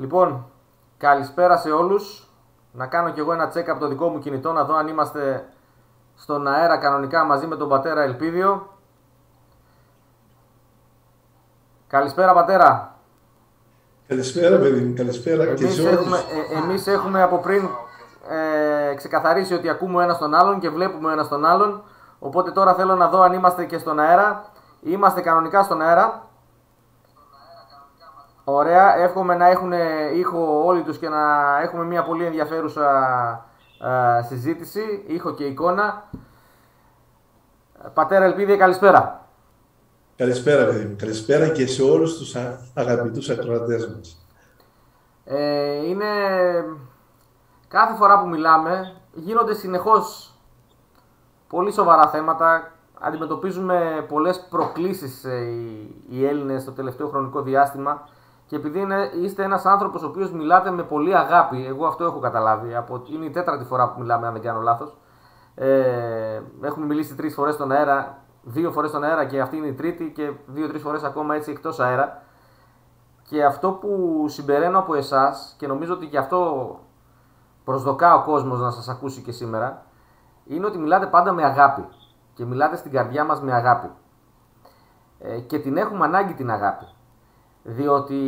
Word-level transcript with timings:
Λοιπόν, 0.00 0.46
καλησπέρα 0.98 1.56
σε 1.56 1.70
όλους. 1.70 2.28
Να 2.72 2.86
κάνω 2.86 3.10
κι 3.10 3.20
εγώ 3.20 3.32
ένα 3.32 3.52
check 3.54 3.68
από 3.68 3.80
το 3.80 3.88
δικό 3.88 4.08
μου 4.08 4.18
κινητό 4.18 4.52
να 4.52 4.64
δω 4.64 4.74
αν 4.74 4.88
είμαστε 4.88 5.48
στον 6.16 6.46
αέρα 6.46 6.78
κανονικά 6.78 7.24
μαζί 7.24 7.46
με 7.46 7.56
τον 7.56 7.68
πατέρα 7.68 8.02
Ελπίδιο. 8.02 8.68
Καλησπέρα 11.86 12.32
πατέρα. 12.32 12.94
Καλησπέρα 14.06 14.58
παιδί 14.58 14.80
μου, 14.80 14.94
καλησπέρα 14.94 15.42
εμείς 15.42 15.60
και 15.60 15.68
σε 15.68 15.88
έχουμε, 15.88 16.16
ε, 16.16 16.58
εμείς 16.58 16.86
έχουμε 16.86 17.22
από 17.22 17.38
πριν 17.38 17.68
ε, 18.28 18.94
ξεκαθαρίσει 18.94 19.54
ότι 19.54 19.68
ακούμε 19.68 19.96
ο 19.96 20.00
ένας 20.00 20.18
τον 20.18 20.34
άλλον 20.34 20.60
και 20.60 20.70
βλέπουμε 20.70 21.08
ο 21.08 21.10
ένας 21.10 21.28
τον 21.28 21.44
άλλον. 21.44 21.82
Οπότε 22.18 22.50
τώρα 22.50 22.74
θέλω 22.74 22.94
να 22.94 23.08
δω 23.08 23.20
αν 23.20 23.32
είμαστε 23.32 23.64
και 23.64 23.78
στον 23.78 23.98
αέρα. 23.98 24.44
Είμαστε 24.82 25.20
κανονικά 25.20 25.62
στον 25.62 25.82
αέρα. 25.82 26.29
Ωραία, 28.52 28.96
εύχομαι 28.96 29.34
να 29.34 29.46
έχουν 29.46 29.72
ήχο 30.14 30.64
όλοι 30.66 30.82
τους 30.82 30.98
και 30.98 31.08
να 31.08 31.20
έχουμε 31.60 31.84
μια 31.84 32.02
πολύ 32.02 32.24
ενδιαφέρουσα 32.24 32.86
ε, 33.80 34.22
συζήτηση, 34.22 35.04
ήχο 35.06 35.34
και 35.34 35.44
εικόνα. 35.44 36.08
Πατέρα 37.94 38.24
Ελπίδη, 38.24 38.56
καλησπέρα. 38.56 39.26
Καλησπέρα 40.16 40.64
παιδί 40.64 40.84
μου, 40.84 40.96
καλησπέρα 40.98 41.48
και 41.48 41.66
σε 41.66 41.82
όλους 41.82 42.18
τους 42.18 42.36
α- 42.36 42.58
αγαπητούς 42.74 43.28
ακροατές 43.30 43.86
μας. 43.88 44.26
Ε, 45.24 45.86
είναι 45.86 46.06
κάθε 47.68 47.94
φορά 47.94 48.20
που 48.20 48.28
μιλάμε 48.28 48.92
γίνονται 49.12 49.54
συνεχώς 49.54 50.34
πολύ 51.48 51.72
σοβαρά 51.72 52.08
θέματα. 52.08 52.72
Αντιμετωπίζουμε 53.00 54.04
πολλές 54.08 54.46
προκλήσεις 54.50 55.24
ε, 55.24 55.36
οι, 55.36 55.94
οι 56.10 56.26
Έλληνες 56.26 56.64
το 56.64 56.72
τελευταίο 56.72 57.08
χρονικό 57.08 57.42
διάστημα 57.42 58.08
και 58.50 58.56
επειδή 58.56 58.80
είναι, 58.80 59.10
είστε 59.22 59.42
ένας 59.42 59.66
άνθρωπος 59.66 60.02
ο 60.02 60.06
οποίος 60.06 60.32
μιλάτε 60.32 60.70
με 60.70 60.82
πολύ 60.82 61.16
αγάπη, 61.16 61.66
εγώ 61.66 61.86
αυτό 61.86 62.04
έχω 62.04 62.18
καταλάβει, 62.18 62.74
από, 62.74 63.02
είναι 63.06 63.24
η 63.24 63.30
τέταρτη 63.30 63.64
φορά 63.64 63.88
που 63.88 64.00
μιλάμε 64.00 64.26
αν 64.26 64.32
δεν 64.32 64.42
κάνω 64.42 64.60
λάθος. 64.60 64.96
Ε, 65.54 66.40
έχουμε 66.60 66.86
μιλήσει 66.86 67.14
τρεις 67.14 67.34
φορές 67.34 67.54
στον 67.54 67.72
αέρα, 67.72 68.18
δύο 68.42 68.70
φορές 68.70 68.90
στον 68.90 69.04
αέρα 69.04 69.24
και 69.24 69.40
αυτή 69.40 69.56
είναι 69.56 69.66
η 69.66 69.72
τρίτη 69.72 70.12
και 70.14 70.32
δύο-τρεις 70.46 70.82
φορές 70.82 71.02
ακόμα 71.02 71.34
έτσι 71.34 71.50
εκτός 71.50 71.80
αέρα. 71.80 72.22
Και 73.28 73.44
αυτό 73.44 73.70
που 73.70 74.24
συμπεραίνω 74.28 74.78
από 74.78 74.94
εσάς 74.94 75.54
και 75.58 75.66
νομίζω 75.66 75.94
ότι 75.94 76.06
γι' 76.06 76.16
αυτό 76.18 76.78
προσδοκά 77.64 78.14
ο 78.14 78.24
κόσμος 78.24 78.60
να 78.60 78.70
σας 78.70 78.88
ακούσει 78.88 79.22
και 79.22 79.32
σήμερα 79.32 79.82
είναι 80.46 80.66
ότι 80.66 80.78
μιλάτε 80.78 81.06
πάντα 81.06 81.32
με 81.32 81.44
αγάπη 81.44 81.88
και 82.34 82.44
μιλάτε 82.44 82.76
στην 82.76 82.90
καρδιά 82.92 83.24
μας 83.24 83.40
με 83.40 83.52
αγάπη. 83.52 83.90
Ε, 85.18 85.38
και 85.38 85.58
την 85.58 85.76
έχουμε 85.76 86.04
ανάγκη 86.04 86.34
την 86.34 86.50
αγάπη. 86.50 86.84
Διότι 87.62 88.22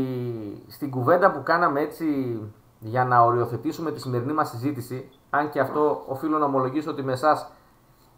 στην 0.68 0.90
κουβέντα 0.90 1.30
που 1.30 1.42
κάναμε 1.42 1.80
έτσι 1.80 2.38
για 2.78 3.04
να 3.04 3.20
οριοθετήσουμε 3.20 3.92
τη 3.92 4.00
σημερινή 4.00 4.32
μας 4.32 4.48
συζήτηση, 4.48 5.10
αν 5.30 5.50
και 5.50 5.60
αυτό 5.60 6.04
οφείλω 6.06 6.38
να 6.38 6.44
ομολογήσω 6.44 6.90
ότι 6.90 7.02
με 7.02 7.12
εσάς 7.12 7.50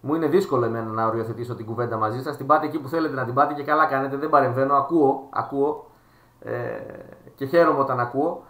μου 0.00 0.14
είναι 0.14 0.26
δύσκολο 0.26 0.64
εμένα 0.64 0.90
να 0.90 1.06
οριοθετήσω 1.06 1.54
την 1.54 1.66
κουβέντα 1.66 1.96
μαζί 1.96 2.22
σας, 2.22 2.36
την 2.36 2.46
πάτε 2.46 2.66
εκεί 2.66 2.78
που 2.78 2.88
θέλετε 2.88 3.14
να 3.14 3.24
την 3.24 3.34
πάτε 3.34 3.54
και 3.54 3.62
καλά 3.62 3.86
κάνετε, 3.86 4.16
δεν 4.16 4.30
παρεμβαίνω, 4.30 4.74
ακούω, 4.74 5.28
ακούω 5.30 5.90
ε, 6.40 6.52
και 7.34 7.46
χαίρομαι 7.46 7.80
όταν 7.80 8.00
ακούω. 8.00 8.44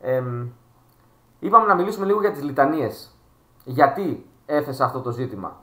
Ε, 0.00 0.22
είπαμε 1.38 1.66
να 1.66 1.74
μιλήσουμε 1.74 2.06
λίγο 2.06 2.20
για 2.20 2.32
τις 2.32 2.42
λιτανίες. 2.42 3.14
Γιατί 3.64 4.26
έθεσα 4.46 4.84
αυτό 4.84 5.00
το 5.00 5.10
ζήτημα; 5.10 5.56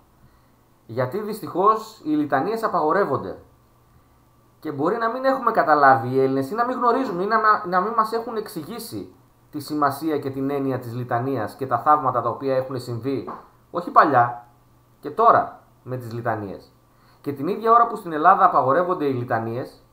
Γιατί 0.85 1.19
δυστυχώς 1.21 2.01
οι 2.03 2.09
λιτανίες 2.09 2.63
απαγορεύονται. 2.63 3.37
Και 4.67 4.73
μπορεί 4.73 4.97
να 4.97 5.09
μην 5.09 5.25
έχουμε 5.25 5.51
καταλάβει 5.51 6.09
οι 6.09 6.21
Έλληνες 6.21 6.51
ή 6.51 6.55
να 6.55 6.65
μην 6.65 6.77
γνωρίζουμε 6.77 7.23
ή 7.23 7.25
να, 7.25 7.37
να 7.67 7.81
μην 7.81 7.93
μας 7.93 8.11
έχουν 8.11 8.35
εξηγήσει 8.35 9.15
τη 9.51 9.59
σημασία 9.59 10.19
και 10.19 10.29
την 10.29 10.49
έννοια 10.49 10.79
της 10.79 10.93
λιτανίας 10.93 11.55
και 11.55 11.67
τα 11.67 11.79
θαύματα 11.79 12.21
τα 12.21 12.29
οποία 12.29 12.55
έχουν 12.55 12.79
συμβεί, 12.79 13.29
όχι 13.71 13.91
παλιά, 13.91 14.47
και 14.99 15.09
τώρα 15.09 15.59
με 15.83 15.97
τις 15.97 16.13
λιτανίες. 16.13 16.71
Και 17.21 17.33
την 17.33 17.47
ίδια 17.47 17.71
ώρα 17.71 17.87
που 17.87 17.95
στην 17.95 18.11
Ελλάδα 18.11 18.45
απαγορεύονται 18.45 19.05
οι 19.05 19.13
λιτανίες, 19.13 19.83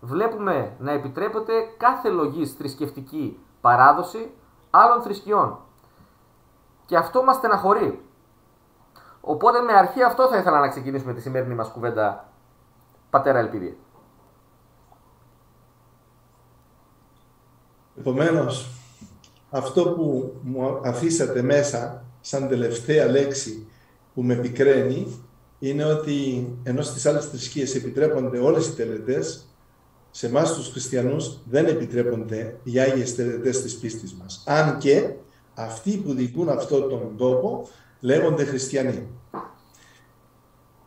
βλέπουμε 0.00 0.76
να 0.78 0.92
επιτρέπεται 0.92 1.52
κάθε 1.76 2.08
λογής 2.08 2.52
θρησκευτική 2.52 3.44
παράδοση 3.60 4.34
άλλων 4.70 5.02
θρησκειών. 5.02 5.58
Και 6.86 6.96
αυτό 6.96 7.22
μας 7.22 7.36
στεναχωρεί. 7.36 8.08
Οπότε 9.20 9.60
με 9.60 9.72
αρχή 9.72 10.02
αυτό 10.02 10.28
θα 10.28 10.36
ήθελα 10.36 10.60
να 10.60 10.68
ξεκινήσουμε 10.68 11.12
τη 11.12 11.20
σημερινή 11.20 11.54
μας 11.54 11.68
κουβέντα, 11.68 12.28
πατέρα 13.10 13.38
Ελπίδη. 13.38 13.83
Επομένως, 17.98 18.68
αυτό 19.50 19.82
που 19.82 20.34
μου 20.42 20.80
αφήσατε 20.84 21.42
μέσα 21.42 22.04
σαν 22.20 22.48
τελευταία 22.48 23.06
λέξη 23.06 23.66
που 24.14 24.22
με 24.22 24.34
επικραίνει 24.34 25.06
είναι 25.58 25.84
ότι 25.84 26.48
ενώ 26.62 26.82
στις 26.82 27.06
άλλες 27.06 27.24
θρησκείες 27.24 27.74
επιτρέπονται 27.74 28.38
όλες 28.38 28.66
οι 28.66 28.74
τελετές, 28.74 29.48
σε 30.10 30.26
εμάς 30.26 30.54
τους 30.54 30.68
χριστιανούς 30.68 31.38
δεν 31.50 31.66
επιτρέπονται 31.66 32.56
οι 32.62 32.80
Άγιες 32.80 33.14
τελετές 33.14 33.62
της 33.62 33.76
πίστης 33.76 34.14
μας. 34.14 34.42
Αν 34.46 34.78
και 34.78 35.10
αυτοί 35.54 35.96
που 35.96 36.14
δικούν 36.14 36.48
αυτόν 36.48 36.88
τον 36.88 37.16
τόπο 37.16 37.68
λέγονται 38.00 38.44
χριστιανοί. 38.44 39.08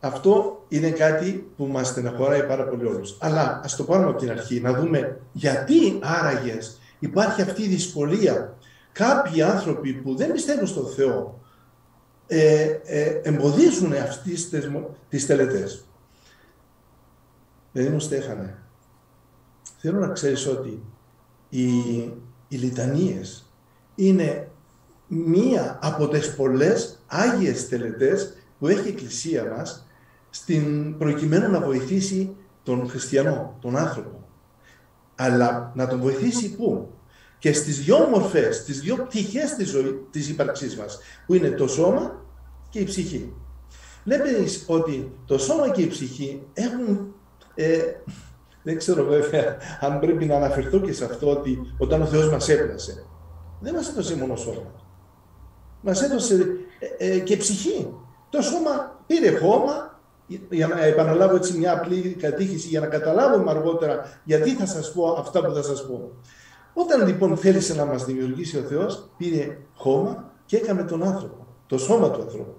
Αυτό 0.00 0.64
είναι 0.68 0.90
κάτι 0.90 1.50
που 1.56 1.66
μας 1.66 1.88
στεναχωράει 1.88 2.46
πάρα 2.46 2.64
πολύ 2.64 2.86
όλους. 2.86 3.16
Αλλά 3.20 3.60
ας 3.64 3.76
το 3.76 3.84
πάρουμε 3.84 4.08
από 4.08 4.18
την 4.18 4.30
αρχή, 4.30 4.60
να 4.60 4.72
δούμε 4.72 5.20
γιατί 5.32 5.98
άραγες 6.02 6.77
υπάρχει 6.98 7.42
αυτή 7.42 7.62
η 7.62 7.68
δυσκολία. 7.68 8.56
Κάποιοι 8.92 9.42
άνθρωποι 9.42 9.92
που 9.92 10.14
δεν 10.14 10.32
πιστεύουν 10.32 10.66
στον 10.66 10.86
Θεό 10.86 11.40
ε, 12.26 12.62
ε, 12.84 13.20
εμποδίζουν 13.22 13.92
αυτές 13.92 14.48
τις, 14.48 14.70
τις 15.08 15.26
τελετές. 15.26 15.84
Παιδί 17.72 17.88
μου 17.88 18.00
Στέφανε, 18.00 18.58
θέλω 19.78 19.98
να 19.98 20.08
ξέρεις 20.08 20.46
ότι 20.46 20.82
οι, 21.48 21.78
οι 22.48 22.56
λιτανίες 22.56 23.52
είναι 23.94 24.48
μία 25.06 25.78
από 25.82 26.08
τις 26.08 26.34
πολλές 26.34 26.98
Άγιες 27.06 27.68
τελετές 27.68 28.34
που 28.58 28.66
έχει 28.66 28.86
η 28.86 28.90
Εκκλησία 28.90 29.44
μας 29.44 29.86
στην 30.30 30.98
προκειμένου 30.98 31.50
να 31.50 31.60
βοηθήσει 31.60 32.36
τον 32.62 32.88
χριστιανό, 32.88 33.58
τον 33.60 33.76
άνθρωπο. 33.76 34.17
Αλλά 35.18 35.72
να 35.74 35.86
τον 35.86 36.00
βοηθήσει 36.00 36.56
πού; 36.56 36.92
Και 37.38 37.52
στις 37.52 37.78
δυο 37.78 38.08
μορφές, 38.12 38.56
στις 38.56 38.80
δυο 38.80 38.96
πτυχές 38.96 39.54
της, 39.54 39.68
ζωής, 39.68 39.94
της 40.10 40.28
ύπαρξής 40.28 40.76
μας, 40.76 40.98
που 41.26 41.34
είναι 41.34 41.50
το 41.50 41.68
σώμα 41.68 42.24
και 42.68 42.78
η 42.78 42.84
ψυχή. 42.84 43.32
Βλέπεις 44.04 44.64
ότι 44.66 45.12
το 45.26 45.38
σώμα 45.38 45.70
και 45.70 45.82
η 45.82 45.86
ψυχή 45.86 46.42
έχουν, 46.52 47.14
ε, 47.54 47.78
δεν 48.62 48.78
ξέρω 48.78 49.04
βέβαια 49.04 49.56
αν 49.80 50.00
πρέπει 50.00 50.24
να 50.24 50.36
αναφερθώ 50.36 50.80
και 50.80 50.92
σε 50.92 51.04
αυτό 51.04 51.30
ότι 51.30 51.58
όταν 51.78 52.02
ο 52.02 52.06
Θεός 52.06 52.30
μας 52.30 52.48
έπλασε, 52.48 53.06
δεν 53.60 53.74
μας 53.74 53.88
έδωσε 53.88 54.16
μόνο 54.16 54.36
σώμα. 54.36 54.72
Μας 55.80 56.02
έδωσε 56.02 56.46
ε, 56.98 57.10
ε, 57.14 57.18
και 57.18 57.36
ψυχή. 57.36 57.94
Το 58.30 58.42
σώμα 58.42 59.02
πήρε 59.06 59.38
χώμα, 59.38 59.87
για 60.50 60.66
να 60.66 60.84
επαναλάβω 60.84 61.36
έτσι 61.36 61.58
μια 61.58 61.72
απλή 61.72 62.16
κατήχηση, 62.20 62.68
για 62.68 62.80
να 62.80 62.86
καταλάβουμε 62.86 63.50
αργότερα 63.50 64.20
γιατί 64.24 64.50
θα 64.50 64.66
σας 64.66 64.92
πω 64.92 65.16
αυτά 65.18 65.44
που 65.44 65.54
θα 65.54 65.62
σας 65.62 65.86
πω. 65.86 66.10
Όταν 66.72 67.06
λοιπόν 67.06 67.36
θέλησε 67.36 67.74
να 67.74 67.84
μας 67.84 68.04
δημιουργήσει 68.04 68.58
ο 68.58 68.62
Θεός, 68.62 69.08
πήρε 69.16 69.58
χώμα 69.74 70.32
και 70.46 70.56
έκανε 70.56 70.82
τον 70.82 71.02
άνθρωπο, 71.02 71.46
το 71.66 71.78
σώμα 71.78 72.10
του 72.10 72.22
ανθρώπου. 72.22 72.56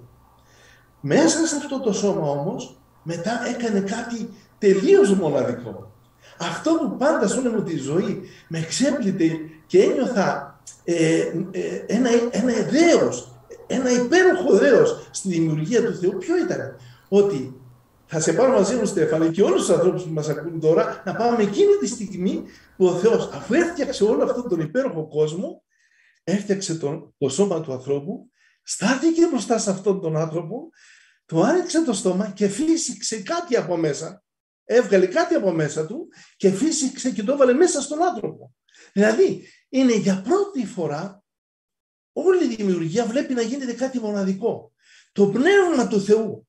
Μέσα 1.02 1.46
σε 1.48 1.56
αυτό 1.56 1.80
το 1.80 1.94
σώμα 1.94 2.30
όμως, 2.30 2.78
μετά 3.04 3.32
έκανε 3.56 3.80
κάτι 3.80 4.30
τελείως 4.58 5.14
μοναδικό. 5.14 5.92
Αυτό 6.40 6.72
που 6.72 6.98
πάντα 6.98 7.28
σε 7.28 7.38
όλη 7.38 7.50
μου 7.50 7.64
τη 7.64 7.78
ζωή 7.78 8.22
με 8.48 8.58
εξέπλητε 8.58 9.26
και 9.68 9.84
ένιωθα 9.84 10.60
ε, 10.84 11.20
ε, 11.52 11.84
ένα, 11.88 12.10
ένα 12.32 12.54
δέος, 12.70 13.32
ένα 13.68 13.92
υπέροχο 13.92 14.58
δέος 14.58 15.08
στη 15.12 15.30
δημιουργία 15.30 15.86
του 15.86 15.96
Θεού, 15.96 16.18
ποιο 16.18 16.38
ήταν; 16.38 16.76
Ότι 17.10 17.59
θα 18.12 18.20
σε 18.20 18.34
πάρω 18.34 18.52
μαζί 18.52 18.76
μου 18.76 18.86
Στέφανη 18.86 19.32
και 19.32 19.42
όλους 19.42 19.66
τους 19.66 19.70
ανθρώπους 19.70 20.04
που 20.04 20.14
μας 20.14 20.30
ακούν 20.30 20.60
τώρα 20.60 21.04
να 21.06 21.16
πάμε 21.16 21.44
εκείνη 21.44 21.76
τη 21.80 21.88
στιγμή 21.88 22.44
που 22.78 22.86
ο 22.86 22.96
Θεός 22.96 23.30
αφού 23.34 23.54
έφτιαξε 23.54 24.04
όλο 24.04 24.24
αυτόν 24.24 24.50
τον 24.50 24.60
υπέροχο 24.60 25.08
κόσμο 25.08 25.64
έφτιαξε 26.24 26.76
τον, 26.76 27.14
το 27.18 27.30
σώμα 27.30 27.62
του 27.62 27.74
ανθρώπου 27.74 28.30
στάθηκε 28.64 29.28
μπροστά 29.28 29.58
σε 29.58 29.70
αυτόν 29.70 30.02
τον 30.02 30.18
άνθρωπο 30.18 30.70
του 31.26 31.44
άνοιξε 31.44 31.84
το 31.84 31.94
στόμα 31.94 32.30
και 32.30 32.48
φύσηξε 32.48 33.22
κάτι 33.22 33.56
από 33.58 33.78
μέσα 33.78 34.24
έβγαλε 34.72 35.06
κάτι 35.06 35.36
από 35.36 35.52
μέσα 35.52 35.86
του 35.86 36.08
και 36.36 36.52
φύσηξε 36.52 37.12
και 37.12 37.24
το 37.24 37.32
έβαλε 37.32 37.54
μέσα 37.54 37.82
στον 37.82 38.04
άνθρωπο. 38.04 38.54
Δηλαδή 38.94 39.48
είναι 39.70 39.96
για 39.96 40.22
πρώτη 40.22 40.66
φορά 40.66 41.24
όλη 42.14 42.44
η 42.44 42.56
δημιουργία 42.56 43.06
βλέπει 43.06 43.34
να 43.34 43.42
γίνεται 43.42 43.74
κάτι 43.74 44.00
μοναδικό. 44.00 44.72
Το 45.12 45.28
πνεύμα 45.28 45.88
του 45.88 46.02
Θεού 46.02 46.49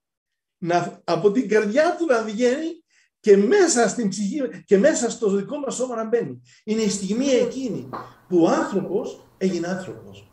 να, 0.61 1.01
από 1.05 1.31
την 1.31 1.49
καρδιά 1.49 1.97
του 1.99 2.07
να 2.07 2.23
βγαίνει 2.23 2.83
και 3.21 3.37
μέσα 3.37 3.89
στην 3.89 4.09
ψυχή 4.09 4.41
και 4.65 4.79
μέσα 4.79 5.11
στο 5.11 5.31
δικό 5.31 5.59
μας 5.59 5.75
σώμα 5.75 5.97
να 5.97 6.05
μπαίνει. 6.05 6.43
Είναι 6.65 6.83
η 6.83 6.89
στιγμή 6.89 7.27
εκείνη 7.27 7.89
που 8.29 8.43
ο 8.43 8.49
άνθρωπος 8.49 9.27
έγινε 9.39 9.67
άνθρωπος. 9.69 10.31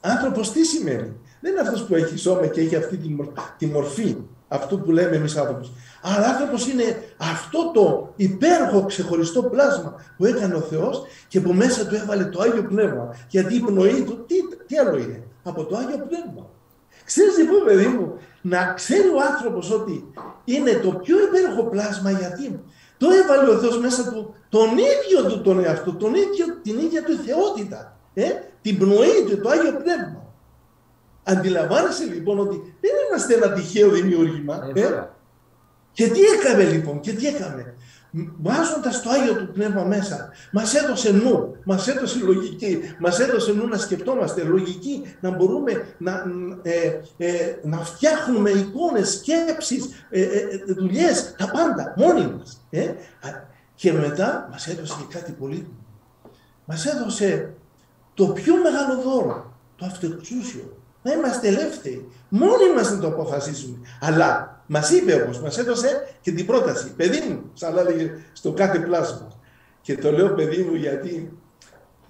Άνθρωπος 0.00 0.52
τι 0.52 0.64
σημαίνει; 0.64 1.16
Δεν 1.40 1.52
είναι 1.52 1.60
αυτός 1.60 1.84
που 1.84 1.94
έχει 1.94 2.16
σώμα 2.16 2.46
και 2.46 2.60
έχει 2.60 2.76
αυτή 2.76 2.96
τη, 2.96 3.16
τη 3.58 3.66
μορφή 3.66 4.16
αυτού 4.48 4.80
που 4.80 4.90
λέμε 4.90 5.16
εμείς 5.16 5.36
άνθρωπος. 5.36 5.72
Αλλά 6.02 6.26
άνθρωπος 6.26 6.66
είναι 6.66 7.02
αυτό 7.16 7.70
το 7.74 8.12
υπέροχο 8.16 8.84
ξεχωριστό 8.84 9.42
πλάσμα 9.42 9.94
που 10.16 10.24
έκανε 10.24 10.54
ο 10.54 10.60
Θεός 10.60 11.02
και 11.28 11.40
που 11.40 11.52
μέσα 11.52 11.86
του 11.86 11.94
έβαλε 11.94 12.24
το 12.24 12.40
Άγιο 12.40 12.62
Πνεύμα. 12.62 13.16
Γιατί 13.28 13.54
η 13.54 13.60
πνοή 13.60 14.02
του 14.02 14.24
τι, 14.26 14.34
τι 14.66 14.78
άλλο 14.78 14.98
είναι; 14.98 15.22
Από 15.42 15.64
το 15.64 15.76
Άγιο 15.76 16.06
Πνεύμα. 16.08 16.50
Ξέρεις 17.04 17.38
λοιπόν 17.38 17.64
παιδί 17.64 17.86
μου, 17.86 18.14
να 18.48 18.72
ξέρει 18.72 19.08
ο 19.08 19.20
άνθρωπος 19.32 19.70
ότι 19.70 20.12
είναι 20.44 20.72
το 20.72 20.90
πιο 20.90 21.16
υπέροχο 21.22 21.62
πλάσμα 21.62 22.10
γιατί 22.10 22.60
το 22.98 23.06
έβαλε 23.10 23.50
ο 23.50 23.58
Θεός 23.58 23.78
μέσα 23.78 24.12
του 24.12 24.34
τον 24.48 24.68
ίδιο 24.70 25.24
του 25.28 25.40
τον 25.40 25.64
εαυτό, 25.64 25.92
τον 25.94 26.14
ίδιο, 26.14 26.46
την 26.62 26.78
ίδια 26.78 27.04
του 27.04 27.16
θεότητα, 27.16 27.96
ε, 28.14 28.24
την 28.62 28.78
πνοή 28.78 29.24
του, 29.28 29.40
το 29.40 29.48
Άγιο 29.48 29.72
Πνεύμα. 29.72 30.26
Αντιλαμβάνεσαι 31.22 32.04
λοιπόν 32.04 32.38
ότι 32.38 32.74
δεν 32.80 32.90
είμαστε 33.08 33.34
ένα 33.34 33.52
τυχαίο 33.52 33.90
δημιούργημα. 33.90 34.70
Ε, 34.74 34.80
ε. 34.80 35.08
Και 35.92 36.08
τι 36.08 36.20
έκαμε 36.20 36.64
λοιπόν, 36.64 37.00
και 37.00 37.12
τι 37.12 37.26
έκαμε. 37.26 37.74
Βάζοντα 38.42 38.90
το 39.02 39.10
Άγιο 39.10 39.34
του 39.34 39.52
Πνεύμα 39.52 39.84
μέσα, 39.84 40.30
μας 40.52 40.74
έδωσε 40.74 41.12
νου, 41.12 41.56
μας 41.64 41.88
έδωσε 41.88 42.18
λογική, 42.18 42.80
μας 42.98 43.18
έδωσε 43.18 43.52
νου 43.52 43.68
να 43.68 43.78
σκεφτόμαστε, 43.78 44.42
λογική, 44.42 45.16
να 45.20 45.30
μπορούμε 45.30 45.94
να, 45.98 46.24
ε, 46.62 47.00
ε, 47.16 47.54
να 47.62 47.78
φτιάχνουμε 47.78 48.50
εικόνες, 48.50 49.12
σκέψεις, 49.12 50.06
ε, 50.10 50.22
ε, 50.22 50.62
δουλειές, 50.66 51.34
τα 51.38 51.50
πάντα, 51.50 51.94
μόνοι 51.96 52.34
μας. 52.38 52.66
Ε. 52.70 52.92
Και 53.74 53.92
μετά 53.92 54.48
μας 54.50 54.66
έδωσε 54.66 54.94
και 54.98 55.18
κάτι 55.18 55.32
πολύ. 55.32 55.68
Μας 56.64 56.86
έδωσε 56.86 57.54
το 58.14 58.26
πιο 58.26 58.54
μεγάλο 58.56 59.02
δώρο, 59.02 59.54
το 59.76 59.86
αυτοεξούσιο. 59.86 60.76
Να 61.02 61.12
είμαστε 61.12 61.48
ελεύθεροι. 61.48 62.08
Μόνοι 62.28 62.72
μας 62.76 62.90
να 62.90 62.98
το 62.98 63.06
αποφασίσουμε. 63.06 63.76
Αλλά 64.00 64.57
Μας 64.70 64.90
είπε 64.90 65.12
όμως, 65.12 65.40
μας 65.40 65.58
έδωσε 65.58 66.14
και 66.20 66.32
την 66.32 66.46
πρόταση. 66.46 66.94
Παιδί 66.96 67.28
μου, 67.28 67.50
σαν 67.54 67.74
λέει 67.74 68.24
στο 68.32 68.52
κάθε 68.52 68.78
πλάσμα. 68.78 69.28
Και 69.80 69.96
το 69.96 70.12
λέω 70.12 70.34
παιδί 70.34 70.62
μου 70.62 70.74
γιατί 70.74 71.38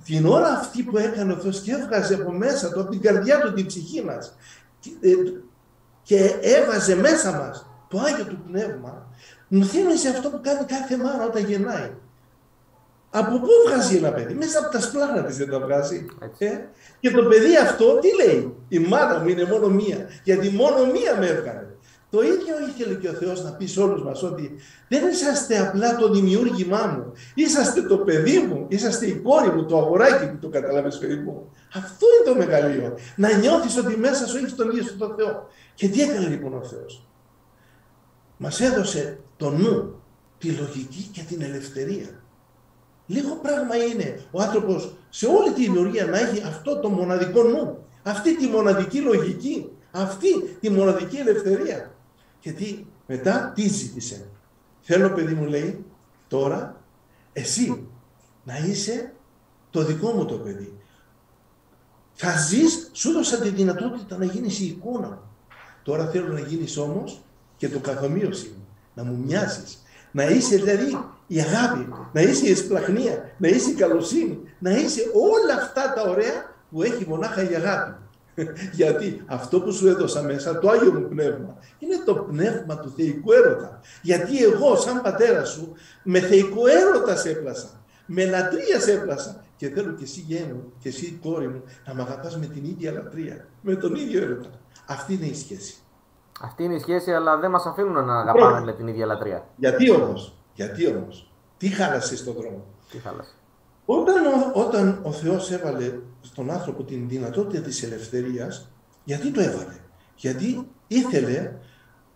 την 0.04 0.26
ώρα 0.26 0.48
αυτή 0.48 0.82
που 0.82 0.98
έκανε 0.98 1.32
ο 1.32 1.36
Θεός 1.36 1.60
και 1.60 1.72
έβγαζε 1.72 2.14
από 2.14 2.32
μέσα 2.32 2.72
του, 2.72 2.80
από 2.80 2.90
την 2.90 3.00
καρδιά 3.00 3.40
του 3.40 3.52
την 3.52 3.66
ψυχή 3.66 4.04
μας 4.04 4.36
ε, 5.00 5.10
και 6.02 6.34
έβαζε 6.40 6.96
μέσα 6.96 7.32
μας 7.32 7.66
το 7.88 7.98
Άγιο 7.98 8.24
του 8.24 8.42
Πνεύμα, 8.46 9.06
μου 9.48 9.64
θύμισε 9.64 10.08
αυτό 10.08 10.30
που 10.30 10.40
κάνει 10.42 10.64
κάθε 10.64 10.96
μάνα 10.96 11.24
όταν 11.24 11.44
γεννάει. 11.44 11.90
Από 13.10 13.38
πού 13.38 13.48
βγάζει 13.66 13.96
ένα 13.96 14.12
παιδί, 14.12 14.34
μέσα 14.34 14.58
από 14.58 14.70
τα 14.70 14.80
σπλάχνα 14.80 15.22
της 15.22 15.36
δεν 15.36 15.50
τα 15.50 15.60
βγάζει. 15.60 16.06
Ε; 16.38 16.48
Και 17.00 17.10
το 17.10 17.22
παιδί 17.22 17.56
αυτό 17.56 17.98
τι 17.98 18.24
λέει, 18.24 18.56
η 18.68 18.78
μάνα 18.78 19.18
μου 19.18 19.28
είναι 19.28 19.44
μόνο 19.44 19.68
μία, 19.68 20.08
γιατί 20.24 20.48
μόνο 20.48 20.84
μία 20.84 21.16
με 21.18 21.26
έβγαλε. 21.26 21.66
Το 22.10 22.22
ίδιο 22.22 22.54
ήθελε 22.68 22.94
και 22.94 23.08
ο 23.08 23.12
Θεός 23.12 23.42
να 23.44 23.50
πει 23.50 23.66
σε 23.66 23.80
όλους 23.80 24.02
μας 24.02 24.22
ότι 24.22 24.56
δεν 24.88 25.08
είσαστε 25.08 25.58
απλά 25.58 25.96
το 25.96 26.10
δημιούργημά 26.10 26.86
μου. 26.86 27.12
Είσαστε 27.34 27.82
το 27.82 27.98
παιδί 27.98 28.38
μου, 28.38 28.66
είσαστε 28.68 29.06
η 29.06 29.14
κόρη 29.14 29.50
μου, 29.50 29.66
το 29.66 29.78
αγοράκι 29.78 30.24
μου, 30.24 30.38
το 30.40 30.48
καταλάβεις 30.48 30.98
παιδί 30.98 31.16
μου. 31.16 31.52
Αυτό 31.74 32.06
είναι 32.06 32.30
το 32.32 32.38
μεγαλείο. 32.38 32.98
Να 33.16 33.36
νιώθεις 33.36 33.76
ότι 33.76 33.96
μέσα 33.96 34.26
σου 34.26 34.36
έχεις 34.36 34.54
τον 34.54 34.70
ίδιο 34.70 34.82
σου 34.82 34.96
τον 34.96 35.14
Θεό. 35.16 35.48
Και 35.74 35.88
τι 35.88 36.00
έκανε 36.00 36.26
λοιπόν 36.28 36.54
ο 36.54 36.62
Θεός; 36.62 37.08
Μας 38.36 38.60
έδωσε 38.60 39.18
το 39.36 39.50
νου, 39.50 40.02
τη 40.38 40.50
λογική 40.50 41.08
και 41.12 41.22
την 41.28 41.42
ελευθερία. 41.42 42.22
Λίγο 43.06 43.34
πράγμα 43.34 43.76
είναι 43.76 44.20
ο 44.30 44.42
άνθρωπος 44.42 44.94
σε 45.08 45.26
όλη 45.26 45.52
τη 45.52 45.62
δημιουργία 45.62 46.06
να 46.06 46.18
έχει 46.18 46.42
αυτό 46.46 46.80
το 46.80 46.88
μοναδικό 46.88 47.42
νου, 47.42 47.78
αυτή 48.02 48.36
τη 48.36 48.46
μοναδική 48.46 49.00
λογική, 49.00 49.70
αυτή 49.90 50.28
τη 50.60 50.70
μοναδική 50.70 51.16
ελευθερία. 51.16 51.92
Γιατί 52.40 52.86
μετά 53.06 53.52
τι 53.54 53.68
ζήτησε. 53.68 54.28
Θέλω 54.80 55.10
παιδί 55.10 55.34
μου 55.34 55.44
λέει 55.44 55.84
τώρα 56.28 56.80
εσύ 57.32 57.86
να 58.44 58.58
είσαι 58.58 59.12
το 59.70 59.84
δικό 59.84 60.10
μου 60.10 60.24
το 60.24 60.34
παιδί. 60.34 60.72
Θα 62.14 62.36
ζεις, 62.38 62.90
σου 62.92 63.12
δώσα 63.12 63.38
τη 63.38 63.48
δυνατότητα 63.48 64.16
να 64.16 64.24
γίνεις 64.24 64.60
η 64.60 64.66
εικόνα 64.66 65.08
μου. 65.08 65.20
Τώρα 65.82 66.06
θέλω 66.06 66.32
να 66.32 66.40
γίνεις 66.40 66.76
όμως 66.76 67.22
και 67.56 67.68
το 67.68 67.78
καθομοίωση 67.78 68.48
μου. 68.56 68.66
Να 68.94 69.04
μου 69.04 69.22
μοιάζεις. 69.26 69.82
Να 70.10 70.24
είσαι 70.24 70.56
δηλαδή 70.56 70.98
η 71.26 71.40
αγάπη, 71.40 71.88
να 72.12 72.20
είσαι 72.20 72.46
η 72.46 72.50
εσπλαχνία, 72.50 73.34
να 73.38 73.48
είσαι 73.48 73.70
η 73.70 73.74
καλοσύνη, 73.74 74.38
να 74.58 74.70
είσαι 74.70 75.00
όλα 75.14 75.62
αυτά 75.62 75.92
τα 75.92 76.10
ωραία 76.10 76.54
που 76.70 76.82
έχει 76.82 77.06
μονάχα 77.08 77.50
η 77.50 77.54
αγάπη. 77.54 77.94
Γιατί 78.72 79.22
αυτό 79.26 79.60
που 79.60 79.72
σου 79.72 79.88
έδωσα 79.88 80.22
μέσα, 80.22 80.58
το 80.58 80.70
Άγιο 80.70 80.92
μου 80.92 81.08
Πνεύμα, 81.08 81.56
είναι 81.78 81.96
το 82.04 82.14
πνεύμα 82.14 82.78
του 82.78 82.92
θεϊκού 82.96 83.32
έρωτα. 83.32 83.80
Γιατί 84.02 84.42
εγώ 84.42 84.76
σαν 84.76 85.02
πατέρα 85.02 85.44
σου 85.44 85.72
με 86.02 86.20
θεϊκό 86.20 86.66
έρωτα 86.66 87.16
σε 87.16 87.30
έπλασα. 87.30 87.68
Με 88.06 88.24
λατρεία 88.24 88.80
σε 88.80 88.92
έπλασα. 88.92 89.44
Και 89.56 89.68
θέλω 89.68 89.92
και 89.92 90.04
εσύ 90.04 90.20
γένου 90.20 90.72
και 90.78 90.88
εσύ 90.88 91.18
κόρη 91.22 91.48
μου 91.48 91.62
να 91.86 91.94
με 91.94 92.02
αγαπάς 92.02 92.38
με 92.38 92.46
την 92.46 92.64
ίδια 92.64 92.92
λατρεία. 92.92 93.46
Με 93.60 93.74
τον 93.74 93.94
ίδιο 93.94 94.22
έρωτα. 94.22 94.50
Αυτή 94.86 95.14
είναι 95.14 95.26
η 95.26 95.34
σχέση. 95.34 95.78
Αυτή 96.40 96.62
είναι 96.62 96.74
η 96.74 96.78
σχέση, 96.78 97.12
αλλά 97.12 97.38
δεν 97.38 97.50
μας 97.50 97.66
αφήνουν 97.66 98.04
να 98.04 98.20
αγαπάμε 98.20 98.64
με 98.64 98.72
την 98.72 98.86
ίδια 98.86 99.06
λατρεία. 99.06 99.46
Γιατί 99.56 99.90
όμως, 99.90 100.38
γιατί 100.54 100.86
όμως, 100.86 101.32
τι 101.56 101.68
χάλασε 101.68 102.16
στον 102.16 102.34
δρόμο; 102.34 102.64
Τι 102.90 102.98
χάλασε; 102.98 103.34
Όταν, 103.84 104.14
όταν 104.54 105.00
ο 105.02 105.12
Θεός 105.12 105.50
έβαλε 105.50 105.92
στον 106.30 106.50
άνθρωπο 106.50 106.82
την 106.82 107.08
δυνατότητα 107.08 107.62
της 107.62 107.82
ελευθερίας, 107.82 108.70
γιατί 109.04 109.30
το 109.30 109.40
έβαλε. 109.40 109.76
Γιατί 110.16 110.66
ήθελε 110.86 111.52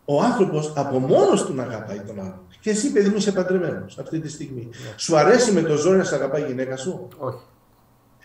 ο 0.04 0.22
άνθρωπος 0.22 0.72
από 0.76 0.98
μόνος 0.98 1.44
του 1.44 1.54
να 1.54 1.62
αγαπάει 1.62 2.00
τον 2.00 2.20
άλλον. 2.20 2.40
Και 2.60 2.70
εσύ 2.70 2.92
παιδί 2.92 3.08
μου 3.08 3.16
είσαι 3.16 3.32
παντρεμένος 3.32 3.98
αυτή 3.98 4.20
τη 4.20 4.28
στιγμή. 4.28 4.68
Ναι. 4.70 4.94
Σου 4.96 5.16
αρέσει 5.16 5.52
με 5.52 5.62
το 5.62 5.76
ζόρι 5.76 5.96
να 5.96 6.04
σε 6.04 6.14
αγαπάει 6.14 6.42
η 6.42 6.46
γυναίκα 6.46 6.76
σου; 6.76 7.08
Όχι. 7.18 7.44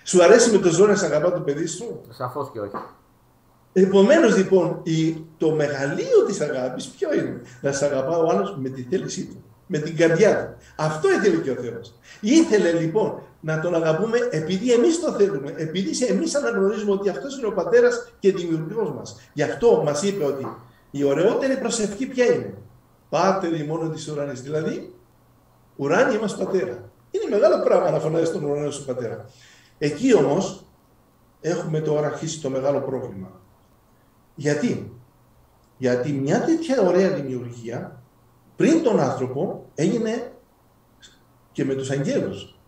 Σου 0.04 0.24
αρέσει 0.24 0.52
με 0.52 0.58
το 0.58 0.70
ζόρι 0.70 0.92
να 0.92 0.98
σε 0.98 1.06
αγαπάει 1.06 1.32
το 1.32 1.40
παιδί 1.40 1.66
σου; 1.66 2.02
Σαφώς 2.10 2.52
και 2.52 2.60
όχι. 2.60 2.76
Επομένως 3.74 4.38
λοιπόν 4.38 4.82
το 5.38 5.52
μεγαλείο 5.52 6.26
της 6.28 6.42
αγάπης 6.42 6.88
ποιο 6.88 7.14
είναι; 7.14 7.42
Να 7.62 7.72
σε 7.72 7.86
αγαπά 7.86 8.18
ο 8.18 8.30
άλλος 8.30 8.58
με 8.58 8.70
τη 8.70 8.82
θέλησή 8.82 9.26
του 9.26 9.44
με 9.68 9.78
την 9.78 9.96
καρδιά 9.96 10.38
του. 10.38 10.66
Αυτό 10.76 11.12
ήθελε 11.12 11.42
και 11.42 11.52
ο 11.52 11.56
Θεός. 11.56 11.94
Ήθελε 12.22 12.72
λοιπόν 12.72 13.22
να 13.40 13.60
τον 13.60 13.76
αγαπούμε 13.76 14.18
επειδή 14.32 14.74
εμείς 14.74 15.00
το 15.00 15.12
θέλουμε, 15.12 15.54
επειδή 15.58 16.06
εμείς 16.06 16.36
αναγνωρίζουμε 16.36 16.92
ότι 16.92 17.10
αυτός 17.10 17.38
είναι 17.38 17.48
ο 17.48 17.52
πατέρας 17.52 18.14
και 18.20 18.32
δημιουργός 18.32 18.92
μας. 18.92 19.30
Γι' 19.34 19.44
αυτό 19.44 19.82
μας 19.86 20.04
είπε 20.04 20.24
ότι 20.24 20.48
η 20.92 21.04
ωραιότερη 21.04 21.58
προσευχή 21.58 22.06
ποια 22.06 22.26
είναι; 22.26 22.54
Πάτερ 23.10 23.66
μόνο 23.66 23.90
της 23.90 24.08
ουρανή. 24.08 24.34
Δηλαδή, 24.34 24.94
ουράνια 25.76 26.20
μας 26.20 26.38
πατέρα. 26.38 26.90
Είναι 27.12 27.36
μεγάλο 27.36 27.64
πράγμα 27.64 27.92
να 27.92 28.00
φωνάζεις 28.00 28.32
τον 28.32 28.44
ουρανό 28.44 28.72
σου 28.72 28.86
πατέρα. 28.86 29.26
Εκεί 29.78 30.14
όμως 30.14 30.66
έχουμε 31.42 31.80
τώρα 31.80 32.08
αρχίσει 32.08 32.42
το 32.42 32.50
μεγάλο 32.50 32.80
πρόβλημα. 32.80 33.32
Γιατί, 34.36 34.92
Γιατί 35.78 36.12
μια 36.12 36.42
τέτοια 36.42 36.82
ωραία 36.82 37.10
δημιουργία 37.10 37.97
πριν 38.58 38.84
τον 38.84 39.00
άνθρωπο 39.00 39.70
έγινε 39.76 40.32
και 41.52 41.66
με 41.66 41.74
τους 41.74 41.90
αγγέλους. 41.90 42.60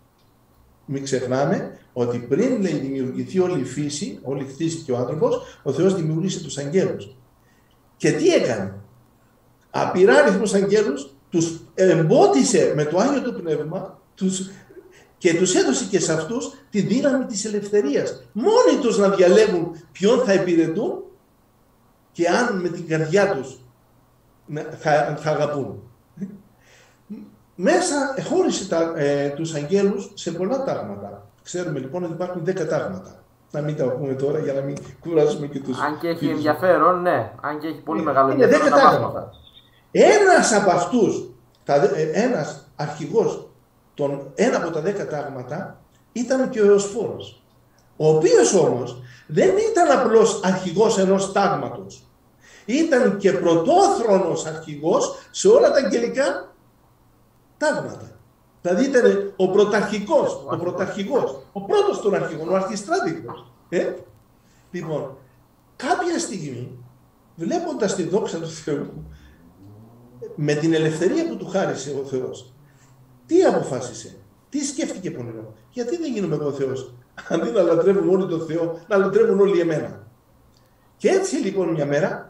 Μην 0.86 1.04
ξεχνάμε 1.04 1.78
ότι 1.94 2.18
πριν 2.18 2.62
λέει, 2.62 2.74
δημιουργηθεί 2.74 3.40
όλη 3.40 3.60
η 3.60 3.64
φύση, 3.64 4.20
όλη 4.24 4.44
η 4.44 4.48
φύση 4.48 4.78
και 4.78 4.92
ο 4.92 4.98
άνθρωπος, 4.98 5.60
ο 5.64 5.72
Θεός 5.72 5.96
δημιούργησε 5.96 6.44
τους 6.44 6.58
αγγέλους. 6.58 7.16
Και 7.98 8.12
τι 8.12 8.28
έκανε; 8.28 8.74
Απειρά 9.70 10.16
αριθμούς 10.16 10.54
αγγέλους 10.54 11.14
τους 11.30 11.62
εμπότισε 11.74 12.74
με 12.76 12.86
το 12.86 12.98
Άγιο 12.98 13.22
του 13.22 13.42
Πνεύμα 13.42 14.02
τους, 14.16 14.50
και 15.18 15.34
τους 15.34 15.56
έδωσε 15.56 15.86
και 15.86 16.00
σε 16.00 16.14
αυτούς 16.14 16.52
τη 16.70 16.82
δύναμη 16.82 17.26
της 17.26 17.46
ελευθερίας. 17.46 18.30
Μόνοι 18.32 18.82
τους 18.82 18.98
να 18.98 19.10
διαλέγουν 19.10 19.84
ποιον 19.92 20.20
θα 20.20 20.34
υπηρετούν 20.34 21.04
και 22.12 22.28
αν 22.28 22.62
με 22.62 22.70
την 22.70 22.88
καρδιά 22.88 23.36
τους 23.36 23.60
θα, 24.80 25.16
θα 25.20 25.30
αγαπούν. 25.30 25.84
Μέσα 27.56 28.16
χώρισε 28.30 28.68
τα, 28.68 28.94
ε, 28.96 29.30
τους 29.30 29.54
αγγέλους 29.54 30.12
σε 30.14 30.32
πολλά 30.32 30.64
τάγματα. 30.64 31.28
Ξέρουμε 31.44 31.80
λοιπόν 31.80 32.04
ότι 32.04 32.14
υπάρχουν 32.14 32.44
10 32.46 32.68
τάγματα. 32.68 33.24
Να 33.52 33.62
μην 33.62 33.76
τα 33.76 33.86
πούμε 33.86 34.14
τώρα 34.14 34.40
για 34.40 34.54
να 34.54 34.62
μην 34.62 34.78
κουράζουμε 35.00 35.48
και 35.48 35.60
τους... 35.60 35.80
Αν 35.80 36.00
και 36.00 36.08
έχει 36.08 36.28
ενδιαφέρον, 36.30 37.02
ναι. 37.02 37.32
Αν 37.42 37.60
και 37.60 37.68
έχει 37.68 37.82
πολύ 37.82 38.02
μεγάλο 38.02 38.32
είναι 38.32 38.44
ενδιαφέρον. 38.44 38.78
10 38.78 38.82
τάγματα. 38.82 39.30
Ένας 39.92 40.54
από 40.54 40.70
αυτούς, 40.70 41.30
τα, 41.64 41.74
ε, 41.74 42.10
ένας 42.14 42.72
αρχηγός, 42.76 43.50
τον, 43.94 44.32
ένα 44.36 44.58
από 44.58 44.70
τα 44.70 44.82
10 44.82 45.08
τάγματα 45.10 45.80
ήταν 46.12 46.50
και 46.50 46.62
ο 46.62 46.66
Εωσφόρος. 46.66 47.44
Ο 47.98 48.08
οποίος 48.08 48.54
όμως 48.54 49.02
δεν 49.28 49.50
ήταν 49.72 50.00
απλώς 50.00 50.42
αρχηγός 50.44 50.98
ενός 50.98 51.32
τάγματος 51.32 52.09
ήταν 52.74 53.18
και 53.18 53.32
πρωτόθρονος 53.32 54.46
αρχηγός 54.46 55.28
σε 55.32 55.48
όλα 55.48 55.72
τα 55.72 55.78
αγγελικά 55.78 56.54
τάγματα. 57.58 58.20
Δηλαδή 58.62 58.86
ήταν 58.86 59.34
ο 59.36 59.50
πρωταρχικός, 59.50 60.34
ο, 60.34 60.48
ο 60.54 60.58
πρωταρχικός, 60.58 61.44
ο 61.52 61.62
πρώτος 61.62 62.02
των 62.02 62.14
αρχηγών, 62.14 62.50
ο 62.50 62.56
αρχιστράτηγος. 62.56 63.52
Ε; 63.70 63.94
Λοιπόν, 64.72 65.18
κάποια 65.76 66.20
στιγμή, 66.20 66.78
βλέποντας 67.36 67.96
τη 67.96 68.04
δόξα 68.04 68.40
του 68.40 68.50
Θεού, 68.50 69.06
με 70.36 70.54
την 70.54 70.74
ελευθερία 70.74 71.28
που 71.28 71.38
του 71.38 71.48
χάρισε 71.48 72.00
ο 72.04 72.06
Θεός, 72.06 72.54
τι 73.26 73.44
αποφάσισε, 73.44 74.18
τι 74.50 74.60
σκέφτηκε 74.66 75.12
πονηρό, 75.12 75.54
γιατί 75.70 75.98
δεν 75.98 76.14
γίνομαι 76.14 76.36
εγώ 76.36 76.48
ο 76.48 76.52
Θεός, 76.52 76.94
αντί 77.30 77.50
να 77.50 77.62
λατρεύουν 77.62 78.10
όλοι 78.10 78.28
τον 78.28 78.46
Θεό, 78.46 78.80
να 78.88 78.98
λατρεύουν 78.98 79.40
όλοι 79.40 79.60
εμένα. 79.60 80.08
Και 80.98 81.10
έτσι 81.10 81.36
λοιπόν 81.36 81.70
μια 81.70 81.86
μέρα, 81.86 82.29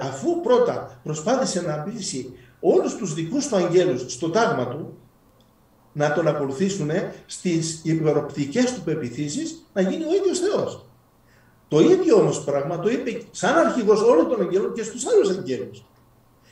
αφού 0.00 0.40
πρώτα 0.40 1.00
προσπάθησε 1.02 1.60
να 1.60 1.74
πείσει 1.74 2.32
όλους 2.60 2.96
τους 2.96 3.14
δικούς 3.14 3.48
του 3.48 3.56
αγγέλους 3.56 4.12
στο 4.12 4.30
τάγμα 4.30 4.68
του, 4.68 4.98
να 5.92 6.12
τον 6.12 6.28
ακολουθήσουν 6.28 6.90
στις 7.26 7.80
υπεροπτικές 7.84 8.74
του 8.74 8.80
πεπιθήσεις, 8.80 9.66
να 9.72 9.80
γίνει 9.80 10.04
ο 10.04 10.14
ίδιος 10.14 10.38
Θεός. 10.38 10.86
Το 11.68 11.80
ίδιο 11.80 12.16
όμως 12.16 12.44
πράγμα 12.44 12.78
το 12.78 12.90
είπε 12.90 13.22
σαν 13.30 13.56
αρχηγός 13.56 14.02
όλων 14.02 14.28
των 14.28 14.40
αγγέλων 14.40 14.72
και 14.72 14.82
στους 14.82 15.06
άλλους 15.06 15.28
αγγέλους. 15.28 15.84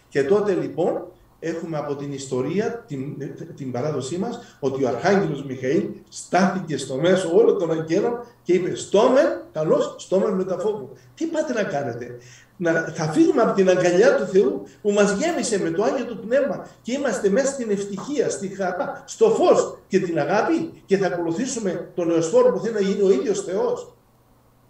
Και 0.09 0.25
τότε 0.25 0.53
λοιπόν 0.53 1.07
έχουμε 1.39 1.77
από 1.77 1.95
την 1.97 2.13
ιστορία, 2.13 2.85
την, 2.87 3.17
την 3.57 3.73
παράδοσή 3.73 4.19
μας, 4.19 4.57
ότι 4.61 4.85
ο 4.85 4.89
Αρχάγγελος 4.89 5.45
Μιχαήλ 5.45 5.85
στάθηκε 6.09 6.77
στο 6.77 6.95
μέσο 6.95 7.37
όλων 7.37 7.59
των 7.59 7.71
αγγέλων 7.71 8.25
και 8.43 8.53
είπε 8.53 8.75
«Στόμεν, 8.75 9.43
καλώς, 9.53 9.95
στόμεν 9.99 10.33
με 10.35 10.45
τα 10.45 10.59
φόβου». 10.59 10.91
Τι 11.15 11.27
πάτε 11.27 11.53
να 11.53 11.63
κάνετε; 11.63 12.19
Να, 12.57 12.73
θα 12.73 13.05
φύγουμε 13.13 13.43
από 13.43 13.55
την 13.55 13.69
αγκαλιά 13.69 14.17
του 14.17 14.27
Θεού 14.27 14.67
που 14.83 14.91
μας 14.91 15.13
γέμισε 15.13 15.59
με 15.59 15.71
το 15.71 15.83
Άγιο 15.83 16.05
του 16.05 16.19
Πνεύμα 16.19 16.67
και 16.83 16.93
είμαστε 16.93 17.29
μέσα 17.29 17.53
στην 17.53 17.71
ευτυχία, 17.71 18.31
στη 18.31 18.49
χαρά, 18.49 19.03
στο 19.07 19.31
φως 19.31 19.79
και 19.89 20.01
την 20.01 20.19
αγάπη 20.19 20.83
και 20.87 20.97
θα 20.97 21.07
ακολουθήσουμε 21.07 21.91
τον 21.95 22.11
Εωσφόρο 22.11 22.53
που 22.53 22.59
θέλει 22.59 22.75
να 22.75 22.81
γίνει 22.81 23.03
ο 23.03 23.11
ίδιος 23.11 23.45
Θεός. 23.45 23.95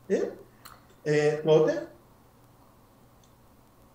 Ε, 0.06 0.20
ε, 1.02 1.32
τότε 1.44 1.88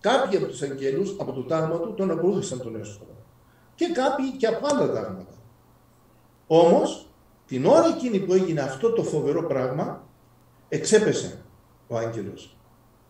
Κάποιοι 0.02 0.36
από 0.36 0.46
τους 0.46 0.62
αγγέλους, 0.62 1.16
από 1.18 1.32
το 1.32 1.42
τάγμα 1.42 1.78
του, 1.78 1.94
τον 1.94 2.10
ακολούθησαν 2.10 2.62
τον 2.62 2.80
έσοδο. 2.80 3.16
Και 3.74 3.86
κάποιοι 3.86 4.36
και 4.36 4.46
από 4.46 4.66
άλλα 4.66 4.92
τάγματα. 4.92 5.34
Όμως, 6.46 7.06
την 7.46 7.66
ώρα 7.66 7.86
εκείνη 7.86 8.18
που 8.18 8.32
έγινε 8.32 8.60
αυτό 8.60 8.92
το 8.92 9.02
φοβερό 9.02 9.42
πράγμα, 9.42 10.04
εξέπεσε 10.68 11.42
ο 11.88 11.96
άγγελος. 11.96 12.56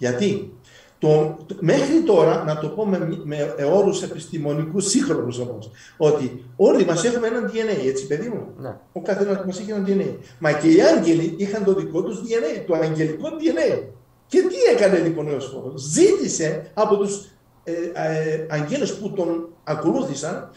Γιατί; 0.02 0.52
Το, 0.98 1.36
μέχρι 1.60 2.00
τώρα, 2.06 2.44
να 2.46 2.58
το 2.58 2.68
πω 2.68 2.86
με, 2.86 2.98
με 3.24 3.54
όρους 3.72 4.02
επιστημονικούς 4.02 4.86
σύγχρονους 4.86 5.38
όμως, 5.38 5.70
ότι 5.96 6.44
όλοι 6.56 6.84
μας 6.84 7.04
έχουμε 7.04 7.26
έναν 7.26 7.50
DNA, 7.50 7.86
έτσι 7.86 8.06
παιδί 8.06 8.28
μου; 8.28 8.46
Ναι. 8.58 8.74
Ο 8.92 9.00
καθένας 9.02 9.44
μας 9.46 9.60
έχει 9.60 9.70
έναν 9.70 9.84
DNA. 9.88 10.10
Μα 10.38 10.52
και 10.52 10.68
οι 10.68 10.82
άγγελοι 10.82 11.34
είχαν 11.36 11.64
το 11.64 11.74
δικό 11.74 12.02
τους 12.02 12.18
DNA, 12.18 12.62
το 12.66 12.74
αγγελικό 12.74 13.28
DNA. 13.28 13.82
Και 14.26 14.38
τι 14.40 14.74
έκανε 14.74 14.98
λοιπόν 14.98 15.28
ο 15.28 15.30
Ιωσφόρος. 15.30 15.82
Ζήτησε 15.82 16.70
από 16.74 16.96
τους 16.96 17.28
ε, 17.64 17.72
ε, 17.92 18.46
αγγέλους 18.50 18.92
που 18.92 19.10
τον 19.10 19.48
ακολούθησαν 19.64 20.50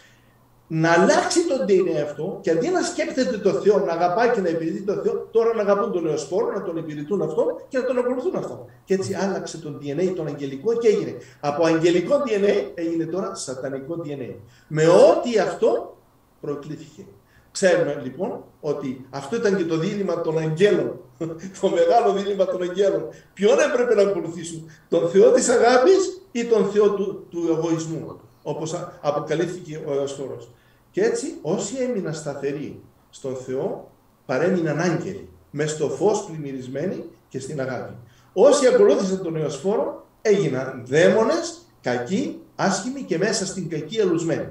να 0.68 0.92
αλλάξει 0.92 1.48
τον 1.48 1.66
DNA 1.68 2.02
αυτό 2.04 2.40
και 2.42 2.52
αντί 2.52 2.70
να 2.70 2.82
σκέφτεται 2.82 3.38
το 3.38 3.52
Θεό, 3.52 3.80
να 3.86 3.92
αγαπάει 3.92 4.30
και 4.30 4.42
να 4.42 4.50
υπηρετεί 4.50 4.82
το 4.82 4.94
Θεό, 4.94 5.28
τώρα 5.32 5.54
να 5.54 5.62
αγαπούν 5.62 5.92
τον 5.92 6.06
Ιωσφόρο, 6.06 6.52
να 6.52 6.62
τον 6.62 6.78
υπηρετούν 6.78 7.22
αυτό 7.22 7.62
και 7.68 7.78
να 7.78 7.86
τον 7.86 7.98
ακολουθούν 7.98 8.36
αυτό. 8.36 8.66
Και 8.86 8.94
έτσι 8.94 9.14
άλλαξε 9.14 9.58
τον 9.58 9.80
DNA, 9.82 10.14
τον 10.16 10.28
αγγελικό 10.28 10.78
και 10.78 10.88
έγινε. 10.88 11.18
Από 11.40 11.66
αγγελικό 11.66 12.16
DNA 12.26 12.72
έγινε 12.74 13.06
τώρα 13.06 13.36
σατανικό 13.36 14.02
DNA. 14.06 14.34
Με 14.68 14.88
ό,τι 14.88 15.40
αυτό 15.40 15.98
προκλήθηκε. 16.42 17.06
Ξέρουμε 17.52 18.02
λοιπόν 18.04 18.44
ότι 18.62 19.06
αυτό 19.10 19.36
ήταν 19.36 19.58
και 19.58 19.66
το 19.66 19.78
δίλημα 19.78 20.22
των 20.22 20.38
αγγέλων. 20.38 21.00
το 21.62 21.70
μεγάλο 21.70 22.14
δίλημα 22.14 22.46
των 22.46 22.62
αγγέλων. 22.62 23.08
Ποιον 23.34 23.58
έπρεπε 23.60 23.96
να 23.96 24.02
ακολουθήσουν, 24.02 24.70
τον 24.90 25.10
Θεό 25.10 25.32
της 25.32 25.50
αγάπης 25.50 26.22
ή 26.32 26.46
τον 26.46 26.66
Θεό 26.66 26.90
του, 26.90 27.26
του 27.30 27.48
εγωισμού, 27.50 28.20
όπως 28.48 28.90
αποκαλύφθηκε 29.02 29.82
ο 29.88 29.94
Εωσφόρος. 29.94 30.50
Και 30.92 31.02
έτσι 31.02 31.26
όσοι 31.42 31.76
έμειναν 31.78 32.14
σταθεροί 32.14 32.82
στον 33.10 33.36
Θεό 33.36 33.92
παρέμειναν 34.26 34.80
άγγελοι, 34.80 35.30
μες 35.52 35.72
στο 35.72 35.90
φως 35.90 36.26
πλημμυρισμένοι 36.26 37.04
και 37.28 37.40
στην 37.40 37.62
αγάπη. 37.62 37.94
Όσοι 38.34 38.68
ακολούθησαν 38.68 39.24
τον 39.24 39.36
Εωσφόρο 39.36 40.08
έγιναν 40.22 40.84
δαίμονες, 40.86 41.66
κακοί, 41.82 42.42
άσχημοι 42.56 43.02
και 43.02 43.18
μέσα 43.18 43.46
στην 43.46 43.70
κακή 43.70 43.98
ελουσμένοι. 43.98 44.48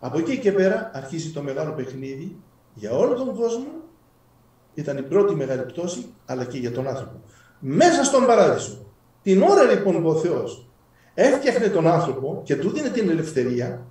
Από 0.00 0.18
εκεί 0.18 0.38
και 0.38 0.52
πέρα 0.52 0.90
αρχίζει 0.94 1.30
το 1.30 1.42
μεγάλο 1.42 1.72
παιχνίδι 1.72 2.36
για 2.74 2.92
όλο 2.92 3.14
τον 3.14 3.34
κόσμο. 3.34 3.66
Ήταν 4.74 4.96
η 4.96 5.02
πρώτη 5.02 5.34
μεγάλη 5.34 5.62
πτώση, 5.62 6.06
αλλά 6.26 6.44
και 6.44 6.58
για 6.58 6.72
τον 6.72 6.86
άνθρωπο. 6.86 7.20
Μέσα 7.58 8.04
στον 8.04 8.26
παράδεισο. 8.26 8.86
Την 9.22 9.42
ώρα 9.42 9.62
λοιπόν 9.62 10.02
που 10.02 10.08
ο 10.08 10.14
Θεός 10.14 10.65
έφτιαχνε 11.18 11.68
τον 11.68 11.86
άνθρωπο 11.86 12.40
και 12.44 12.56
του 12.56 12.70
δίνει 12.70 12.90
την 12.90 13.10
ελευθερία, 13.10 13.86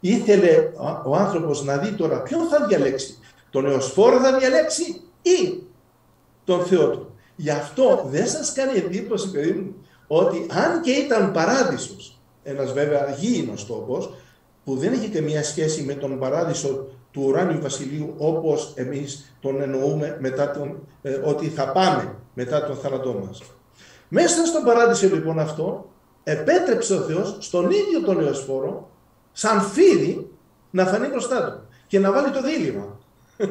ήθελε 0.00 0.70
ο 1.04 1.16
άνθρωπος 1.16 1.64
να 1.64 1.76
δει 1.76 1.92
τώρα 1.92 2.22
ποιον 2.22 2.48
θα 2.48 2.66
διαλέξει. 2.66 3.18
Τον 3.50 3.66
Εωσφόρο 3.66 4.20
θα 4.20 4.38
διαλέξει 4.38 5.00
ή 5.22 5.62
τον 6.44 6.64
Θεό 6.64 6.90
του. 6.90 7.10
Γι' 7.36 7.50
αυτό 7.50 8.06
δεν 8.10 8.26
σας 8.26 8.52
κάνει 8.52 8.78
εντύπωση, 8.78 9.30
παιδί 9.30 9.52
μου, 9.52 9.74
ότι 10.06 10.46
αν 10.50 10.80
και 10.80 10.90
ήταν 10.90 11.32
παράδεισος, 11.32 12.20
ένας 12.42 12.72
βέβαια 12.72 13.16
γήινος 13.18 13.66
τόπος, 13.66 14.14
που 14.64 14.76
δεν 14.76 14.92
έχει 14.92 15.08
καμία 15.08 15.44
σχέση 15.44 15.82
με 15.82 15.94
τον 15.94 16.18
παράδεισο 16.18 16.86
του 17.10 17.22
ουράνιου 17.26 17.60
βασιλείου 17.60 18.14
όπως 18.16 18.72
εμείς 18.76 19.36
τον 19.40 19.62
εννοούμε 19.62 20.16
μετά 20.20 20.50
τον, 20.50 20.78
ε, 21.02 21.10
ότι 21.10 21.48
θα 21.48 21.72
πάμε 21.72 22.14
μετά 22.34 22.66
τον 22.66 22.76
θάνατό 22.76 23.22
μας. 23.26 23.42
Μέσα 24.08 24.46
στον 24.46 24.62
παράδεισο 24.62 25.06
λοιπόν 25.06 25.38
αυτό 25.38 25.90
επέτρεψε 26.28 26.94
ο 26.94 27.00
Θεός 27.00 27.36
στον 27.40 27.70
ίδιο 27.70 28.00
τον 28.04 28.26
Εωσφόρο 28.26 28.90
σαν 29.32 29.60
φίδι 29.60 30.30
να 30.70 30.86
φανεί 30.86 31.06
μπροστά 31.06 31.44
του 31.44 31.60
και 31.86 31.98
να 31.98 32.12
βάλει 32.12 32.30
το 32.30 32.42
δίλημα. 32.42 32.98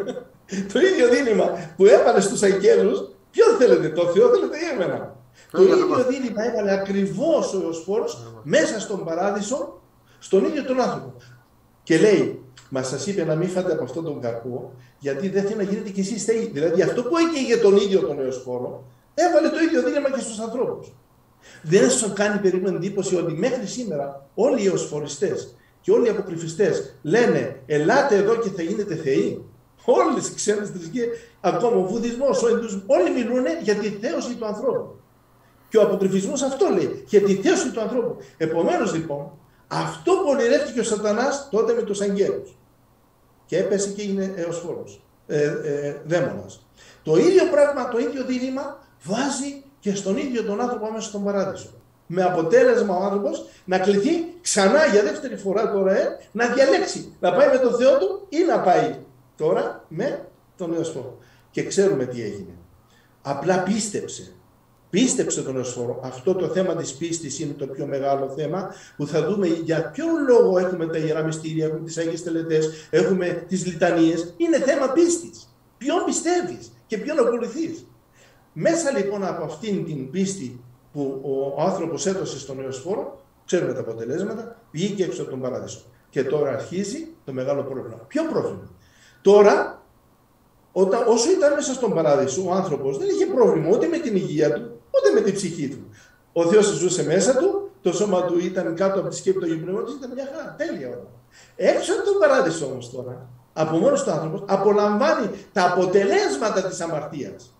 το 0.74 0.80
ίδιο 0.80 1.08
δίλημα 1.10 1.74
που 1.76 1.86
έβαλε 1.86 2.20
στους 2.20 2.42
αγγέλους, 2.42 3.10
ποιον 3.32 3.58
θέλετε, 3.58 3.90
το 3.90 4.06
Θεό 4.06 4.30
θέλετε 4.30 4.58
ή 4.58 4.74
εμένα; 4.74 5.16
Το 5.52 5.62
ίδιο 5.62 6.06
δίλημα 6.10 6.44
έβαλε 6.44 6.72
ακριβώς 6.72 7.54
ο 7.54 7.62
Εωσφόρος 7.68 8.34
μέσα 8.44 8.80
στον 8.80 9.06
παράδεισο 9.06 9.82
στον 10.20 10.46
ίδιο 10.46 10.64
τον 10.64 10.82
άνθρωπο. 10.82 11.14
Και 11.84 11.98
λέει, 11.98 12.44
μα 12.70 12.84
σας 12.84 13.08
είπε 13.08 13.24
να 13.26 13.36
μην 13.36 13.50
φάτε 13.50 13.74
από 13.74 13.84
αυτόν 13.84 14.04
τον 14.04 14.22
κακό, 14.22 14.74
γιατί 15.00 15.30
δεν 15.30 15.44
θέλει 15.44 15.56
να 15.56 15.64
γίνετε 15.64 15.90
κι 15.90 16.00
εσείς 16.00 16.24
θεοί. 16.24 16.50
Δηλαδή 16.54 16.82
αυτό 16.82 17.04
που 17.04 17.16
για 17.48 17.62
τον 17.62 17.76
ίδιο 17.76 18.00
τον 18.00 18.20
Εωσφόρο, 18.20 18.84
έβαλε 19.14 19.50
το 19.50 19.60
ίδιο 19.60 19.84
δίλημα 19.84 20.12
και 20.12 20.20
στους 20.20 20.40
ανθρώπους. 20.40 20.94
Δεν 21.62 21.90
σου 21.90 22.14
κάνει 22.14 22.40
περίπου 22.40 22.68
εντύπωση 22.68 23.16
ότι 23.16 23.34
μέχρι 23.34 23.66
σήμερα 23.66 24.30
όλοι 24.36 24.64
οι 24.64 24.68
εωσφοριστέ 24.68 25.36
και 25.82 25.92
όλοι 25.92 26.06
οι 26.06 26.10
αποκρυφιστές 26.10 26.96
λένε 27.02 27.60
Ελάτε 27.66 28.16
εδώ 28.16 28.36
και 28.36 28.50
θα 28.50 28.62
γίνετε 28.62 28.96
θεοί. 28.96 29.46
Όλες 29.86 30.28
οι 30.28 30.36
ξένες 30.36 30.70
θρησκείες, 30.70 31.08
ακόμα 31.42 31.76
ο 31.76 31.82
Βουδισμός, 31.82 32.44
ο 32.44 32.50
Ινδουισμό, 32.50 32.82
όλοι 32.88 33.12
μιλούν 33.12 33.46
για 33.62 33.76
τη 33.76 33.90
θέωση 33.90 34.36
του 34.36 34.46
ανθρώπου. 34.46 35.00
Και 35.70 35.78
ο 35.78 35.82
αποκρυφισμός 35.82 36.42
αυτό 36.42 36.68
λέει, 36.68 37.04
για 37.08 37.22
τη 37.22 37.36
θέωση 37.36 37.72
του 37.72 37.82
ανθρώπου. 37.82 38.18
Επομένως 38.38 38.94
λοιπόν, 38.94 39.32
αυτό 39.68 40.12
πονηρεύτηκε 40.26 40.80
ο 40.80 40.84
σατανάς 40.84 41.48
τότε 41.52 41.74
με 41.74 41.82
τους 41.82 42.02
αγγέλους. 42.02 42.58
Και 43.46 43.58
έπεσε 43.58 43.90
και 43.90 44.02
είναι 44.02 44.34
έως 44.36 44.58
φόρος, 44.58 45.04
ε, 45.28 45.44
ε, 45.44 46.02
δαίμονας. 46.06 46.68
Το 47.04 47.16
ίδιο 47.16 47.46
πράγμα, 47.52 47.90
το 47.90 47.98
ίδιο 47.98 48.24
δίλημα 48.26 48.88
βάζει 49.04 49.64
και 49.86 49.96
στον 49.96 50.18
ίδιο 50.18 50.44
τον 50.44 50.62
άνθρωπο 50.62 50.92
μέσα 50.92 51.08
στον 51.08 51.24
παράδεισο. 51.24 51.70
Με 52.08 52.24
αποτέλεσμα 52.24 52.96
ο 52.98 53.04
άνθρωπος 53.04 53.46
να 53.66 53.80
κληθεί 53.80 54.10
ξανά 54.42 54.86
για 54.86 55.04
δεύτερη 55.04 55.36
φορά 55.36 55.72
τώρα 55.72 55.98
ε, 55.98 56.18
να 56.32 56.48
διαλέξει. 56.48 57.16
Να 57.20 57.34
πάει 57.34 57.48
με 57.48 57.58
τον 57.58 57.76
Θεό 57.76 57.98
του 57.98 58.26
ή 58.30 58.38
να 58.48 58.60
πάει 58.60 58.96
τώρα 59.38 59.86
με 59.88 60.28
τον 60.58 60.74
Εωσφόρο. 60.74 61.18
Και 61.52 61.64
ξέρουμε 61.64 62.06
τι 62.06 62.22
έγινε. 62.22 62.54
Απλά 63.22 63.64
πίστεψε 63.64 64.34
πίστεψε 64.90 65.42
τον 65.42 65.58
Εωσφόρο. 65.58 66.00
Αυτό 66.04 66.36
το 66.36 66.48
θέμα 66.48 66.76
της 66.76 66.94
πίστης 66.94 67.40
είναι 67.40 67.54
το 67.54 67.68
πιο 67.68 67.86
μεγάλο 67.86 68.34
θέμα 68.38 68.74
που 68.98 69.08
θα 69.08 69.26
δούμε 69.26 69.48
για 69.48 69.90
ποιο 69.92 70.06
λόγο 70.28 70.58
έχουμε 70.58 70.86
τα 70.88 70.98
Ιερά 70.98 71.24
Μυστήρια, 71.24 71.66
έχουμε 71.66 71.86
τις 71.86 71.98
Άγιες 71.98 72.24
Τελετές, 72.24 72.88
έχουμε 72.90 73.46
τις 73.48 73.66
Λιτανίες. 73.66 74.34
Είναι 74.38 74.60
θέμα 74.60 74.92
πίστης. 74.92 75.56
Ποιον 75.78 76.04
πιστεύεις 76.06 76.72
και 76.88 76.98
ποιον 76.98 77.20
ακολουθείς. 77.20 77.86
Μέσα 78.58 78.92
λοιπόν 78.92 79.26
από 79.26 79.44
αυτήν 79.44 79.86
την 79.86 80.10
πίστη 80.10 80.60
που 80.94 81.22
ο 81.58 81.62
άνθρωπος 81.62 82.06
έδωσε 82.06 82.40
στον 82.40 82.64
Εωσφόρο, 82.64 83.22
ξέρουμε 83.46 83.74
τα 83.74 83.80
αποτελέσματα, 83.80 84.56
βγήκε 84.72 85.04
έξω 85.04 85.22
από 85.22 85.32
τον 85.32 85.42
παράδεισο. 85.42 85.80
Και 86.10 86.24
τώρα 86.24 86.52
αρχίζει 86.52 87.08
το 87.26 87.34
μεγάλο 87.34 87.64
πρόβλημα. 87.64 87.96
Ποιο 88.08 88.24
πρόβλημα; 88.24 88.70
Τώρα, 89.22 89.82
όταν, 90.72 91.08
όσο 91.08 91.32
ήταν 91.32 91.54
μέσα 91.54 91.74
στον 91.74 91.94
παράδεισο, 91.94 92.44
ο 92.48 92.52
άνθρωπος 92.52 92.98
δεν 92.98 93.08
είχε 93.10 93.26
πρόβλημα 93.26 93.70
ούτε 93.70 93.88
με 93.88 93.98
την 93.98 94.16
υγεία 94.16 94.54
του, 94.54 94.62
ούτε 94.92 95.12
με 95.14 95.22
την 95.22 95.34
ψυχή 95.34 95.68
του. 95.68 95.90
Ο 96.34 96.46
Θεός 96.46 96.66
ζούσε 96.66 97.04
μέσα 97.04 97.38
του, 97.38 97.70
το 97.82 97.94
σώμα 97.94 98.26
του 98.26 98.40
ήταν 98.40 98.76
κάτω 98.76 99.00
από 99.00 99.10
τη 99.10 99.16
σκέπη 99.16 99.40
του 99.40 99.46
Αγίου 99.46 99.60
Πνεύματος, 99.60 99.94
ήταν 99.94 100.12
μια 100.14 100.30
χαρά, 100.36 100.56
τέλεια 100.58 100.88
όλα. 100.88 101.08
Έξω 101.56 101.94
από 101.94 102.04
τον 102.04 102.20
παράδεισο 102.20 102.66
όμως 102.66 102.92
τώρα, 102.92 103.30
από 103.54 103.78
μόνος 103.78 104.04
του 104.04 104.12
άνθρωπος, 104.12 104.44
απολαμβάνει 104.46 105.30
τα 105.54 105.72
αποτελέσματα 105.72 106.62
της 106.62 106.82
αμαρτίας. 106.82 107.55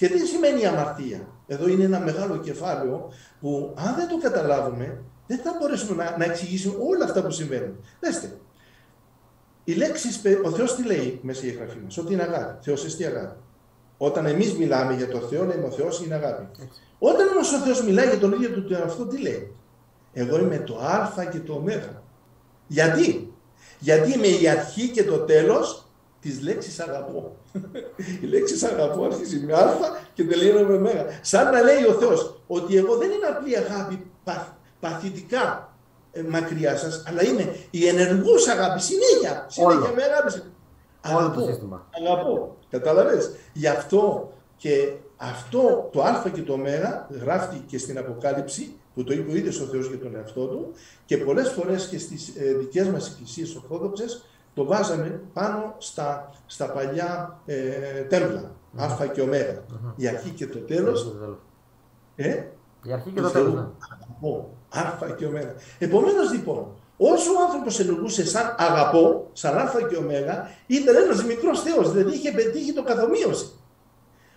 Και 0.00 0.08
τι 0.08 0.26
σημαίνει 0.26 0.66
αμαρτία; 0.66 1.28
Εδώ 1.46 1.68
είναι 1.68 1.84
ένα 1.84 2.00
μεγάλο 2.00 2.36
κεφάλαιο 2.36 3.12
που 3.40 3.74
αν 3.76 3.94
δεν 3.94 4.08
το 4.08 4.18
καταλάβουμε, 4.18 5.02
δεν 5.26 5.38
θα 5.38 5.56
μπορέσουμε 5.58 6.04
να, 6.04 6.16
να 6.16 6.24
εξηγήσουμε 6.24 6.74
όλα 6.90 7.04
αυτά 7.04 7.22
που 7.22 7.30
συμβαίνουν. 7.30 7.76
Δέστε, 8.00 8.36
η 9.64 9.72
λέξη, 9.72 10.08
ο 10.44 10.50
Θεός 10.50 10.74
τι 10.74 10.84
λέει 10.84 11.20
μέσα 11.22 11.46
η 11.46 11.50
γραφή 11.50 11.78
μας, 11.78 11.98
ότι 11.98 12.12
είναι 12.12 12.22
αγάπη, 12.22 12.64
Θεός 12.64 12.84
εστί 12.84 13.04
αγάπη. 13.04 13.38
Όταν 13.96 14.26
εμείς 14.26 14.56
μιλάμε 14.56 14.94
για 14.94 15.08
το 15.08 15.18
Θεό, 15.18 15.44
λέμε 15.44 15.64
ο 15.64 15.70
Θεός 15.70 16.04
είναι 16.04 16.14
αγάπη. 16.14 16.46
Όταν 16.98 17.28
όμως 17.28 17.52
ο 17.52 17.58
Θεός 17.58 17.84
μιλάει 17.84 18.06
για 18.06 18.18
τον 18.18 18.32
ίδιο 18.32 18.50
του 18.50 18.64
τον 18.64 18.76
εαυτό, 18.76 19.06
τι 19.06 19.20
λέει; 19.20 19.56
Εγώ 20.12 20.38
είμαι 20.38 20.58
το 20.58 20.78
α 20.78 21.24
και 21.30 21.38
το 21.38 21.52
ω. 21.52 21.64
Γιατί; 22.66 23.32
Γιατί 23.78 24.12
είμαι 24.12 24.26
η 24.26 24.48
αρχή 24.48 24.88
και 24.88 25.04
το 25.04 25.18
τέλος 25.18 25.89
της 26.20 26.42
λέξης 26.42 26.80
αγαπώ. 26.80 27.36
η 28.22 28.26
λέξη 28.26 28.66
αγαπώ 28.66 29.04
αρχίζει 29.04 29.38
με 29.38 29.52
α 29.54 29.74
και 30.14 30.24
τελειώνει 30.24 30.64
με 30.64 30.78
μέγα. 30.78 31.06
Σαν 31.22 31.52
να 31.52 31.62
λέει 31.62 31.84
ο 31.84 31.92
Θεός 31.92 32.42
ότι 32.46 32.76
εγώ 32.76 32.96
δεν 32.96 33.10
είναι 33.10 33.26
απλή 33.26 33.56
αγάπη 33.56 34.06
παθητικά 34.80 35.74
ε, 36.12 36.22
μακριά 36.22 36.76
σας, 36.76 37.02
αλλά 37.06 37.24
είναι 37.24 37.56
η 37.70 37.86
ενεργούς 37.86 38.48
αγάπη, 38.48 38.80
συνέχεια, 38.80 39.46
συνέχεια 39.48 39.92
με 39.94 40.02
αγάπη. 40.02 40.42
Αγαπώ, 41.00 41.40
αγαπώ, 42.00 42.56
καταλαβες. 42.70 43.30
Γι' 43.52 43.68
αυτό 43.68 44.32
και 44.56 44.92
αυτό 45.16 45.88
το 45.92 46.02
α 46.02 46.30
και 46.32 46.42
το 46.42 46.52
ω 46.52 46.58
γράφτηκε 47.20 47.62
και 47.66 47.78
στην 47.78 47.98
Αποκάλυψη 47.98 48.74
που 48.94 49.04
το 49.04 49.12
είπε 49.12 49.32
ο 49.32 49.34
ίδιος 49.34 49.60
ο 49.60 49.64
Θεός 49.64 49.86
για 49.86 49.98
τον 49.98 50.16
εαυτό 50.16 50.46
του 50.46 50.72
και 51.04 51.16
πολλές 51.16 51.48
φορές 51.48 51.86
και 51.86 51.98
στις 51.98 52.32
ε, 52.36 52.52
δικές 52.52 52.88
μας 52.88 53.08
εκκλησίες 53.08 53.54
ορθόδοξες 53.54 54.24
το 54.54 54.64
βάζαμε 54.64 55.20
πάνω 55.32 55.74
στα, 55.78 56.30
στα 56.46 56.70
παλιά 56.70 57.40
ε, 57.46 58.00
τέμπλα, 58.08 58.50
α 58.76 59.06
και 59.12 59.20
ω. 59.20 59.28
Η 59.96 60.08
αρχή 60.08 60.30
και 60.30 60.46
το 60.46 60.58
τέλος. 60.58 61.14
Ε, 62.16 62.44
η 62.82 62.92
αρχή 62.92 63.10
και 63.10 63.20
το 63.20 63.30
τέλος. 63.30 63.54
Ναι. 63.54 63.60
Α 64.70 65.14
και 65.16 65.26
ω. 65.26 65.30
Επομένως 65.78 66.32
λοιπόν, 66.32 66.66
όσο 66.96 67.32
ο 67.32 67.42
άνθρωπος 67.46 67.80
ενεργούσε 67.80 68.26
σαν 68.26 68.54
αγαπώ, 68.58 69.28
σαν 69.32 69.58
α 69.58 69.70
και 69.88 69.96
ω, 69.96 70.04
ήταν 70.66 70.96
ένας 70.96 71.24
μικρός 71.24 71.62
θεός, 71.62 71.92
δηλαδή 71.92 72.14
είχε 72.14 72.32
πετύχει 72.32 72.72
το 72.72 72.82
καθομοίωση. 72.82 73.50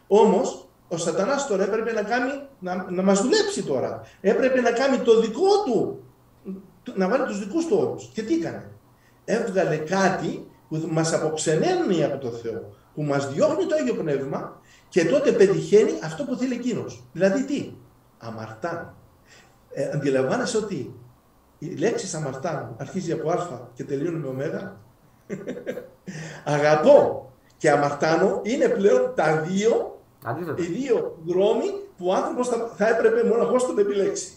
Όμως, 0.08 0.68
ο 0.88 0.98
σατανάς 0.98 1.48
τώρα 1.48 1.64
έπρεπε 1.64 1.92
να, 1.92 2.04
κάνει, 2.04 2.32
να, 2.60 2.92
να 2.92 3.02
μας 3.02 3.22
δουλέψει 3.22 3.64
τώρα. 3.64 4.02
Έπρεπε 4.22 4.62
να 4.62 4.72
κάνει 4.72 4.98
το 4.98 5.20
δικό 5.20 5.64
του, 5.66 6.04
να 6.96 7.10
βάλει 7.10 7.26
τους 7.26 7.40
δικούς 7.40 7.66
του 7.66 7.78
όρους. 7.80 8.10
Και 8.14 8.24
τι 8.24 8.34
έκανε; 8.34 8.72
Έβγαλε 9.26 9.78
κάτι 9.78 10.48
που 10.70 10.88
μας 10.92 11.14
αποξενένει 11.14 12.04
από 12.04 12.18
το 12.18 12.30
Θεό, 12.30 12.74
που 12.96 13.04
μας 13.04 13.34
διώχνει 13.34 13.66
το 13.66 13.76
Άγιο 13.76 13.96
Πνεύμα 13.96 14.62
και 14.90 15.06
τότε 15.06 15.32
πετυχαίνει 15.32 15.92
αυτό 16.04 16.24
που 16.24 16.36
θέλει 16.36 16.54
εκείνος. 16.54 17.04
Δηλαδή 17.14 17.46
τι, 17.46 17.72
αμαρτάνει. 18.18 18.88
Ε, 19.74 19.90
αντιλαμβάνεσαι 19.94 20.58
ότι 20.58 20.94
η 21.58 21.76
λέξη 21.76 22.16
αμαρτάνει 22.16 22.76
αρχίζει 22.78 23.12
από 23.12 23.30
α 23.30 23.60
και 23.74 23.84
τελειώνει 23.84 24.18
με 24.18 24.46
ω. 24.46 24.72
Αγαπώ 26.54 27.32
και 27.58 27.70
αμαρτάνω 27.70 28.40
είναι 28.44 28.68
πλέον 28.68 29.12
τα 29.16 29.42
δύο, 29.42 30.02
οι 30.56 30.62
δύο 30.62 31.18
δρόμοι 31.26 31.66
που 31.98 32.08
ο 32.08 32.14
άνθρωπος 32.14 32.48
θα, 32.48 32.72
θα 32.76 32.88
έπρεπε 32.88 33.24
μοναχός 33.24 33.66
τον 33.66 33.80
επιλέξει. 33.80 34.32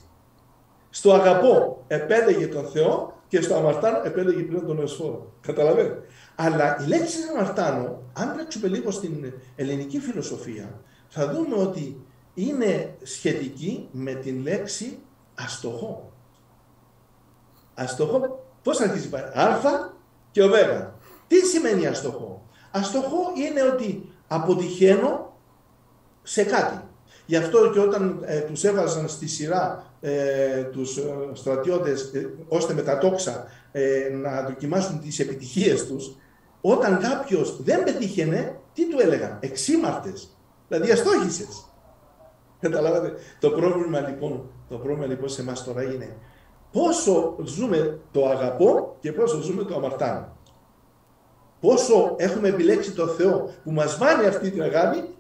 Στο 0.90 1.12
αγαπώ 1.12 1.85
επέλεγε 1.87 2.47
τον 2.47 2.66
Θεό 2.66 3.15
και 3.28 3.40
στο 3.40 3.54
αμαρτάνο 3.54 4.00
επέλεγε 4.04 4.42
πλέον 4.42 4.66
τον 4.66 4.80
Εωσφόρο. 4.80 5.33
Καταλαβαίνετε. 5.40 6.02
Αλλά 6.34 6.76
η 6.84 6.86
λέξη 6.86 7.19
αμαρτάνο, 7.34 8.02
αν 8.12 8.32
τρέξουμε 8.32 8.69
λίγο 8.69 8.91
στην 8.91 9.32
ελληνική 9.56 9.99
φιλοσοφία, 9.99 10.80
θα 11.08 11.30
δούμε 11.30 11.56
ότι 11.56 12.04
είναι 12.34 12.97
σχετική 13.02 13.89
με 13.93 14.15
την 14.15 14.43
λέξη 14.43 14.99
αστοχό. 15.34 16.12
Αστοχό, 17.75 18.45
πώς 18.62 18.80
αρχίζει 18.80 19.08
πάει, 19.08 19.23
α 19.23 19.95
και 20.30 20.43
ω. 20.43 20.50
Τι 21.26 21.36
σημαίνει 21.36 21.86
αστοχό; 21.86 22.49
Αστοχό 22.71 23.32
είναι 23.36 23.62
ότι 23.62 24.12
αποτυχαίνω 24.28 25.36
σε 26.23 26.43
κάτι. 26.43 26.80
Γι' 27.26 27.36
αυτό 27.36 27.71
και 27.71 27.80
όταν 27.80 28.23
ε, 28.25 28.41
τους 28.41 28.65
έβαζαν 28.65 29.08
στη 29.08 29.26
σειρά 29.26 29.84
ε, 30.06 30.62
τους 30.62 30.97
ε, 30.97 31.02
στρατιώτες 31.32 32.02
ε, 32.14 32.30
ώστε 32.49 32.75
με 32.75 32.82
τα 32.82 32.99
τόξα 32.99 33.47
ε, 33.73 34.08
να 34.12 34.42
δοκιμάσουν 34.42 35.00
τις 35.00 35.19
επιτυχίες 35.19 35.86
τους, 35.86 36.16
όταν 36.60 36.99
κάποιος 36.99 37.62
δεν 37.62 37.84
πετύχαινε, 37.84 38.60
τι 38.73 38.88
του 38.88 39.00
έλεγαν, 39.00 39.38
εξήμαρτες, 39.40 40.36
δηλαδή 40.69 40.90
αστόχησες. 40.90 41.66
Καταλάβατε. 42.60 43.12
Το 43.40 43.50
πρόβλημα 43.50 44.00
λοιπόν, 44.00 44.50
το 44.69 44.76
πρόβλημα 44.76 45.06
λοιπόν 45.06 45.28
σε 45.28 45.40
εμάς 45.40 45.64
τώρα 45.64 45.82
είναι 45.82 46.16
πόσο 46.73 47.36
ζούμε 47.45 47.99
το 48.12 48.28
αγαπώ 48.28 48.97
και 49.00 49.12
πόσο 49.12 49.40
ζούμε 49.40 49.62
το 49.62 49.75
αμαρτάνω. 49.75 50.36
Πόσο 51.60 52.14
έχουμε 52.19 52.49
επιλέξει 52.49 52.92
το 52.92 53.06
Θεό 53.06 53.50
που 53.64 53.71
μας 53.71 53.99
βάνει 53.99 54.26
αυτή 54.26 54.50
την 54.50 54.62
αγάπη 54.62 55.16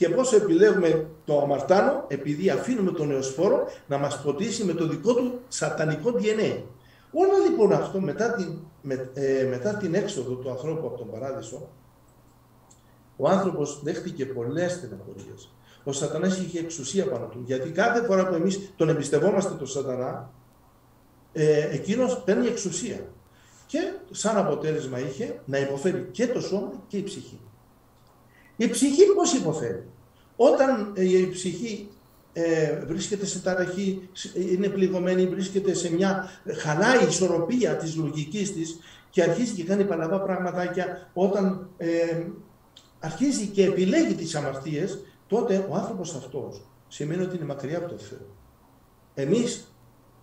και 0.00 0.08
πόσο 0.08 0.36
επιλέγουμε 0.36 1.06
το 1.24 1.40
αμαρτάνο 1.40 2.04
επειδή 2.08 2.50
αφήνουμε 2.50 2.90
τον 2.90 3.06
νεοσφόρο 3.06 3.66
να 3.86 3.98
μας 3.98 4.22
ποτίσει 4.22 4.64
με 4.64 4.72
το 4.72 4.86
δικό 4.86 5.14
του 5.14 5.40
σατανικό 5.48 6.10
DNA. 6.18 6.62
Όλα 7.12 7.38
λοιπόν 7.48 7.72
αυτό 7.72 8.00
μετά 8.00 8.32
την, 8.32 8.58
με, 8.82 9.10
ε, 9.14 9.46
μετά 9.50 9.76
την 9.76 9.94
έξοδο 9.94 10.34
του 10.34 10.50
ανθρώπου 10.50 10.86
από 10.86 10.96
τον 10.96 11.10
παράδεισο, 11.10 11.68
ο 13.16 13.28
άνθρωπος 13.28 13.80
δέχτηκε 13.82 14.26
πολλές 14.26 14.72
στεναχωρίες. 14.72 15.54
Ο 15.84 15.92
σατανάς 15.92 16.38
είχε 16.38 16.58
εξουσία 16.58 17.06
πάνω 17.06 17.26
του, 17.26 17.42
γιατί 17.44 17.70
κάθε 17.70 18.04
φορά 18.04 18.28
που 18.28 18.34
εμείς 18.34 18.72
τον 18.76 18.88
εμπιστευόμαστε 18.88 19.54
τον 19.54 19.66
σατανά, 19.66 20.30
ε, 21.32 21.74
εκείνος 21.74 22.22
παίρνει 22.24 22.46
εξουσία. 22.46 23.06
Και 23.66 23.92
σαν 24.10 24.36
αποτέλεσμα 24.36 24.98
είχε 24.98 25.40
να 25.44 25.58
υποφέρει 25.58 26.08
και 26.10 26.26
το 26.26 26.40
σώμα 26.40 26.72
και 26.86 26.96
η 26.96 27.02
ψυχή. 27.02 27.40
Η 28.60 28.68
ψυχή 28.68 29.04
πώς 29.14 29.32
υποφέρει; 29.32 29.84
Όταν 30.36 30.92
ε, 30.94 31.18
η 31.18 31.28
ψυχή 31.28 31.88
ε, 32.32 32.84
βρίσκεται 32.86 33.26
σε 33.26 33.38
ταραχή, 33.38 34.08
είναι 34.34 34.68
πληγωμένη, 34.68 35.26
βρίσκεται 35.26 35.74
σε 35.74 35.92
μια 35.92 36.30
χαλάει 36.56 37.06
ισορροπία 37.08 37.76
της 37.76 37.96
λογικής 37.96 38.52
της 38.52 38.78
και 39.10 39.22
αρχίζει 39.22 39.52
και 39.54 39.64
κάνει 39.64 39.84
παλαβά 39.84 40.20
πραγματάκια, 40.20 41.10
όταν 41.12 41.68
ε, 41.76 41.88
αρχίζει 42.98 43.46
και 43.46 43.64
επιλέγει 43.64 44.14
τις 44.14 44.34
αμαρτίες, 44.34 45.04
τότε 45.26 45.66
ο 45.70 45.74
άνθρωπος 45.74 46.14
αυτός 46.14 46.68
σημαίνει 46.88 47.22
ότι 47.22 47.36
είναι 47.36 47.44
μακριά 47.44 47.78
από 47.78 47.88
το 47.88 47.98
Θεό. 47.98 48.26
Εμείς 49.14 49.74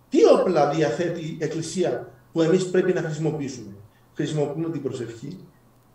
τι 0.08 0.18
όπλα 0.38 0.70
διαθέτει 0.70 1.20
η 1.20 1.38
Εκκλησία 1.40 2.12
που 2.32 2.42
εμείς 2.42 2.70
πρέπει 2.70 2.92
να 2.92 3.00
χρησιμοποιήσουμε; 3.00 3.72
Χρησιμοποιούμε 4.14 4.70
την 4.70 4.82
προσευχή, 4.82 5.38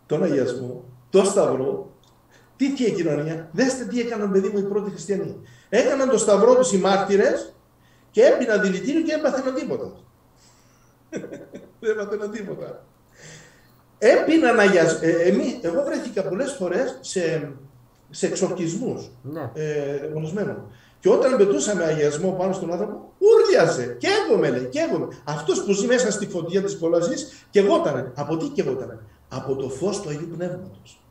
τον 0.06 0.22
αγιασμό, 0.22 0.84
το 1.10 1.24
σταυρό, 1.24 1.93
τι 2.56 2.70
θεία 2.70 2.90
κοινωνία, 2.90 3.48
δέστε 3.52 3.84
τι 3.84 4.00
έκαναν 4.00 4.32
παιδί 4.32 4.48
μου 4.48 4.58
οι 4.58 4.62
πρώτοι 4.62 4.90
χριστιανοί. 4.90 5.36
Έκαναν 5.68 6.08
το 6.08 6.18
σταυρό 6.18 6.54
τους 6.54 6.72
οι 6.72 6.78
μάρτυρες 6.78 7.54
και 8.10 8.22
έπιναν 8.22 8.60
δηλητήριο 8.60 9.02
και 9.02 9.12
έπαθαιναν 9.12 9.54
τίποτα. 9.54 9.92
Δεν 11.80 11.90
έπαθαιναν 11.98 12.30
τίποτα. 12.30 12.84
Έπιναν 13.98 14.58
αγιασμό. 14.58 14.98
Ε, 15.02 15.10
εμείς, 15.10 15.58
εγώ 15.60 15.82
βρέθηκα 15.82 16.22
πολλές 16.22 16.52
φορές 16.52 16.98
σε, 17.00 17.52
σε 18.10 18.26
εξορκισμούς 18.26 19.10
ναι. 19.22 19.50
ε, 19.54 20.10
Και 21.00 21.08
όταν 21.08 21.36
πετούσαμε 21.36 21.84
αγιασμό 21.84 22.30
πάνω 22.30 22.52
στον 22.52 22.72
άνθρωπο, 22.72 23.12
ούρλιαζε. 23.18 23.96
Και 23.98 24.08
εγώ 24.26 24.38
με 24.38 24.50
λέει, 24.50 24.64
και 24.64 24.78
εγώ. 24.78 25.08
Αυτός 25.24 25.64
που 25.64 25.72
ζει 25.72 25.86
μέσα 25.86 26.10
στη 26.10 26.26
φωτιά 26.26 26.62
της 26.62 26.76
κολασής, 26.76 27.46
και 27.50 27.60
εγώτανε. 27.60 28.12
Από 28.14 28.36
τι 28.36 28.46
και 28.46 28.62
εγώτανε. 28.62 28.98
Από 29.28 29.56
το 29.56 29.68
φως 29.68 30.00
του 30.00 30.08
Αγίου 30.08 30.28
Πνεύματος. 30.36 31.03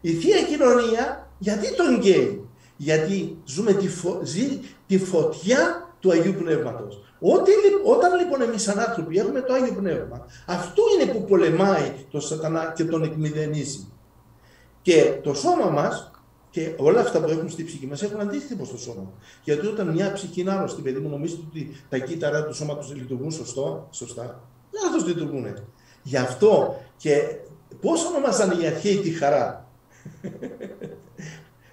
Η 0.00 0.12
Θεία 0.12 0.42
Κοινωνία 0.42 1.30
γιατί 1.38 1.74
τον 1.74 1.98
γκέι. 1.98 2.48
Γιατί 2.76 3.38
ζούμε 3.44 3.72
τη, 3.72 3.88
φω... 3.88 4.20
ζει 4.22 4.60
τη 4.86 4.98
φωτιά 4.98 5.88
του 6.00 6.10
Αγίου 6.10 6.34
Πνεύματος. 6.34 7.02
Ό,τι, 7.20 7.50
όταν 7.84 8.18
λοιπόν 8.20 8.42
εμείς 8.42 8.62
σαν 8.62 8.78
άνθρωποι 8.78 9.18
έχουμε 9.18 9.40
το 9.40 9.52
Άγιο 9.52 9.74
Πνεύμα, 9.74 10.26
αυτό 10.46 10.82
είναι 10.94 11.12
που 11.12 11.24
πολεμάει 11.24 11.92
τον 12.10 12.20
σατανά 12.20 12.72
και 12.76 12.84
τον 12.84 13.02
εκμηδενίζει. 13.02 13.92
Και 14.82 15.18
το 15.22 15.34
σώμα 15.34 15.70
μας 15.70 16.10
και 16.50 16.72
όλα 16.76 17.00
αυτά 17.00 17.20
που 17.20 17.30
έχουν 17.30 17.50
στη 17.50 17.64
ψυχή 17.64 17.86
μας 17.86 18.02
έχουν 18.02 18.20
αντίθετο 18.20 18.64
στο 18.64 18.78
σώμα. 18.78 19.12
Γιατί 19.44 19.66
όταν 19.66 19.88
μια 19.88 20.12
ψυχή 20.12 20.40
είναι 20.40 20.50
άρρωστη, 20.50 20.82
παιδί 20.82 20.98
μου, 20.98 21.08
νομίζετε 21.08 21.42
ότι 21.48 21.76
τα 21.88 21.98
κύτταρά 21.98 22.44
του 22.44 22.54
σώματος 22.54 22.94
λειτουργούν 22.94 23.30
σωστό, 23.30 23.88
σωστά; 23.90 24.40
Λάθος 24.82 25.06
λειτουργούν. 25.06 25.46
Γι' 26.02 26.16
αυτό 26.16 26.80
και 26.96 27.22
πώς 27.80 28.04
ονομάζαν 28.04 28.60
οι 28.60 28.66
αρχαίοι 28.66 28.96
τη 28.96 29.10
χαρά; 29.10 29.67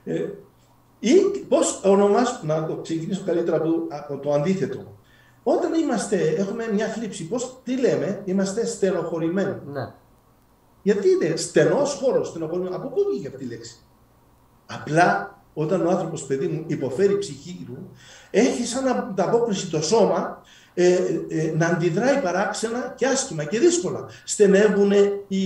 Ε, 0.08 0.30
ή 1.00 1.14
πώς 1.48 1.82
ονομάζουν, 1.84 2.40
να 2.42 2.66
το 2.66 2.76
ξεκινήσω 2.76 3.24
καλύτερα 3.26 3.62
από 3.90 4.18
το, 4.18 4.34
αντίθετο. 4.34 4.98
όταν 5.44 5.74
είμαστε, 5.74 6.18
έχουμε 6.38 6.72
μια 6.74 6.88
θλίψη, 6.88 7.28
πώς, 7.28 7.62
τι 7.64 7.80
λέμε, 7.80 8.22
είμαστε 8.26 8.66
στενοχωρημένοι. 8.66 9.62
Ναι. 9.66 9.94
Γιατί 10.82 11.08
είναι 11.10 11.36
στενός 11.36 11.94
χώρος, 11.94 12.28
στενοχωρημένος. 12.28 12.76
Από 12.76 12.88
πού 12.88 13.02
βγήκε 13.12 13.28
αυτή 13.28 13.44
η 13.44 13.48
λέξη; 13.48 13.76
Απλά 14.66 15.40
όταν 15.54 15.86
ο 15.86 15.90
άνθρωπος, 15.90 16.24
παιδί 16.24 16.48
μου, 16.48 16.64
υποφέρει 16.68 17.18
ψυχή 17.18 17.64
του, 17.66 17.90
έχει 18.32 18.66
σαν 18.66 18.88
ανταπόκριση 18.88 19.70
το 19.70 19.82
σώμα 19.82 20.42
ε, 20.74 20.98
ε, 21.28 21.54
να 21.58 21.68
αντιδράει 21.68 22.22
παράξενα 22.22 22.94
και 22.98 23.06
άσχημα 23.06 23.44
και 23.44 23.60
δύσκολα. 23.60 24.06
Στενεύουν 24.24 24.92
οι, 24.92 25.26
οι, 25.28 25.46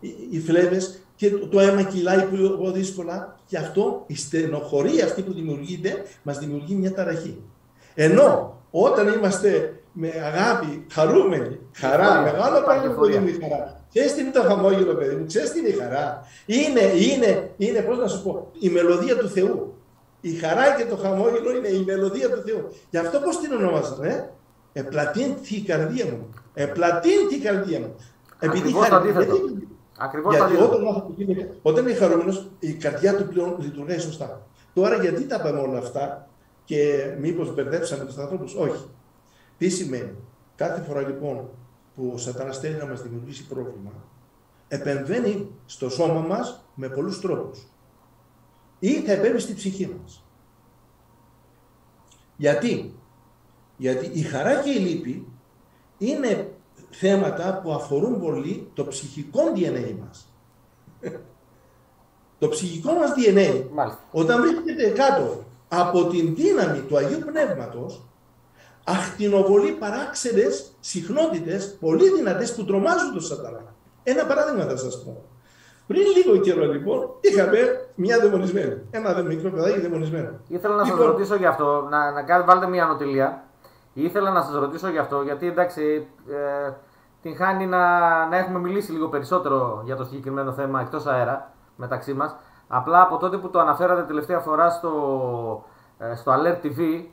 οι, 0.00 0.28
οι 0.30 0.40
φλέβες 0.40 1.05
και 1.16 1.30
το 1.30 1.60
αίμα 1.60 1.82
κυλάει 1.82 2.22
πιο 2.22 2.70
δύσκολα 2.74 3.36
και 3.46 3.58
αυτό, 3.58 4.04
η 4.06 4.16
στενοχωρία 4.16 5.04
αυτή 5.04 5.22
που 5.22 5.32
δημιουργείται, 5.32 6.02
μας 6.22 6.38
δημιουργεί 6.38 6.74
μια 6.74 6.92
ταραχή. 6.92 7.42
Ενώ 7.94 8.60
όταν 8.70 9.12
είμαστε 9.12 9.80
με 9.92 10.08
αγάπη, 10.24 10.86
χαρούμενοι, 10.92 11.58
χαρά, 11.72 12.20
μεγάλο 12.20 12.62
πράγμα 12.64 12.94
που 12.94 13.04
είναι 13.04 13.30
η 13.30 13.38
χαρά. 13.42 13.84
Ξέρεις 13.88 14.14
τι 14.14 14.20
είναι 14.20 14.30
το 14.30 14.42
χαμόγελο, 14.42 14.94
παιδί 14.94 15.14
μου, 15.14 15.26
ξέρεις 15.26 15.52
τι 15.52 15.58
είναι 15.58 15.68
η 15.68 15.72
χαρά. 15.72 16.26
Είναι, 16.46 16.80
είναι, 16.80 17.50
είναι, 17.56 17.80
πώς 17.80 17.98
να 17.98 18.06
σου 18.08 18.22
πω, 18.22 18.50
η 18.58 18.68
μελωδία 18.68 19.16
του 19.16 19.28
Θεού. 19.28 19.74
Η 20.20 20.30
χαρά 20.30 20.74
και 20.76 20.84
το 20.84 20.96
χαμόγελο 20.96 21.56
είναι 21.56 21.68
η 21.68 21.84
μελωδία 21.86 22.30
του 22.30 22.42
Θεού. 22.46 22.68
Γι' 22.90 22.98
αυτό 22.98 23.18
πώς 23.18 23.40
την 23.40 23.52
ονομάζαμε, 23.52 24.08
ε; 24.08 24.80
Επλατείνθη 24.80 25.56
η 25.56 25.60
καρδία 25.60 26.04
μου. 26.04 26.28
Επλατείνθη 26.54 27.34
η 27.34 27.38
καρδία 27.38 27.78
μου. 27.80 27.94
Επειδή 28.38 28.72
χαρή, 28.72 29.12
Ακριβώς 29.98 30.36
γιατί 30.36 30.56
όταν, 30.56 31.14
είναι, 31.16 31.56
όταν 31.62 31.86
είναι 31.86 31.96
χαρούμενος, 31.96 32.50
η 32.58 32.72
καρδιά 32.72 33.16
του 33.16 33.28
πλέον 33.28 33.56
λειτουργεί 33.60 33.98
σωστά. 33.98 34.46
Τώρα 34.74 34.96
γιατί 34.96 35.26
τα 35.26 35.40
πάμε 35.40 35.60
όλα 35.60 35.78
αυτά 35.78 36.28
και 36.64 37.14
μήπως 37.20 37.54
μπερδέψαμε 37.54 38.04
τους 38.04 38.18
ανθρώπους, 38.18 38.54
Όχι. 38.54 38.84
Τι 39.58 39.68
σημαίνει; 39.68 40.14
Κάθε 40.56 40.82
φορά 40.82 41.00
λοιπόν 41.00 41.48
που 41.94 42.10
ο 42.14 42.18
Σατάνα 42.18 42.52
θέλει 42.52 42.76
να 42.76 42.86
μας 42.86 43.02
δημιουργήσει 43.02 43.46
πρόβλημα, 43.46 43.92
επεμβαίνει 44.68 45.50
στο 45.66 45.90
σώμα 45.90 46.20
μας 46.20 46.64
με 46.74 46.88
πολλούς 46.88 47.20
τρόπους. 47.20 47.66
Ή 48.78 48.92
θα 48.92 49.12
επέμβει 49.12 49.38
στη 49.38 49.54
ψυχή 49.54 49.96
μας. 50.00 50.24
Γιατί; 52.36 52.94
Γιατί 53.76 54.06
η 54.18 54.22
χαρά 54.22 54.62
και 54.62 54.70
η 54.70 54.78
λύπη 54.78 55.28
είναι 55.98 56.55
θέματα 56.98 57.60
που 57.62 57.72
αφορούν 57.72 58.20
πολύ 58.20 58.70
το 58.74 58.86
ψυχικό 58.86 59.40
DNA 59.54 59.94
μας. 60.00 60.32
το 62.38 62.48
ψυχικό 62.48 62.92
μας 62.92 63.10
DNA, 63.16 63.64
όταν 64.10 64.40
βρίσκεται 64.40 64.88
κάτω 64.88 65.44
από 65.68 66.06
την 66.06 66.34
δύναμη 66.34 66.78
του 66.78 66.96
Αγίου 66.96 67.18
Πνεύματος, 67.18 68.02
ακτινοβολεί 68.84 69.70
παράξενες 69.72 70.72
συχνότητες 70.80 71.76
πολύ 71.80 72.10
δυνατές 72.10 72.54
που 72.54 72.64
τρομάζουν 72.64 73.12
τον 73.12 73.22
σατανά. 73.22 73.74
Ένα 74.02 74.26
παράδειγμα 74.26 74.64
θα 74.64 74.76
σας 74.76 75.02
πω. 75.04 75.24
Πριν 75.86 76.02
λίγο 76.16 76.36
καιρό 76.36 76.64
λοιπόν 76.72 77.08
είχαμε 77.20 77.58
μια 77.94 78.18
δαιμονισμένη. 78.20 78.82
Ένα 78.90 79.22
μικρό 79.22 79.50
παιδάκι 79.50 79.80
δαιμονισμένο. 79.80 80.30
Ήθελα 80.48 80.74
να 80.74 80.84
λοιπόν, 80.84 80.98
σα 80.98 81.04
ρωτήσω 81.06 81.34
γι' 81.34 81.46
αυτό, 81.46 81.86
να, 81.90 82.10
να 82.10 82.44
βάλετε 82.44 82.66
μια 82.66 82.84
ανωτηλία. 82.84 83.44
Ήθελα 83.92 84.30
να 84.30 84.42
σας 84.42 84.54
ρωτήσω 84.54 84.88
γι' 84.88 84.98
αυτό, 84.98 85.22
γιατί 85.22 85.46
εντάξει, 85.46 86.06
ε, 86.28 86.72
την 87.26 87.36
χάνει 87.36 87.66
να, 87.66 87.80
να 88.26 88.36
έχουμε 88.36 88.58
μιλήσει 88.58 88.92
λίγο 88.92 89.08
περισσότερο 89.08 89.82
για 89.84 89.96
το 89.96 90.04
συγκεκριμένο 90.04 90.52
θέμα 90.52 90.80
εκτός 90.80 91.06
αέρα 91.06 91.52
μεταξύ 91.76 92.12
μας. 92.12 92.36
Απλά 92.68 93.02
από 93.02 93.16
τότε 93.16 93.36
που 93.36 93.50
το 93.50 93.58
αναφέρατε 93.58 94.02
τελευταία 94.02 94.38
φορά 94.38 94.70
στο, 94.70 95.64
ε, 95.98 96.14
στο 96.14 96.32
Alert 96.32 96.66
TV, 96.66 97.04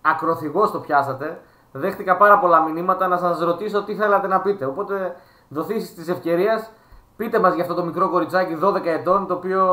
ακροθυγώς 0.00 0.70
το 0.70 0.78
πιάσατε, 0.78 1.40
δέχτηκα 1.72 2.16
πάρα 2.16 2.38
πολλά 2.38 2.60
μηνύματα 2.60 3.08
να 3.08 3.16
σας 3.16 3.38
ρωτήσω 3.38 3.84
τι 3.84 3.94
θέλατε 3.94 4.26
να 4.26 4.40
πείτε. 4.40 4.64
Οπότε 4.64 5.16
δοθήσεις 5.48 5.94
της 5.94 6.08
ευκαιρίας, 6.08 6.70
πείτε 7.16 7.40
μας 7.40 7.54
για 7.54 7.62
αυτό 7.62 7.74
το 7.74 7.84
μικρό 7.84 8.10
κοριτσάκι 8.10 8.58
12 8.62 8.84
ετών, 8.84 9.26
το 9.26 9.34
οποίο... 9.34 9.64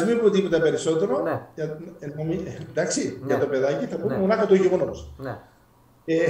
Α 0.00 0.04
μην 0.06 0.20
πω 0.20 0.30
τίποτα 0.30 0.60
περισσότερο. 0.60 1.22
Ναι. 1.22 1.46
Για, 1.54 1.64
ε, 1.98 2.06
εντάξει, 2.70 3.18
ναι. 3.20 3.26
για 3.26 3.38
το 3.38 3.46
παιδάκι 3.46 3.86
θα 3.86 3.96
πούμε 3.96 4.14
ναι. 4.14 4.20
μονάχα 4.20 4.46
το 4.46 4.54
γεγονός. 4.54 5.12
Ναι. 5.16 5.38
Ε, 6.04 6.24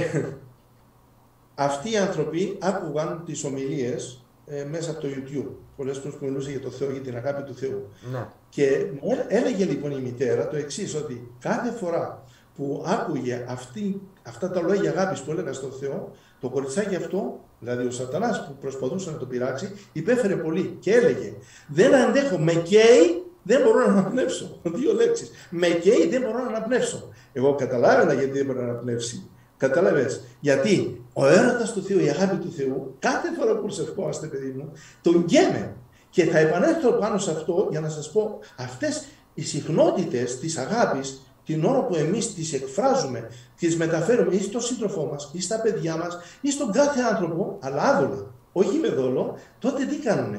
αυτοί 1.55 1.91
οι 1.91 1.97
άνθρωποι 1.97 2.57
άκουγαν 2.61 3.21
τις 3.25 3.43
ομιλίες 3.43 4.25
ε, 4.45 4.63
μέσα 4.63 4.91
από 4.91 5.01
το 5.01 5.07
YouTube. 5.07 5.49
Πολλές 5.75 5.97
φορές 5.97 6.17
που 6.17 6.25
μιλούσε 6.25 6.51
για 6.51 6.59
το 6.59 6.69
Θεό, 6.69 6.91
για 6.91 7.01
την 7.01 7.15
αγάπη 7.15 7.43
του 7.43 7.55
Θεού. 7.55 7.89
Ναι. 8.11 8.27
Και 8.49 8.85
έλεγε 9.27 9.65
λοιπόν 9.65 9.91
η 9.91 10.01
μητέρα 10.01 10.47
το 10.47 10.55
εξής, 10.55 10.95
ότι 10.95 11.31
κάθε 11.39 11.71
φορά 11.71 12.23
που 12.55 12.83
άκουγε 12.87 13.45
αυτή, 13.49 14.01
αυτά 14.23 14.49
τα 14.49 14.61
λόγια 14.61 14.89
αγάπης 14.89 15.21
που 15.21 15.31
έλεγα 15.31 15.53
στον 15.53 15.71
Θεό, 15.71 16.11
το 16.39 16.49
κοριτσάκι 16.49 16.95
αυτό, 16.95 17.39
δηλαδή 17.59 17.85
ο 17.85 17.91
Σατανάς 17.91 18.45
που 18.47 18.55
προσπαθούσε 18.61 19.11
να 19.11 19.17
το 19.17 19.25
πειράξει, 19.25 19.71
υπέφερε 19.91 20.35
πολύ 20.35 20.77
και 20.79 20.93
έλεγε: 20.93 21.33
Δεν 21.67 21.95
αντέχω, 21.95 22.37
με 22.37 22.53
καίει, 22.53 23.23
δεν 23.43 23.61
μπορώ 23.61 23.79
να 23.79 23.85
αναπνεύσω. 23.85 24.59
Δύο 24.79 24.93
λέξεις. 24.93 25.31
Με 25.49 25.67
καίει, 25.67 26.07
δεν 26.09 26.21
μπορώ 26.21 26.43
να 26.43 26.47
αναπνεύσω. 26.47 27.09
Εγώ 27.33 27.55
καταλάβαινα 27.55 28.13
γιατί 28.13 28.31
δεν 28.31 28.45
μπορώ 28.45 28.61
να 28.61 28.69
αναπνεύσει. 28.71 29.29
Κατάλαβες; 29.67 30.21
Γιατί 30.39 31.03
ο 31.13 31.25
έρωτας 31.25 31.73
του 31.73 31.83
Θεού, 31.83 31.99
η 31.99 32.09
αγάπη 32.09 32.35
του 32.35 32.51
Θεού, 32.51 32.95
κάθε 32.99 33.27
φορά 33.37 33.55
που 33.55 33.61
προσευχόμαστε, 33.61 34.27
παιδί 34.27 34.53
μου, 34.57 34.71
τον 35.01 35.23
γκέμε. 35.23 35.75
Και 36.09 36.25
θα 36.25 36.37
επανέλθω 36.37 36.91
πάνω 36.91 37.17
σε 37.17 37.31
αυτό 37.31 37.67
για 37.71 37.79
να 37.79 37.89
σας 37.89 38.11
πω 38.11 38.39
αυτές 38.57 39.05
οι 39.33 39.41
συχνότητες 39.41 40.39
της 40.39 40.57
αγάπης, 40.57 41.21
την 41.45 41.65
ώρα 41.65 41.83
που 41.83 41.95
εμείς 41.95 42.33
τις 42.33 42.53
εκφράζουμε, 42.53 43.31
τις 43.57 43.77
μεταφέρουμε 43.77 44.35
ή 44.35 44.41
στον 44.41 44.61
σύντροφό 44.61 45.09
μας, 45.11 45.29
ή 45.33 45.41
στα 45.41 45.61
παιδιά 45.61 45.95
μας, 45.95 46.17
ή 46.41 46.51
στον 46.51 46.71
κάθε 46.71 47.01
άνθρωπο, 47.01 47.57
αλλά 47.61 47.81
άδολα, 47.81 48.33
όχι 48.51 48.77
με 48.77 48.87
δόλο, 48.87 49.37
τότε 49.59 49.85
τι 49.85 49.95
κάνουν. 49.95 50.37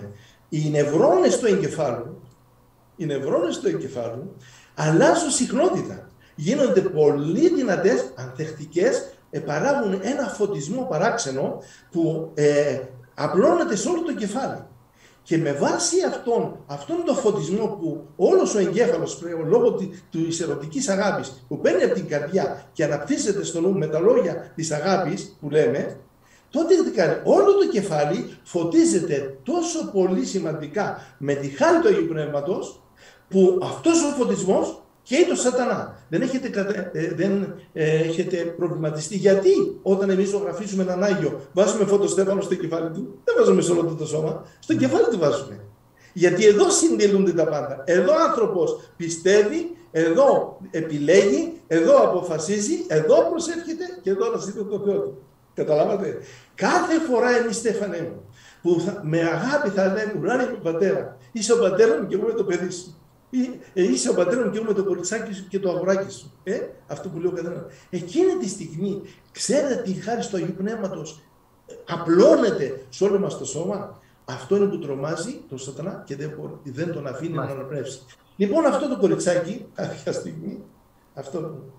Οι 0.49 0.71
νευρώνες 0.71 1.39
του 1.39 1.47
εγκεφάλου, 1.47 2.21
οι 2.97 3.07
νευρώνες 3.07 3.59
του 3.59 3.69
εγκεφάλου 3.69 4.37
αλλάζουν 4.75 5.31
συχνότητα 5.31 6.07
γίνονται 6.37 6.81
πολύ 6.81 7.55
δυνατές, 7.55 8.12
ανθεκτικές, 8.15 8.97
ε, 8.97 9.03
παράγουν 9.40 10.01
ένα 10.03 10.29
φωτισμό 10.29 10.87
παράξενο 10.90 11.62
που 11.90 12.31
ε, 12.35 12.81
απλώνεται 13.14 13.77
σε 13.77 13.88
όλο 13.88 14.03
το 14.03 14.14
κεφάλι. 14.14 14.64
Και 15.22 15.38
με 15.38 15.53
βάση 15.53 15.96
αυτόν, 16.09 16.57
αυτόν 16.66 17.05
τον 17.05 17.16
φωτισμό 17.16 17.66
που 17.66 18.07
όλος 18.16 18.55
ο 18.55 18.59
εγκέφαλος 18.59 19.16
πλέον 19.16 19.49
λόγω 19.49 19.79
της 20.11 20.40
ερωτικής 20.40 20.88
αγάπης 20.88 21.44
που 21.49 21.61
παίρνει 21.61 21.83
από 21.83 21.94
την 21.94 22.09
καρδιά 22.09 22.64
και 22.72 22.85
αναπτύσσεται 22.85 23.44
στο 23.44 23.61
νου 23.61 23.79
με 23.79 23.87
τα 23.87 23.99
λόγια 23.99 24.53
της 24.55 24.70
αγάπης 24.70 25.37
που 25.40 25.51
λέμε, 25.51 26.01
τότε 26.51 26.75
τι 26.75 26.90
κάνει, 26.90 27.20
όλο 27.25 27.55
το 27.55 27.68
κεφάλι 27.68 28.37
φωτίζεται 28.44 29.38
τόσο 29.42 29.90
πολύ 29.92 30.25
σημαντικά 30.25 30.99
με 31.18 31.35
τη 31.35 31.49
χάρη 31.49 31.81
του 31.81 31.88
Αγίου 31.88 32.07
Πνεύματος 32.09 32.83
που 33.29 33.59
αυτός 33.62 34.03
ο 34.05 34.09
φωτισμός 34.09 34.83
και 35.09 35.27
το 35.29 35.35
σατανάς. 35.35 35.88
Δεν 36.09 36.23
έχετε, 36.23 36.51
ε, 36.92 37.14
δεν 37.14 37.55
ε, 37.73 37.99
έχετε 37.99 38.37
προβληματιστεί 38.37 39.16
γιατί 39.16 39.51
όταν 39.83 40.11
εμείς 40.11 40.29
ζωγραφίσουμε 40.29 40.83
έναν 40.83 41.03
Άγιο 41.03 41.40
βάζουμε 41.53 41.85
φωτοστέφανο 41.85 42.40
στο 42.40 42.55
κεφάλι 42.55 42.90
του, 42.90 43.19
δεν 43.25 43.35
βάζουμε 43.38 43.62
σε 43.62 43.73
όλο 43.73 43.95
το 43.99 44.07
σώμα, 44.07 44.45
στο 44.59 44.75
κεφάλι 44.75 45.05
του 45.11 45.19
βάζουμε. 45.19 45.61
Γιατί 46.12 46.47
εδώ 46.47 46.71
συντελούνται 46.71 47.33
τα 47.33 47.45
πάντα. 47.45 47.83
Εδώ 47.85 48.12
ο 48.12 48.16
άνθρωπος 48.29 48.90
πιστεύει, 48.97 49.77
εδώ 49.90 50.59
επιλέγει, 50.71 51.53
εδώ 51.66 51.97
αποφασίζει, 51.97 52.85
εδώ 52.87 53.31
προσεύχεται 53.31 53.85
και 54.03 54.11
εδώ 54.11 54.27
αναζητεί 54.27 54.64
το 54.64 54.83
Θεό 54.85 54.99
του. 54.99 55.23
Καταλάβατε; 55.55 56.19
Κάθε 56.55 56.99
φορά 57.11 57.31
εμείς 57.37 57.57
Στέφανε 57.57 58.01
μου, 58.01 58.23
που 58.62 58.81
θα, 58.81 59.01
με 59.05 59.19
αγάπη 59.19 59.69
θα 59.69 59.87
λέμε, 59.87 60.14
ουράνιο 60.21 60.59
πατέρα, 60.62 61.16
είσαι 61.33 61.53
ο 61.53 61.59
πατέρας 61.59 62.01
μου 62.01 62.07
και 62.07 62.14
εγώ 62.14 62.25
είμαι 62.25 62.38
το 62.38 62.45
παιδί 62.45 62.71
σου. 62.71 63.01
Ε, 63.75 63.83
είσαι 63.83 64.11
ο 64.11 64.15
πατέρας 64.15 64.45
μου 64.45 64.51
και 64.51 64.59
εγώ 64.59 64.67
με 64.67 64.73
το 64.73 64.85
κοριτσάκι 64.85 65.33
σου 65.33 65.49
και 65.49 65.61
το 65.61 65.71
αγοράκι 65.71 66.12
σου. 66.12 66.33
Ε, 66.43 66.61
αυτό 66.87 67.09
που 67.09 67.19
λέω 67.19 67.31
καθένα. 67.31 67.67
Εκείνη 67.91 68.35
τη 68.35 68.49
στιγμή, 68.49 69.03
ξέρετε 69.33 69.83
τι 69.83 69.93
χάρη 69.93 70.23
στο 70.23 70.37
Αγίου 70.37 70.55
Πνεύματος 70.57 71.23
ε, 71.67 71.75
απλώνεται 71.93 72.87
σε 72.89 73.05
όλο 73.05 73.19
μας 73.19 73.39
το 73.39 73.45
σώμα. 73.45 74.01
Αυτό 74.25 74.57
είναι 74.57 74.67
που 74.67 74.79
τρομάζει 74.79 75.45
τον 75.49 75.59
Σατανά 75.59 76.03
και 76.07 76.17
δεν, 76.17 76.61
δεν 76.65 76.93
τον 76.93 77.07
αφήνει 77.07 77.35
να 77.35 77.43
αναπνεύσει. 77.43 78.01
Λοιπόν, 78.37 78.67
αυτό 78.67 78.89
το 78.89 78.99
κοριτσάκι, 78.99 79.67
κάποια 79.75 80.12
στιγμή, 80.12 80.65
αυτό 81.15 81.41
που. 81.41 81.73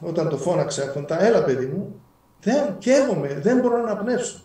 Όταν 0.00 0.28
το 0.28 0.36
φώναξε 0.36 0.82
αυτόν, 0.82 1.06
τα 1.06 1.24
έλα 1.24 1.44
παιδί 1.44 1.66
μου, 1.66 2.00
δεν 2.40 2.78
καίγομαι, 2.78 3.40
δεν 3.40 3.60
μπορώ 3.60 3.76
να 3.76 3.90
αναπνεύσω. 3.90 4.40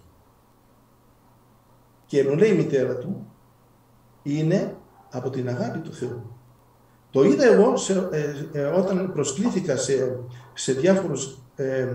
Και 2.05 2.23
μου 2.23 2.35
λέει 2.35 2.49
η 2.49 2.55
μητέρα 2.55 2.97
του, 2.97 3.32
είναι 4.23 4.75
από 5.11 5.29
την 5.29 5.49
αγάπη 5.49 5.79
του 5.79 5.93
Θεού. 5.93 6.21
Το 7.11 7.23
είδα 7.23 7.45
εγώ 7.45 7.77
σε, 7.77 8.09
ε, 8.11 8.59
ε, 8.59 8.63
όταν 8.63 9.11
προσκλήθηκα 9.13 9.77
σε, 9.77 10.19
σε 10.53 10.73
διάφορους 10.73 11.37
ε, 11.55 11.87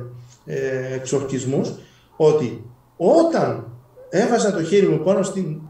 ε, 0.45 0.95
εξορκισμούς 0.95 1.75
ότι 2.17 2.65
όταν 2.97 3.67
έβαζα 4.09 4.53
το 4.53 4.63
χέρι 4.63 4.87
μου 4.87 4.99
πάνω 4.99 5.23
στην, 5.23 5.61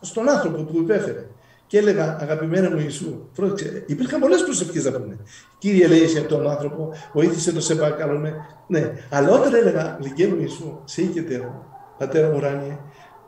στον 0.00 0.28
άνθρωπο 0.28 0.62
που 0.62 0.78
υπέφερε 0.78 1.26
και 1.66 1.78
έλεγα, 1.78 2.16
αγαπημένο 2.20 2.70
μου 2.70 2.78
Ιησού, 2.78 3.28
πρόσεξε, 3.34 3.84
υπήρχαν 3.86 4.20
πολλές 4.20 4.42
προσευχές 4.42 4.84
να 4.84 4.90
πούμε. 4.92 5.18
Κύριε, 5.58 5.86
λέει 5.86 6.06
σε 6.06 6.20
τον 6.20 6.50
άνθρωπο, 6.50 6.92
βοήθησε 7.12 7.52
το 7.52 7.60
σε 7.60 7.74
παρακαλούμε. 7.74 8.34
Ναι, 8.66 8.92
αλλά 9.10 9.30
όταν 9.30 9.54
έλεγα, 9.54 9.98
λυγέ 10.00 10.26
μου 10.26 10.36
Ιησού, 10.40 10.80
σε 10.84 11.02
οικετέρω, 11.02 11.64
πατέρα 11.98 12.28
μου 12.28 12.36
ουράνιε, 12.36 12.78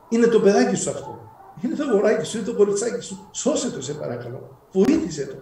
είναι 0.09 0.27
το 0.27 0.41
παιδάκι 0.41 0.77
σου 0.77 0.91
αυτό. 0.91 1.28
Είναι 1.61 1.75
το 1.75 1.85
αγοράκι 1.85 2.25
σου, 2.25 2.37
είναι 2.37 2.47
το 2.47 2.55
κοριτσάκι 2.55 3.01
σου. 3.01 3.29
Σώσε 3.33 3.71
το, 3.71 3.83
σε 3.83 3.95
παρακαλώ. 3.95 4.67
Βοήθησε 4.73 5.27
το. 5.27 5.37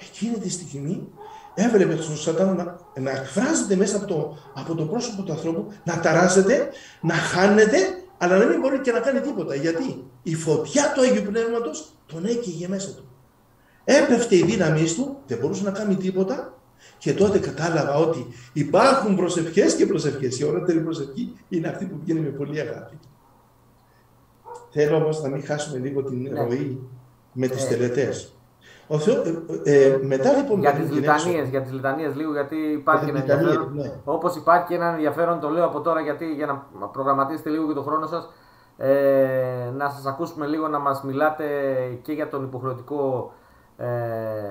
Εκείνη 0.00 0.38
τη 0.38 0.50
στιγμή 0.50 1.08
έβλεπε 1.54 1.94
τον 1.94 2.16
Σατάν 2.16 2.56
να, 2.56 2.78
να 3.00 3.10
εκφράζεται 3.10 3.76
μέσα 3.76 3.96
από 3.96 4.06
το, 4.06 4.38
από 4.54 4.74
το 4.74 4.84
πρόσωπο 4.84 5.22
του 5.22 5.32
ανθρώπου, 5.32 5.72
να 5.84 6.00
ταράζεται, 6.00 6.68
να 7.00 7.14
χάνεται, 7.14 7.78
αλλά 8.18 8.36
να 8.36 8.44
μην 8.44 8.60
μπορεί 8.60 8.80
και 8.80 8.92
να 8.92 9.00
κάνει 9.00 9.20
τίποτα. 9.20 9.54
Γιατί 9.54 10.04
η 10.22 10.34
φωτιά 10.34 10.92
του 10.94 11.00
Αγίου 11.00 11.22
Πνεύματος 11.22 11.92
τον 12.06 12.24
έκαιγε 12.24 12.68
μέσα 12.68 12.94
του. 12.94 13.08
Έπεφτε 13.84 14.36
η 14.36 14.42
δύναμή 14.42 14.92
του, 14.94 15.22
δεν 15.26 15.38
μπορούσε 15.38 15.62
να 15.62 15.70
κάνει 15.70 15.96
τίποτα 15.96 16.58
και 16.98 17.14
τότε 17.14 17.38
κατάλαβα 17.38 17.94
ότι 17.94 18.26
υπάρχουν 18.52 19.16
προσευχές 19.16 19.74
και 19.74 19.86
προσευχές. 19.86 20.38
Η 20.38 20.44
ωραίτερη 20.44 20.80
προσευχή 20.80 21.32
είναι 21.48 21.68
αυτή 21.68 21.84
που 21.84 21.98
βγαίνει 22.02 22.20
με 22.20 22.28
πολύ 22.28 22.60
αγάπη. 22.60 22.98
Θέλω 24.70 24.96
όμως 24.96 25.22
να 25.22 25.28
μην 25.28 25.44
χάσουμε 25.44 25.78
λίγο 25.78 26.02
την 26.02 26.22
ναι. 26.22 26.40
ροή 26.42 26.88
με 27.32 27.46
τις 27.46 27.62
ναι. 27.62 27.76
τελετές. 27.76 28.32
Ο 28.86 28.98
Θεό, 28.98 29.22
ε, 29.64 29.84
ε, 29.84 29.98
μετά 30.02 30.32
λοιπόν. 30.32 30.60
Για 30.60 30.72
τις 30.72 30.90
λιτανίες, 30.90 31.48
για 31.48 31.62
τις 31.62 31.72
λιτανίες 31.72 32.14
λίγο, 32.16 32.32
γιατί 32.32 32.56
υπάρχει 32.56 33.08
ένα 33.08 33.18
ενδιαφέρον. 33.18 33.72
Ναι. 33.74 33.92
Όπως 34.04 34.36
υπάρχει 34.36 34.66
και 34.66 34.74
ένα 34.74 34.88
ενδιαφέρον, 34.88 35.40
το 35.40 35.48
λέω 35.48 35.64
από 35.64 35.80
τώρα 35.80 36.00
γιατί, 36.00 36.34
για 36.34 36.46
να 36.80 36.86
προγραμματίσετε 36.86 37.50
λίγο 37.50 37.66
και 37.66 37.72
το 37.72 37.82
χρόνο 37.82 38.06
σας. 38.06 38.28
Ε, 38.80 39.70
να 39.76 39.88
σας 39.88 40.06
ακούσουμε 40.06 40.46
λίγο 40.46 40.68
να 40.68 40.78
μας 40.78 41.02
μιλάτε 41.02 41.44
και 42.02 42.12
για 42.12 42.28
τον 42.28 42.44
υποχρεωτικό 42.44 43.32
ε, 43.76 43.86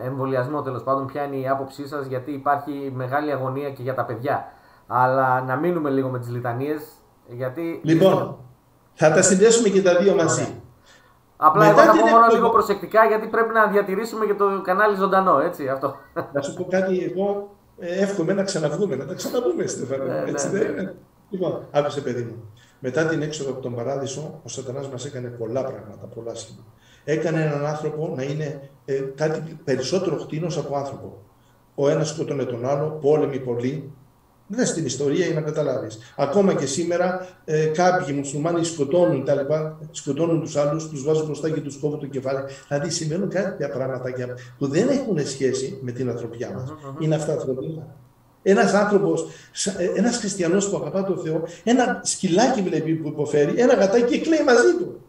εμβολιασμό 0.05 0.61
τέλος 0.61 0.83
πάντων, 0.83 1.05
ποια 1.05 1.23
είναι 1.23 1.35
η 1.35 1.47
άποψή 1.47 1.87
σας, 1.87 2.05
γιατί 2.05 2.31
υπάρχει 2.31 2.91
μεγάλη 2.95 3.31
αγωνία 3.31 3.69
και 3.69 3.81
για 3.81 3.93
τα 3.93 4.05
παιδιά. 4.05 4.51
Αλλά 4.87 5.41
να 5.41 5.55
μείνουμε 5.55 5.89
λίγο 5.89 6.09
με 6.09 6.19
τις 6.19 6.29
λιτανίες, 6.29 6.81
γιατί... 7.27 7.81
Λοιπόν, 7.83 8.37
θα 8.99 9.11
τα 9.11 9.21
συνδέσουμε 9.21 9.69
και 9.69 9.81
τα 9.81 9.95
δύο 9.97 10.15
μαζί. 10.15 10.61
Απλά 11.37 11.67
Μετά 11.67 11.81
εγώ 11.81 11.93
θα 11.93 12.01
πω 12.01 12.07
μόνο 12.07 12.27
λίγο 12.33 12.49
προσεκτικά 12.49 13.05
γιατί 13.05 13.27
πρέπει 13.27 13.53
να 13.53 13.67
διατηρήσουμε 13.67 14.25
και 14.25 14.33
το 14.33 14.61
κανάλι 14.63 14.95
ζωντανό, 14.95 15.39
έτσι 15.39 15.67
αυτό. 15.67 15.95
Να 16.33 16.41
σου 16.41 16.53
πω 16.53 16.67
κάτι, 16.69 17.11
εγώ 17.11 17.55
ε, 17.79 18.01
εύχομαι 18.03 18.33
να 18.33 18.43
ξαναβγούμε, 18.43 18.95
να 18.95 19.05
τα 19.05 19.13
ξαναβούμε, 19.13 19.67
Στέφανο. 19.67 20.03
Ναι, 20.03 20.23
έτσι 20.27 20.51
ναι. 20.51 20.59
δεν 20.59 20.71
είναι. 20.71 20.95
Λοιπόν, 21.29 21.67
άκουσε 21.71 22.01
παιδί 22.01 22.21
μου. 22.21 22.51
Μετά 22.79 23.05
την 23.05 23.21
έξοδο 23.21 23.51
από 23.51 23.61
τον 23.61 23.75
παράδεισο, 23.75 24.39
ο 24.43 24.49
Σατανάς 24.49 24.89
μας 24.89 25.05
έκανε 25.05 25.27
πολλά 25.27 25.63
πράγματα, 25.63 26.05
πολλά 26.15 26.35
σχήματα. 26.35 26.67
Έκανε 27.03 27.41
έναν 27.41 27.65
άνθρωπο 27.65 28.13
να 28.15 28.23
είναι 28.23 28.69
ε, 28.85 28.93
κάτι 29.15 29.59
περισσότερο 29.63 30.17
χτίνος 30.17 30.57
από 30.57 30.77
άνθρωπο. 30.77 31.17
Ο 31.75 31.89
ένας 31.89 32.09
σκοτώνε 32.09 32.43
τον 32.43 32.65
άλλο, 32.65 32.99
πόλεμοι 33.01 33.39
πολλοί, 33.39 33.91
δεν 34.47 34.65
στην 34.65 34.85
ιστορία 34.85 35.25
για 35.25 35.35
να 35.35 35.41
καταλάβεις. 35.41 35.97
Ακόμα 36.15 36.53
και 36.53 36.65
σήμερα 36.65 37.27
ε, 37.45 37.65
κάποιοι 37.65 38.15
μουσουλμάνοι 38.17 38.63
σκοτώνουν 38.63 39.25
τα 39.25 39.35
λοιπά, 39.35 39.79
σκοτώνουν 39.91 40.41
τους 40.41 40.55
άλλους, 40.55 40.89
τους 40.89 41.03
βάζουν 41.03 41.25
μπροστά 41.25 41.49
και 41.49 41.61
τους 41.61 41.77
κόβουν 41.77 41.99
το 41.99 42.05
κεφάλι. 42.05 42.39
Δηλαδή 42.67 42.89
συμβαίνουν 42.89 43.29
κάποια 43.29 43.69
πράγματα 43.69 44.11
που 44.57 44.67
δεν 44.67 44.89
έχουν 44.89 45.27
σχέση 45.27 45.79
με 45.81 45.91
την 45.91 46.09
ανθρωπιά 46.09 46.51
μας. 46.51 46.73
Είναι 46.99 47.15
αυτά 47.15 47.31
ανθρωπιά. 47.31 47.95
Ένας 48.43 48.73
άνθρωπος, 48.73 49.27
ε, 49.77 49.85
ένας 49.95 50.17
χριστιανός 50.17 50.69
που 50.69 50.77
αγαπά 50.77 51.03
τον 51.03 51.19
Θεό, 51.19 51.43
ένα 51.63 52.01
σκυλάκι 52.03 52.61
βλέπει 52.61 52.93
που 52.93 53.07
υποφέρει, 53.07 53.53
ένα 53.61 53.73
γατάκι 53.73 54.17
και 54.17 54.19
κλαίει 54.19 54.43
μαζί 54.43 54.77
του. 54.77 55.01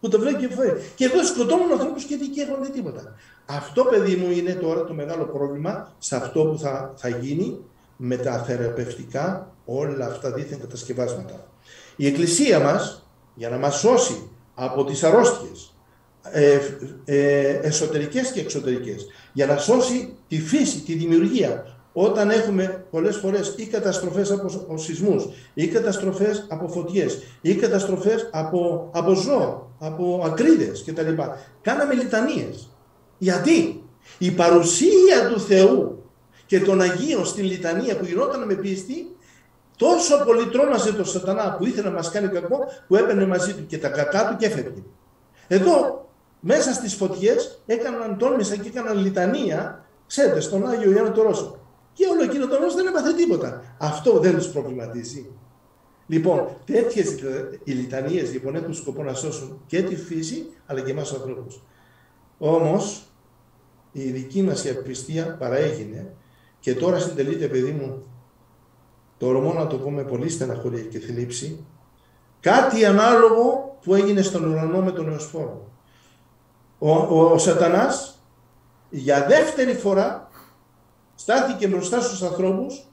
Που 0.00 0.08
το 0.08 0.18
βλέπει 0.18 0.36
και 0.38 0.44
υποφέρει. 0.44 0.80
Και 0.94 1.04
εδώ 1.04 1.24
σκοτώνουν 1.24 1.72
ανθρώπους 1.72 2.04
και 2.04 2.16
δεν 2.16 2.30
καίγονται 2.30 2.68
τίποτα. 2.68 3.14
Αυτό, 3.46 3.84
παιδί 3.84 4.16
μου, 4.16 4.30
είναι 4.30 4.52
τώρα 4.52 4.84
το 4.84 4.94
μεγάλο 4.94 5.24
πρόβλημα 5.24 5.92
σε 5.98 6.16
αυτό 6.16 6.44
που 6.44 6.58
θα, 6.58 6.92
θα 6.96 7.08
γίνει 7.08 7.58
με 7.96 8.16
τα 8.16 8.42
θεραπευτικά 8.42 9.54
όλα 9.64 10.06
αυτά 10.06 10.30
δίθεν 10.30 10.60
κατασκευάσματα. 10.60 11.46
Η 11.96 12.06
Εκκλησία 12.06 12.60
μας, 12.60 13.08
για 13.34 13.48
να 13.48 13.56
μας 13.56 13.78
σώσει 13.78 14.30
από 14.54 14.84
τις 14.84 15.04
αρρώστιες, 15.04 15.74
ε, 16.30 16.58
ε, 17.04 17.60
εσωτερικές 17.62 18.32
και 18.32 18.40
εξωτερικές, 18.40 19.06
για 19.32 19.46
να 19.46 19.56
σώσει 19.56 20.16
τη 20.28 20.40
φύση, 20.40 20.80
τη 20.80 20.94
δημιουργία, 20.94 21.76
όταν 21.92 22.30
έχουμε 22.30 22.84
πολλές 22.90 23.16
φορές 23.16 23.54
ή 23.56 23.66
καταστροφές 23.66 24.30
από 24.30 24.76
σεισμούς, 24.76 25.28
ή 25.54 25.66
καταστροφές 25.66 26.46
από 26.48 26.68
φωτιές, 26.68 27.18
ή 27.40 27.54
καταστροφές 27.54 28.28
από, 28.32 28.90
από 28.92 29.14
ζώα, 29.14 29.66
από 29.78 30.22
ακρίδες 30.24 30.84
κτλ. 30.86 31.22
Κάναμε 31.62 31.94
λιτανίες. 31.94 32.68
Γιατί; 33.18 33.82
Η 34.18 34.30
παρουσία 34.30 35.28
του 35.32 35.40
Θεού 35.40 36.05
και 36.46 36.60
των 36.60 36.80
Αγίων 36.80 37.24
στην 37.26 37.44
λιτανία 37.44 37.96
που 37.96 38.04
γινόταν 38.04 38.46
με 38.46 38.54
πίστη, 38.54 39.16
τόσο 39.76 40.24
πολύ 40.24 40.46
τρόμασε 40.46 40.92
το 40.92 41.04
σατανά 41.04 41.56
που 41.58 41.66
ήθελε 41.66 41.88
να 41.88 41.94
μας 41.94 42.10
κάνει 42.10 42.28
κακό, 42.28 42.58
που 42.88 42.96
έπαιρνε 42.96 43.26
μαζί 43.26 43.54
του 43.54 43.66
και 43.66 43.78
τα 43.78 43.88
κακά 43.88 44.28
του 44.28 44.36
και 44.36 44.46
έφευγε. 44.46 44.82
Εδώ, 45.48 46.08
μέσα 46.40 46.72
στις 46.72 46.94
φωτιές, 46.94 47.62
έκαναν 47.66 48.18
τόλμησα 48.18 48.56
και 48.56 48.68
έκαναν 48.68 48.98
λιτανία, 48.98 49.84
ξέρετε, 50.06 50.40
στον 50.40 50.68
Άγιο 50.68 50.90
Ιωάννη 50.90 51.10
το 51.10 51.22
Ρώσο. 51.22 51.58
Και 51.92 52.06
όλο 52.06 52.22
εκείνο 52.22 52.46
το 52.46 52.56
Ρώσο 52.56 52.76
δεν 52.76 52.86
έπαθε 52.86 53.12
τίποτα. 53.12 53.76
Αυτό 53.78 54.18
δεν 54.18 54.36
τους 54.36 54.48
προβληματίζει. 54.48 55.30
Λοιπόν, 56.06 56.56
τέτοιες 56.64 57.14
οι 57.64 57.72
λιτανίες 57.72 58.32
λοιπόν 58.32 58.54
έχουν 58.54 58.74
σκοπό 58.74 59.02
να 59.02 59.14
σώσουν 59.14 59.60
και 59.66 59.82
τη 59.82 59.96
φύση 59.96 60.46
αλλά 60.66 60.80
και 60.80 60.90
εμάς 60.90 61.08
τους 61.08 61.18
ανθρώπους. 61.18 61.62
Όμως 62.38 63.10
η 63.92 64.02
δική 64.02 64.42
μας 64.42 64.64
η 64.64 64.76
παραέγινε 65.38 66.14
και 66.66 66.74
τώρα 66.74 66.98
συντελείται, 66.98 67.46
παιδί 67.46 67.70
μου, 67.70 68.02
το 69.18 69.26
ορμό 69.26 69.52
να 69.52 69.66
το 69.66 69.76
πούμε 69.76 70.02
πολύ 70.02 70.28
στεναχωρία 70.28 70.82
και 70.82 70.98
θλίψη, 70.98 71.64
κάτι 72.40 72.84
ανάλογο 72.84 73.76
που 73.82 73.94
έγινε 73.94 74.22
στον 74.22 74.44
ουρανό 74.44 74.82
με 74.82 74.90
τον 74.90 75.12
Εωσφόρο. 75.12 75.70
Ο, 76.78 76.90
ο, 76.90 77.32
ο 77.32 77.38
Σατανάς 77.38 78.22
για 78.90 79.26
δεύτερη 79.26 79.74
φορά 79.74 80.30
στάθηκε 81.14 81.68
μπροστά 81.68 82.00
στους 82.00 82.22
ανθρώπους 82.22 82.86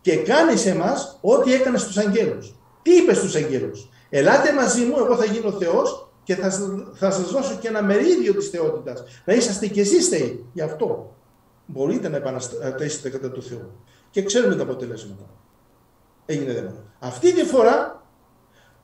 και 0.00 0.16
κάνει 0.16 0.56
σε 0.56 0.70
εμάς 0.70 1.18
ό,τι 1.20 1.54
έκανε 1.54 1.78
στους 1.78 1.96
αγγέλους. 1.96 2.54
Τι 2.82 2.90
είπε 2.96 3.14
στους 3.14 3.34
αγγέλους; 3.34 3.88
Ελάτε 4.10 4.52
μαζί 4.52 4.84
μου, 4.84 4.94
εγώ 4.98 5.16
θα 5.16 5.24
γίνω 5.24 5.52
Θεός 5.52 6.10
και 6.22 6.34
θα, 6.34 6.50
θα 6.94 7.10
σας 7.10 7.30
δώσω 7.30 7.56
και 7.60 7.68
ένα 7.68 7.82
μερίδιο 7.82 8.34
της 8.34 8.48
θεότητας. 8.48 9.04
Να 9.24 9.34
είσαστε 9.34 9.66
κι 9.66 9.80
εσείς 9.80 10.08
θεοί. 10.08 10.44
Γι' 10.52 10.62
αυτό 10.62 11.14
μπορείτε 11.70 12.08
να 12.08 12.16
επαναστατήσετε 12.16 13.10
κατά 13.10 13.30
του 13.30 13.42
Θεού. 13.42 13.70
Και 14.10 14.22
ξέρουμε 14.22 14.54
τα 14.56 14.62
αποτελέσματα. 14.62 15.24
Έγινε 16.26 16.52
δέμα. 16.52 16.74
Αυτή 16.98 17.34
τη 17.34 17.44
φορά, 17.44 18.06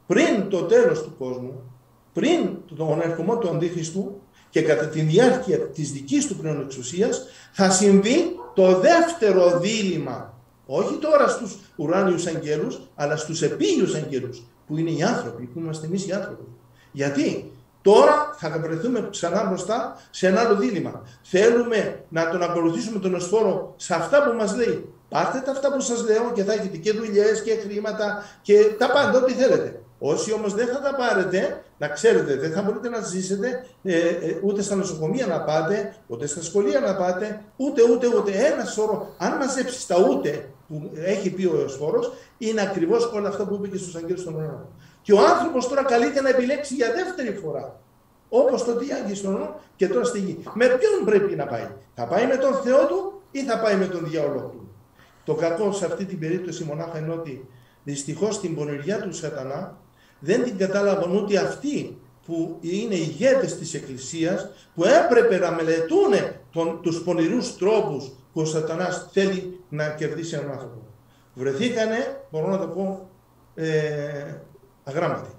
πριν 0.06 0.48
το 0.48 0.62
τέλος 0.62 1.02
του 1.02 1.14
κόσμου, 1.18 1.72
πριν 2.12 2.48
τον 2.76 3.00
ερχομό 3.00 3.38
του 3.38 3.48
Αντίχριστου 3.48 4.20
και 4.50 4.62
κατά 4.62 4.86
τη 4.86 5.00
διάρκεια 5.00 5.58
της 5.58 5.92
δικής 5.92 6.26
του 6.26 6.36
πλέον 6.36 6.60
εξουσίας, 6.60 7.26
θα 7.52 7.70
συμβεί 7.70 8.36
το 8.54 8.80
δεύτερο 8.80 9.58
δίλημα. 9.60 10.34
Όχι 10.66 10.94
τώρα 10.94 11.28
στους 11.28 11.58
ουράνιους 11.76 12.26
αγγέλους, 12.26 12.80
αλλά 12.94 13.16
στους 13.16 13.42
επίγειους 13.42 13.94
αγγέλους, 13.94 14.42
που 14.66 14.76
είναι 14.76 14.90
οι 14.90 15.02
άνθρωποι, 15.02 15.44
που 15.44 15.58
είμαστε 15.58 15.86
εμείς 15.86 16.06
οι 16.06 16.12
άνθρωποι. 16.12 16.44
Γιατί; 16.92 17.52
Τώρα 17.86 18.34
θα 18.36 18.58
βρεθούμε 18.62 19.08
ξανά 19.10 19.44
μπροστά 19.44 19.96
σε 20.10 20.26
ένα 20.26 20.40
άλλο 20.40 20.56
δίλημα. 20.56 21.02
Θέλουμε 21.22 22.04
να 22.08 22.30
τον 22.30 22.42
ακολουθήσουμε 22.42 22.98
τον 22.98 23.14
Οσφόρο 23.14 23.74
σε 23.76 23.94
αυτά 23.94 24.24
που 24.24 24.36
μας 24.36 24.56
λέει. 24.56 24.92
Πάρτε 25.08 25.38
τα 25.44 25.50
αυτά 25.50 25.72
που 25.72 25.80
σας 25.80 26.04
λέω 26.04 26.32
και 26.34 26.44
θα 26.44 26.52
έχετε 26.52 26.76
και 26.76 26.92
δουλειές 26.92 27.42
και 27.42 27.54
χρήματα 27.54 28.24
και 28.42 28.74
τα 28.78 28.90
πάντα, 28.90 29.18
ό,τι 29.18 29.32
θέλετε. 29.32 29.80
Όσοι 29.98 30.32
όμως 30.32 30.54
δεν 30.54 30.66
θα 30.66 30.80
τα 30.80 30.94
πάρετε, 30.94 31.62
να 31.78 31.88
ξέρετε, 31.88 32.36
δεν 32.36 32.52
θα 32.52 32.62
μπορείτε 32.62 32.88
να 32.88 33.00
ζήσετε 33.00 33.66
ε, 33.82 33.98
ε, 33.98 34.38
ούτε 34.42 34.62
στα 34.62 34.74
νοσοκομεία 34.74 35.26
να 35.26 35.40
πάτε, 35.40 35.94
ούτε 36.06 36.26
στα 36.26 36.42
σχολεία 36.42 36.80
να 36.80 36.96
πάτε, 36.96 37.42
ούτε 37.56 37.82
ούτε 37.90 38.06
ούτε. 38.16 38.32
Ένα 38.32 38.64
σώρο, 38.64 39.14
αν 39.18 39.36
μαζέψεις 39.36 39.86
τα 39.86 39.96
ούτε 40.10 40.48
που 40.68 40.90
έχει 40.94 41.30
πει 41.30 41.44
ο 41.44 41.60
Εωσφόρος, 41.60 42.12
είναι 42.38 42.60
ακριβώς 42.60 43.12
όλα 43.12 43.28
αυτά 43.28 43.44
που 43.44 43.54
είπε 43.54 43.68
και 43.68 43.76
στους 43.76 43.94
αγγέλους 43.94 44.24
των 44.24 44.34
ουρανών. 44.34 44.66
Και 45.06 45.12
ο 45.12 45.18
άνθρωπος 45.18 45.68
τώρα 45.68 45.84
καλείται 45.84 46.20
να 46.20 46.28
επιλέξει 46.28 46.74
για 46.74 46.92
δεύτερη 46.92 47.36
φορά. 47.36 47.80
Όπως 48.28 48.64
το 48.64 48.72
τι 48.76 49.14
στον 49.14 49.34
ουρανό 49.34 49.60
και 49.76 49.88
τώρα 49.88 50.04
στη 50.04 50.18
γη. 50.18 50.38
Με 50.54 50.66
ποιον 50.66 51.04
πρέπει 51.04 51.36
να 51.36 51.46
πάει; 51.46 51.68
Θα 51.94 52.06
πάει 52.06 52.26
με 52.26 52.36
τον 52.36 52.54
Θεό 52.54 52.86
του 52.86 53.22
ή 53.30 53.44
θα 53.44 53.58
πάει 53.58 53.76
με 53.76 53.86
τον 53.86 54.08
διάολό 54.08 54.40
του; 54.40 54.68
Το 55.24 55.34
κακό 55.34 55.72
σε 55.72 55.84
αυτή 55.84 56.04
την 56.04 56.18
περίπτωση 56.18 56.64
μονάχα 56.64 56.98
είναι 56.98 57.12
ότι 57.12 57.48
δυστυχώς 57.84 58.40
την 58.40 58.54
πονηριά 58.54 59.00
του 59.00 59.12
σατανά 59.12 59.78
δεν 60.18 60.42
την 60.44 60.58
κατάλαβαν 60.58 61.16
ούτε 61.16 61.38
αυτοί 61.38 61.98
που 62.26 62.56
είναι 62.60 62.94
ηγέτες 62.94 63.58
της 63.58 63.74
Εκκλησίας 63.74 64.48
που 64.74 64.84
έπρεπε 64.84 65.38
να 65.38 65.50
μελετούν 65.50 66.12
τον, 66.52 66.80
τους 66.82 67.02
πονηρούς 67.02 67.56
τρόπους 67.56 68.04
που 68.32 68.40
ο 68.40 68.44
σατανάς 68.44 69.08
θέλει 69.12 69.60
να 69.68 69.88
κερδίσει 69.88 70.34
έναν 70.36 70.50
άνθρωπο. 70.50 70.86
Βρεθήκανε, 71.34 72.20
μπορώ 72.30 72.48
να 72.48 72.58
το 72.58 72.66
πω, 72.66 73.08
ε, 73.54 74.34
αγράμματοι. 74.88 75.30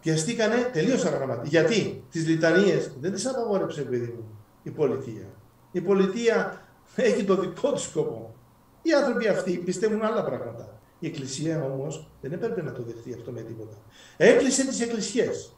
πιαστήκανε 0.00 0.70
τελείως 0.72 1.04
αγραμματικά. 1.04 1.48
Γιατί; 1.48 2.04
Τις 2.10 2.26
λιτανίες 2.26 2.92
δεν 3.00 3.12
τις 3.12 3.26
απαγόρεψε, 3.26 3.82
παιδί 3.82 4.14
μου, 4.16 4.38
η 4.62 4.70
πολιτεία. 4.70 5.26
Η 5.72 5.80
πολιτεία 5.80 6.62
έχει 6.94 7.24
το 7.24 7.36
δικό 7.36 7.72
του 7.72 7.80
σκοπό. 7.80 8.34
Οι 8.82 8.92
άνθρωποι 8.92 9.28
αυτοί 9.28 9.52
πιστεύουν 9.52 10.02
άλλα 10.02 10.24
πράγματα. 10.24 10.80
Η 10.98 11.06
Εκκλησία 11.06 11.64
όμως 11.64 12.10
δεν 12.20 12.32
έπρεπε 12.32 12.62
να 12.62 12.72
το 12.72 12.82
δεχτεί 12.82 13.14
αυτό 13.14 13.30
με 13.30 13.40
τίποτα. 13.40 13.76
Έκλεισε 14.16 14.66
τις 14.66 14.80
εκκλησίες. 14.80 15.56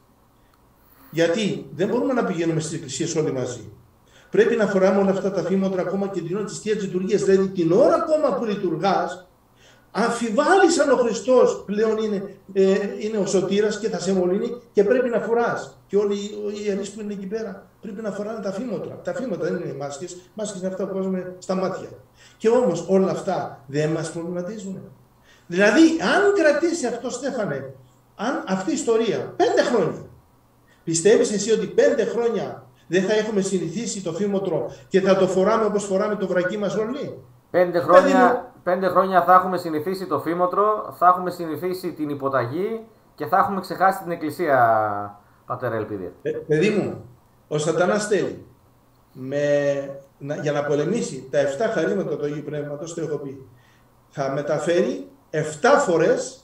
Γιατί 1.11 1.69
δεν 1.75 1.87
μπορούμε 1.87 2.13
να 2.13 2.25
πηγαίνουμε 2.25 2.59
στις 2.59 2.73
εκκλησίες 2.73 3.15
όλοι 3.15 3.31
μαζί. 3.31 3.71
Πρέπει 4.31 4.55
να 4.55 4.67
φοράμε 4.67 5.01
όλα 5.01 5.11
αυτά 5.11 5.31
τα 5.31 5.41
θύματα 5.41 5.81
ακόμα 5.81 6.07
και 6.07 6.21
την 6.21 6.35
ώρα 6.35 6.45
της 6.45 6.59
θεία 6.59 6.75
λειτουργίας. 6.75 7.23
Δηλαδή 7.23 7.47
την 7.47 7.71
ώρα 7.71 7.95
ακόμα 7.95 8.33
που 8.37 8.45
λειτουργάς, 8.45 9.26
αμφιβάλλεις 9.91 10.79
αν 10.79 10.89
ο 10.91 10.95
Χριστός 10.95 11.63
πλέον 11.65 11.97
είναι, 11.97 12.35
ε, 12.53 12.77
είναι 12.99 13.17
ο 13.17 13.25
σωτήρας 13.25 13.79
και 13.79 13.89
θα 13.89 13.99
σε 13.99 14.13
μολύνει 14.13 14.61
και 14.73 14.83
πρέπει 14.83 15.09
να 15.09 15.19
φοράς. 15.19 15.77
Και 15.87 15.97
όλοι 15.97 16.15
οι 16.15 16.63
ιερείς 16.65 16.89
που 16.89 17.01
είναι 17.01 17.13
εκεί 17.13 17.25
πέρα 17.25 17.67
πρέπει 17.81 18.01
να 18.01 18.11
φοράνε 18.11 18.39
τα 18.39 18.51
φήμοτρα. 18.51 18.99
Τα 19.03 19.13
φήματα 19.13 19.43
δεν 19.45 19.55
είναι 19.55 19.69
οι 19.69 19.77
μάσκες, 19.77 20.17
μάσκες 20.33 20.59
είναι 20.59 20.69
αυτά 20.69 20.87
που 20.87 20.95
βάζουμε 20.95 21.35
στα 21.37 21.55
μάτια. 21.55 21.89
Και 22.37 22.49
όμως 22.49 22.85
όλα 22.87 23.11
αυτά 23.11 23.63
δεν 23.67 23.89
μας 23.89 24.11
προβληματίζουν. 24.11 24.81
Δηλαδή, 25.47 25.81
αν 25.81 26.33
κρατήσει 26.33 26.85
αυτό, 26.87 27.09
Στέφανε, 27.09 27.73
αν 28.15 28.43
αυτή 28.47 28.71
η 28.71 28.73
ιστορία 28.73 29.33
πέντε 29.37 29.61
χρόνια, 29.61 30.05
πιστεύεις 30.83 31.31
εσύ 31.31 31.51
ότι 31.51 31.65
πέντε 31.65 32.05
χρόνια 32.05 32.67
δεν 32.87 33.03
θα 33.03 33.13
έχουμε 33.13 33.41
συνηθίσει 33.41 34.01
το 34.01 34.13
φήμοτρο 34.13 34.71
και 34.87 35.01
θα 35.01 35.15
το 35.15 35.27
φοράμε 35.27 35.65
όπως 35.65 35.83
φοράμε 35.83 36.15
το 36.15 36.27
βρακί 36.27 36.57
μας 36.57 36.75
όλοι; 36.75 37.23
Πέντε 37.49 37.79
χρόνια, 37.79 38.51
πέντε 38.63 38.87
χρόνια 38.87 39.23
θα 39.23 39.33
έχουμε 39.33 39.57
συνηθίσει 39.57 40.05
το 40.05 40.19
φήμοτρο, 40.19 40.95
θα 40.97 41.07
έχουμε 41.07 41.29
συνηθίσει 41.29 41.93
την 41.93 42.09
υποταγή 42.09 42.85
και 43.15 43.25
θα 43.25 43.37
έχουμε 43.37 43.61
ξεχάσει 43.61 44.01
την 44.03 44.11
εκκλησία, 44.11 45.19
πατέρα 45.45 45.75
Ελπίδη. 45.75 46.13
Ε, 46.21 46.29
παιδί 46.29 46.69
μου, 46.69 47.05
ο 47.47 47.57
σατανάς 47.57 48.07
θέλει 48.07 48.45
με, 49.13 49.43
να, 50.17 50.35
για 50.35 50.51
να 50.51 50.63
πολεμήσει 50.63 51.27
τα 51.31 51.39
7 51.69 51.71
χαρήματα 51.73 52.17
του 52.17 52.25
Αγίου 52.25 52.43
Πνεύματος, 52.43 52.93
το 52.93 53.01
έχω 53.01 53.17
πει, 53.17 53.47
θα 54.09 54.31
μεταφέρει 54.31 55.11
7 55.31 55.37
φορές 55.85 56.41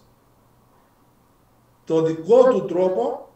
το 1.85 2.01
δικό 2.01 2.43
του 2.43 2.65
τρόπο 2.65 3.29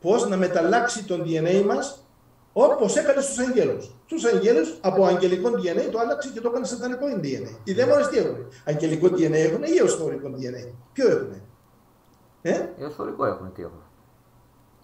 πώς 0.00 0.28
να 0.28 0.36
μεταλλάξει 0.36 1.04
τον 1.04 1.22
DNA 1.26 1.64
μας 1.66 2.04
Όπως 2.52 2.96
έκανε 2.96 3.20
στους 3.20 3.38
αγγέλους. 3.38 3.90
Στους 4.06 4.24
αγγέλους 4.24 4.74
από 4.80 5.04
αγγελικό 5.04 5.48
DNA 5.48 5.90
το 5.90 5.98
άλλαξε 5.98 6.30
και 6.34 6.40
το 6.40 6.48
έκανε 6.48 6.66
σατανικό 6.66 7.06
DNA. 7.22 7.56
Οι 7.64 7.72
δαίμονες 7.72 8.08
τι 8.08 8.18
έχουν. 8.18 8.36
Αγγελικό 8.64 9.06
DNA 9.06 9.32
έχουν 9.32 9.62
ή 9.62 9.76
εωσφορικό 9.80 10.28
DNA; 10.28 10.72
Ποιο 10.92 11.08
έχουν. 11.10 11.42
Ε; 12.42 12.68
Εωσφορικό 12.78 13.24
έχουν, 13.26 13.52
τι 13.52 13.62
έχουν. 13.62 13.82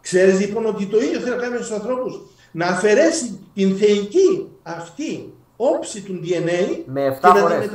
Ξέρεις 0.00 0.40
λοιπόν 0.40 0.66
ότι 0.66 0.86
το 0.86 0.98
ίδιο 0.98 1.20
θέλει 1.20 1.36
να 1.36 1.42
κάνει 1.42 1.62
στου 1.62 1.74
ανθρώπους; 1.74 2.20
Να 2.52 2.66
αφαιρέσει 2.66 3.40
την 3.54 3.76
θεϊκή 3.76 4.50
αυτή 4.62 5.34
όψη 5.56 6.02
του 6.02 6.20
DNA 6.22 6.82
με 6.86 7.18
7 7.22 7.32
φορές. 7.40 7.70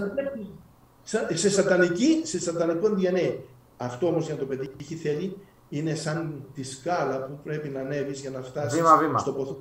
σε, 1.33 1.49
σατανική, 1.49 2.21
σε 2.23 2.39
σατανικό 2.39 2.87
DNA. 2.97 3.35
Αυτό 3.77 4.07
όμως 4.07 4.25
για 4.25 4.33
να 4.33 4.39
το 4.39 4.45
πετύχει 4.45 4.95
θέλει 4.95 5.37
είναι 5.69 5.95
σαν 5.95 6.45
τη 6.53 6.63
σκάλα 6.63 7.25
που 7.25 7.39
πρέπει 7.43 7.69
να 7.69 7.79
ανέβεις 7.79 8.19
για 8.19 8.29
να 8.29 8.41
φτάσεις 8.41 8.81
στο 9.17 9.33
ποθό. 9.33 9.59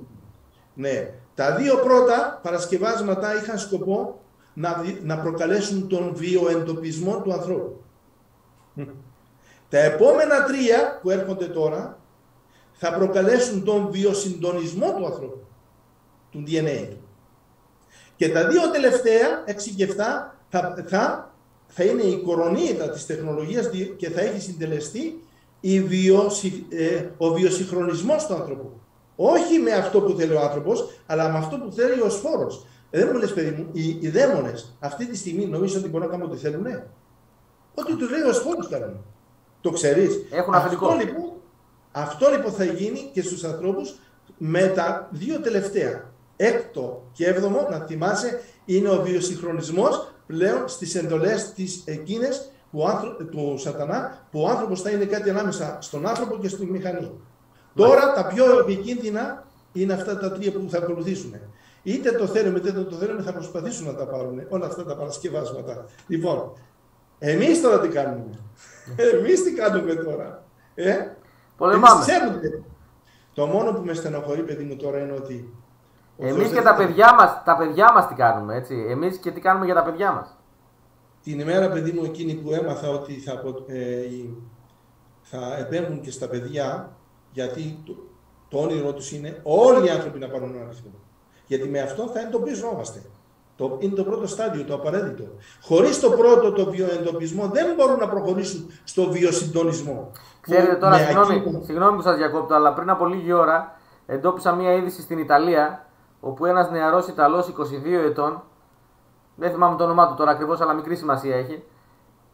Ναι. 0.80 1.10
Τα 1.34 1.54
δύο 1.54 1.76
πρώτα 1.76 2.40
παρασκευάσματα 2.42 3.36
είχαν 3.36 3.58
σκοπό 3.58 4.20
να, 4.54 4.82
να 5.02 5.18
προκαλέσουν 5.18 5.88
τον 5.88 6.12
βιοεντοπισμό 6.14 7.20
του 7.20 7.32
ανθρώπου. 7.32 7.84
Τα 9.68 9.78
επόμενα 9.78 10.44
τρία 10.44 10.98
που 11.02 11.10
έρχονται 11.10 11.46
τώρα 11.46 11.98
θα 12.72 12.92
προκαλέσουν 12.92 13.64
τον 13.64 13.90
βιοσυντονισμό 13.90 14.94
του 14.94 15.06
ανθρώπου, 15.06 15.46
του 16.30 16.44
DNA 16.46 16.86
του. 16.90 17.08
Και 18.16 18.28
τα 18.28 18.48
δύο 18.48 18.70
τελευταία, 18.70 19.44
6 19.46 19.52
και 19.76 19.88
7, 19.88 19.94
θα, 20.48 20.84
θα, 20.86 21.34
θα 21.66 21.84
είναι 21.84 22.02
η 22.02 22.22
κορονίδα 22.22 22.90
της 22.90 23.06
τεχνολογίας 23.06 23.70
και 23.96 24.10
θα 24.10 24.20
έχει 24.20 24.40
συντελεστεί 24.40 25.24
η 25.60 25.82
βιοσυ, 25.82 26.66
ε, 26.68 27.04
ο 27.16 27.32
βιοσυγχρονισμός 27.32 28.26
του 28.26 28.34
ανθρώπου. 28.34 28.80
Όχι 29.22 29.58
με 29.58 29.72
αυτό 29.72 30.00
που 30.00 30.12
θέλει 30.12 30.32
ο 30.32 30.40
άνθρωπος, 30.40 30.90
αλλά 31.06 31.28
με 31.28 31.38
αυτό 31.38 31.56
που 31.56 31.72
θέλει 31.72 32.00
ο 32.00 32.08
σφόρο. 32.08 32.50
Ε, 32.90 32.98
δεν 32.98 33.08
μου 33.12 33.18
λες, 33.18 33.32
παιδί 33.32 33.50
μου, 33.50 33.68
οι, 33.72 33.98
οι 34.00 34.08
δαίμονες 34.08 34.76
αυτή 34.80 35.06
τη 35.06 35.16
στιγμή 35.16 35.46
νομίζω 35.46 35.78
ότι 35.78 35.88
μπορούν 35.88 36.06
να 36.06 36.12
κάνουν 36.12 36.30
ό,τι 36.30 36.38
θέλουν. 36.40 36.62
Ναι. 36.62 36.84
Ό,τι 37.74 37.96
του 37.96 38.08
λέει 38.08 38.20
ο 38.20 38.32
σφόρο 38.32 38.66
κάνουν. 38.70 39.04
Το 39.60 39.70
ξέρεις. 39.70 40.26
Έχουν 40.30 40.54
αφεντικό. 40.54 40.86
Αυτό 40.86 41.04
λοιπόν, 41.04 41.32
αυτό 41.92 42.30
λοιπόν 42.30 42.52
θα 42.52 42.64
γίνει 42.64 43.10
και 43.12 43.22
στους 43.22 43.44
ανθρώπους 43.44 43.94
με 44.38 44.66
τα 44.66 45.08
δύο 45.10 45.40
τελευταία. 45.40 46.12
Έκτο 46.36 47.02
και 47.12 47.26
έβδομο, 47.26 47.66
να 47.70 47.78
θυμάσαι, 47.78 48.40
είναι 48.64 48.88
ο 48.88 49.02
βιοσυγχρονισμός 49.02 50.12
πλέον 50.26 50.68
στις 50.68 50.94
εντολές 50.94 51.52
της 51.52 51.82
εκείνες 51.86 52.50
του 53.30 53.58
σατανά, 53.58 54.26
που 54.30 54.40
ο 54.40 54.48
άνθρωπος 54.48 54.82
θα 54.82 54.90
είναι 54.90 55.04
κάτι 55.04 55.30
ανάμεσα 55.30 55.78
στον 55.80 56.06
άνθρωπο 56.06 56.38
και 56.38 56.48
στη 56.48 56.66
μηχανή. 56.66 57.10
Τώρα 57.74 58.12
τα 58.12 58.26
πιο 58.26 58.58
επικίνδυνα 58.58 59.44
είναι 59.72 59.92
αυτά 59.92 60.18
τα 60.18 60.32
τρία 60.32 60.52
που 60.52 60.66
θα 60.70 60.78
ακολουθήσουν. 60.78 61.34
Είτε 61.82 62.12
το 62.12 62.26
θέλουμε 62.26 62.58
είτε 62.58 62.70
δεν 62.70 62.88
το 62.88 62.96
θέλουμε, 62.96 63.22
θα 63.22 63.32
προσπαθήσουν 63.32 63.86
να 63.86 63.94
τα 63.94 64.06
πάρουν 64.06 64.42
όλα 64.48 64.66
αυτά 64.66 64.84
τα 64.84 64.96
παρασκευάσματα. 64.96 65.84
Λοιπόν, 66.06 66.52
εμείς 67.18 67.60
τώρα 67.60 67.80
τι 67.80 67.88
κάνουμε; 67.88 68.38
εμείς 68.96 69.42
τι 69.42 69.52
κάνουμε 69.52 69.94
τώρα. 69.94 70.42
Ε; 70.74 70.96
Πολεμάμε. 71.56 72.04
Το 73.34 73.46
μόνο 73.46 73.72
που 73.72 73.82
με 73.84 73.92
στενοχωρεί, 73.92 74.42
παιδί 74.42 74.64
μου, 74.64 74.76
τώρα 74.76 74.98
είναι 74.98 75.12
ότι. 75.12 75.54
Εμείς 76.18 76.48
και 76.48 76.60
τα 76.60 76.74
παιδιά 76.74 77.14
μας 77.14 77.42
τα 77.44 77.56
παιδιά 77.56 77.92
μας 77.92 78.08
τι 78.08 78.14
κάνουμε, 78.14 78.56
έτσι; 78.56 78.86
Εμείς 78.88 79.16
και 79.16 79.30
τι 79.30 79.40
κάνουμε 79.40 79.64
για 79.64 79.74
τα 79.74 79.82
παιδιά 79.82 80.12
μας; 80.12 80.38
Την 81.22 81.40
ημέρα, 81.40 81.68
παιδί 81.68 81.92
μου, 81.92 82.04
εκείνη 82.04 82.34
που 82.34 82.52
έμαθα 82.52 82.88
ότι 82.88 83.12
θα, 83.12 83.32
ε, 83.66 84.04
θα 85.22 85.56
επέμβουν 85.58 86.00
και 86.00 86.10
στα 86.10 86.28
παιδιά, 86.28 86.90
γιατί 87.32 87.82
το, 87.86 87.96
το 88.48 88.58
όνειρό 88.58 88.92
τους 88.92 89.12
είναι 89.12 89.40
όλοι 89.42 89.86
οι 89.86 89.90
άνθρωποι 89.90 90.18
να 90.18 90.28
πάρουν 90.28 90.54
ένα 90.54 90.64
αριθμό. 90.64 90.90
Γιατί 91.46 91.68
με 91.68 91.80
αυτό 91.80 92.06
θα 92.06 92.20
εντοπίζόμαστε. 92.20 93.02
Το, 93.56 93.76
είναι 93.78 93.94
το 93.94 94.04
πρώτο 94.04 94.26
στάδιο, 94.26 94.64
το 94.64 94.74
απαραίτητο. 94.74 95.24
Χωρίς 95.62 96.00
το 96.00 96.10
πρώτο, 96.10 96.52
το 96.52 96.70
βιοεντοπισμό, 96.70 97.48
δεν 97.48 97.74
μπορούν 97.74 97.98
να 97.98 98.08
προχωρήσουν 98.08 98.70
στο 98.84 99.10
βιοσυντονισμό. 99.10 100.10
Ξέρετε 100.40 100.74
τώρα, 100.74 100.98
συγγνώμη, 100.98 101.62
συγγνώμη 101.64 101.96
που 101.96 102.02
σας 102.02 102.16
διακόπτω, 102.16 102.54
αλλά 102.54 102.72
πριν 102.72 102.90
από 102.90 103.06
λίγη 103.06 103.32
ώρα 103.32 103.76
εντόπισα 104.06 104.52
μία 104.52 104.72
είδηση 104.72 105.02
στην 105.02 105.18
Ιταλία, 105.18 105.86
όπου 106.20 106.46
ένας 106.46 106.70
νεαρός 106.70 107.06
Ιταλός 107.06 107.46
22 107.46 108.04
ετών, 108.04 108.42
δεν 109.36 109.50
θυμάμαι 109.50 109.76
το 109.76 109.84
όνομά 109.84 110.08
του 110.08 110.14
τώρα 110.14 110.30
ακριβώς, 110.30 110.60
αλλά 110.60 110.72
μικρή 110.72 110.96
σημασία 110.96 111.36
έχει, 111.36 111.62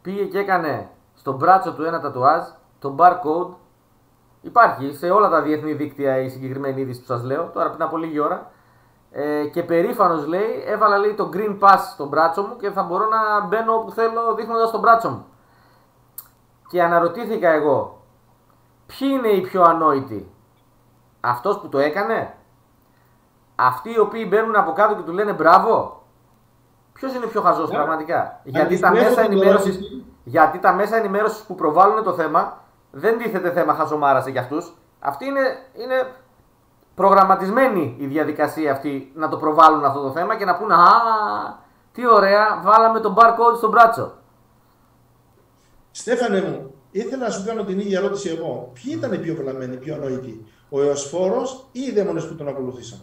πήγε 0.01 0.23
και 0.23 0.37
έκανε 0.37 0.89
στο 1.13 1.31
μπράτσο 1.31 1.73
του 1.73 1.83
ένα 1.83 1.99
τατουάζ, 2.01 2.43
το 2.79 2.95
barcode 2.99 3.53
Υπάρχει 4.47 4.95
σε 4.95 5.09
όλα 5.09 5.29
τα 5.29 5.41
διεθνή 5.41 5.73
δίκτυα 5.73 6.19
η 6.19 6.29
συγκεκριμένη 6.29 6.81
είδηση 6.81 6.99
που 6.99 7.05
σας 7.05 7.23
λέω 7.23 7.49
τώρα 7.53 7.69
πριν 7.69 7.81
από 7.81 7.97
λίγη 7.97 8.19
ώρα. 8.19 8.51
Ε, 9.11 9.45
και 9.45 9.63
περήφανος 9.63 10.27
λέει, 10.27 10.63
έβαλα 10.65 10.97
λέει 10.97 11.13
το 11.13 11.29
green 11.33 11.59
pass 11.59 11.79
στο 11.93 12.05
μπράτσο 12.05 12.41
μου 12.41 12.55
και 12.55 12.69
θα 12.69 12.83
μπορώ 12.83 13.07
να 13.07 13.45
μπαίνω 13.45 13.73
όπου 13.73 13.91
θέλω 13.91 14.33
δείχνοντας 14.35 14.71
τον 14.71 14.79
μπράτσο 14.79 15.09
μου. 15.09 15.25
Και 16.69 16.83
αναρωτήθηκα 16.83 17.49
εγώ, 17.49 18.01
ποιοι 18.85 19.09
είναι 19.11 19.27
οι 19.27 19.41
πιο 19.41 19.63
ανόητοι, 19.63 20.31
αυτός 21.19 21.59
που 21.59 21.69
το 21.69 21.77
έκανε, 21.77 22.33
αυτοί 23.55 23.91
οι 23.91 23.99
οποίοι 23.99 24.25
μπαίνουν 24.29 24.55
από 24.55 24.71
κάτω 24.71 24.95
και 24.95 25.01
του 25.01 25.13
λένε 25.13 25.33
μπράβο, 25.33 26.01
Ποιος 26.93 27.13
είναι 27.13 27.25
πιο 27.25 27.41
χαζός 27.41 27.69
yeah. 27.69 27.73
πραγματικά; 27.73 28.39
Γιατί 28.43 28.79
τα, 28.79 28.91
μέσα 28.91 29.21
ενημέρωση, 29.21 30.03
γιατί 30.23 30.59
τα 30.59 30.73
μέσα 30.73 30.95
ενημέρωσης 30.95 31.39
που 31.39 31.55
προβάλλουν 31.55 32.03
το 32.03 32.13
θέμα 32.13 32.65
δεν 32.91 33.17
τίθεται 33.17 33.51
θέμα 33.51 33.73
χαζομάρα 33.73 34.29
για 34.29 34.41
αυτούς. 34.41 34.77
Αυτή 34.99 35.25
είναι, 35.25 35.41
είναι 35.73 36.11
προγραμματισμένη 36.95 37.95
η 37.99 38.05
διαδικασία 38.05 38.71
αυτή 38.71 39.11
να 39.15 39.29
το 39.29 39.37
προβάλλουν 39.37 39.85
αυτό 39.85 40.01
το 40.01 40.11
θέμα 40.11 40.37
και 40.37 40.45
να 40.45 40.57
πούνε 40.57 40.73
Α, 40.73 40.87
τι 41.91 42.07
ωραία, 42.07 42.61
βάλαμε 42.63 42.99
τον 42.99 43.15
barcode 43.17 43.57
στον 43.57 43.69
μπράτσο. 43.69 44.13
Στέφανε 45.91 46.41
μου, 46.41 46.73
ήθελα 46.91 47.23
να 47.23 47.29
σου 47.29 47.45
κάνω 47.45 47.63
την 47.63 47.79
ίδια 47.79 47.99
ερώτηση 47.99 48.29
εγώ. 48.29 48.71
Ποιοι 48.73 48.93
ήταν 48.97 49.13
οι 49.13 49.17
πιο 49.17 49.35
βλαμμένοι, 49.35 49.73
οι 49.73 49.77
πιο 49.77 49.95
ανοητοί, 49.95 50.45
ο 50.69 50.81
Εωσφόρο 50.81 51.41
ή 51.71 51.79
οι 51.81 51.91
δαίμονες 51.91 52.27
που 52.27 52.35
τον 52.35 52.47
ακολούθησαν; 52.47 52.99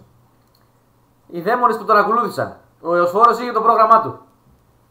Οι 1.27 1.41
δαίμονες 1.41 1.77
που 1.77 1.85
τον 1.85 1.97
ακολούθησαν. 1.97 2.57
Ο 2.81 2.95
Εωσφόρο 2.95 3.31
είχε 3.31 3.53
το 3.53 3.61
πρόγραμμά 3.61 4.03
του. 4.03 4.19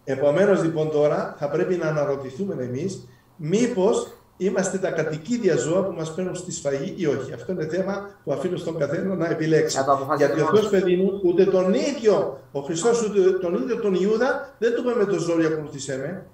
Επομένως 0.03 0.63
λοιπόν 0.63 0.91
τώρα 0.91 1.35
θα 1.37 1.49
πρέπει 1.49 1.75
να 1.75 1.87
αναρωτηθούμε 1.87 2.63
εμείς 2.63 3.07
μήπως 3.35 4.13
είμαστε 4.45 4.77
τα 4.77 4.91
κατοικίδια 4.91 5.55
ζώα 5.55 5.83
που 5.83 5.93
μας 5.93 6.13
παίρνουν 6.13 6.35
στη 6.35 6.51
σφαγή 6.51 6.93
ή 6.97 7.05
όχι. 7.05 7.33
Αυτό 7.33 7.51
είναι 7.51 7.67
θέμα 7.67 8.09
που 8.23 8.33
αφήνω 8.33 8.57
στον 8.57 8.77
καθένα 8.77 9.15
να 9.15 9.29
επιλέξει. 9.29 9.79
Γιατί 10.17 10.41
ο 10.41 10.45
Θεός, 10.45 10.69
παιδί 10.69 10.95
μου, 10.95 11.21
ούτε 11.23 11.45
τον 11.45 11.73
ίδιο, 11.73 12.39
ο 12.51 12.59
Χριστός, 12.59 13.03
ούτε 13.03 13.31
τον 13.31 13.53
ίδιο 13.53 13.79
τον 13.79 13.93
Ιούδα, 13.93 14.55
δεν 14.59 14.73
του 14.73 14.81
είπε 14.81 14.95
με 14.97 15.05
το 15.05 15.19
ζόρι 15.19 15.45
ακολουθήσέ 15.45 15.97
με. 15.97 16.25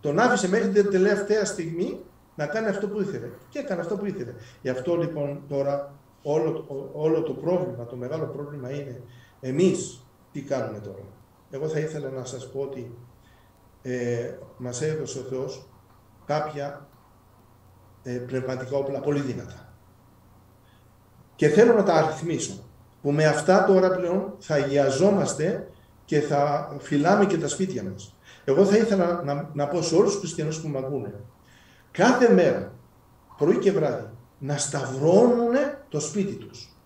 Τον 0.00 0.18
άφησε 0.18 0.48
μέχρι 0.48 0.68
την 0.68 0.90
τελευταία 0.90 1.44
στιγμή 1.44 2.00
να 2.34 2.46
κάνει 2.46 2.66
αυτό 2.66 2.88
που 2.88 3.00
ήθελε. 3.00 3.28
Και 3.48 3.58
έκανε 3.58 3.80
αυτό 3.80 3.96
που 3.96 4.06
ήθελε. 4.06 4.32
Γι' 4.62 4.68
αυτό 4.68 4.96
λοιπόν 4.96 5.42
τώρα 5.48 5.94
όλο, 6.22 6.66
όλο 6.92 7.22
το 7.22 7.32
πρόβλημα, 7.32 7.86
το 7.86 7.96
μεγάλο 7.96 8.24
πρόβλημα 8.24 8.70
είναι 8.70 9.02
εμείς 9.40 10.06
τι 10.32 10.40
κάνουμε 10.40 10.78
τώρα. 10.78 11.04
Εγώ 11.50 11.68
θα 11.68 11.78
ήθελα 11.78 12.08
να 12.08 12.24
σας 12.24 12.50
πω 12.50 12.60
ότι 12.60 12.94
ε, 13.82 14.30
μας 14.56 14.82
έδωσε 14.82 15.18
ο 15.18 15.22
Θεός 15.22 15.66
κάποια 16.24 16.66
ε, 16.66 16.91
πνευματικά 18.26 18.76
όπλα 18.76 19.00
πολύ 19.00 19.20
δυνατά. 19.20 19.72
Και 21.36 21.48
θέλω 21.48 21.72
να 21.72 21.82
τα 21.82 21.94
αριθμίσω. 21.94 22.64
Που 23.02 23.12
με 23.12 23.24
αυτά 23.24 23.64
τώρα 23.64 23.90
πλέον 23.90 24.34
θα 24.38 24.54
αγιαζόμαστε 24.54 25.68
και 26.04 26.20
θα 26.20 26.72
φυλάμε 26.80 27.26
και 27.26 27.38
τα 27.38 27.48
σπίτια 27.48 27.82
μας. 27.82 28.16
Εγώ 28.44 28.64
θα 28.64 28.76
ήθελα 28.76 29.22
να, 29.24 29.50
να 29.52 29.66
πω 29.66 29.82
σε 29.82 29.94
όλους 29.94 30.10
τους 30.10 30.20
χριστιανούς 30.20 30.60
που 30.60 30.68
με 30.68 30.78
ακούνε, 30.78 31.14
κάθε 31.90 32.32
μέρα, 32.32 32.72
πρωί 33.36 33.58
και 33.58 33.72
βράδυ, 33.72 34.08
να 34.38 34.56
σταυρώνουν 34.56 35.54
το 35.88 36.00
σπίτι 36.00 36.34
τους. 36.34 36.76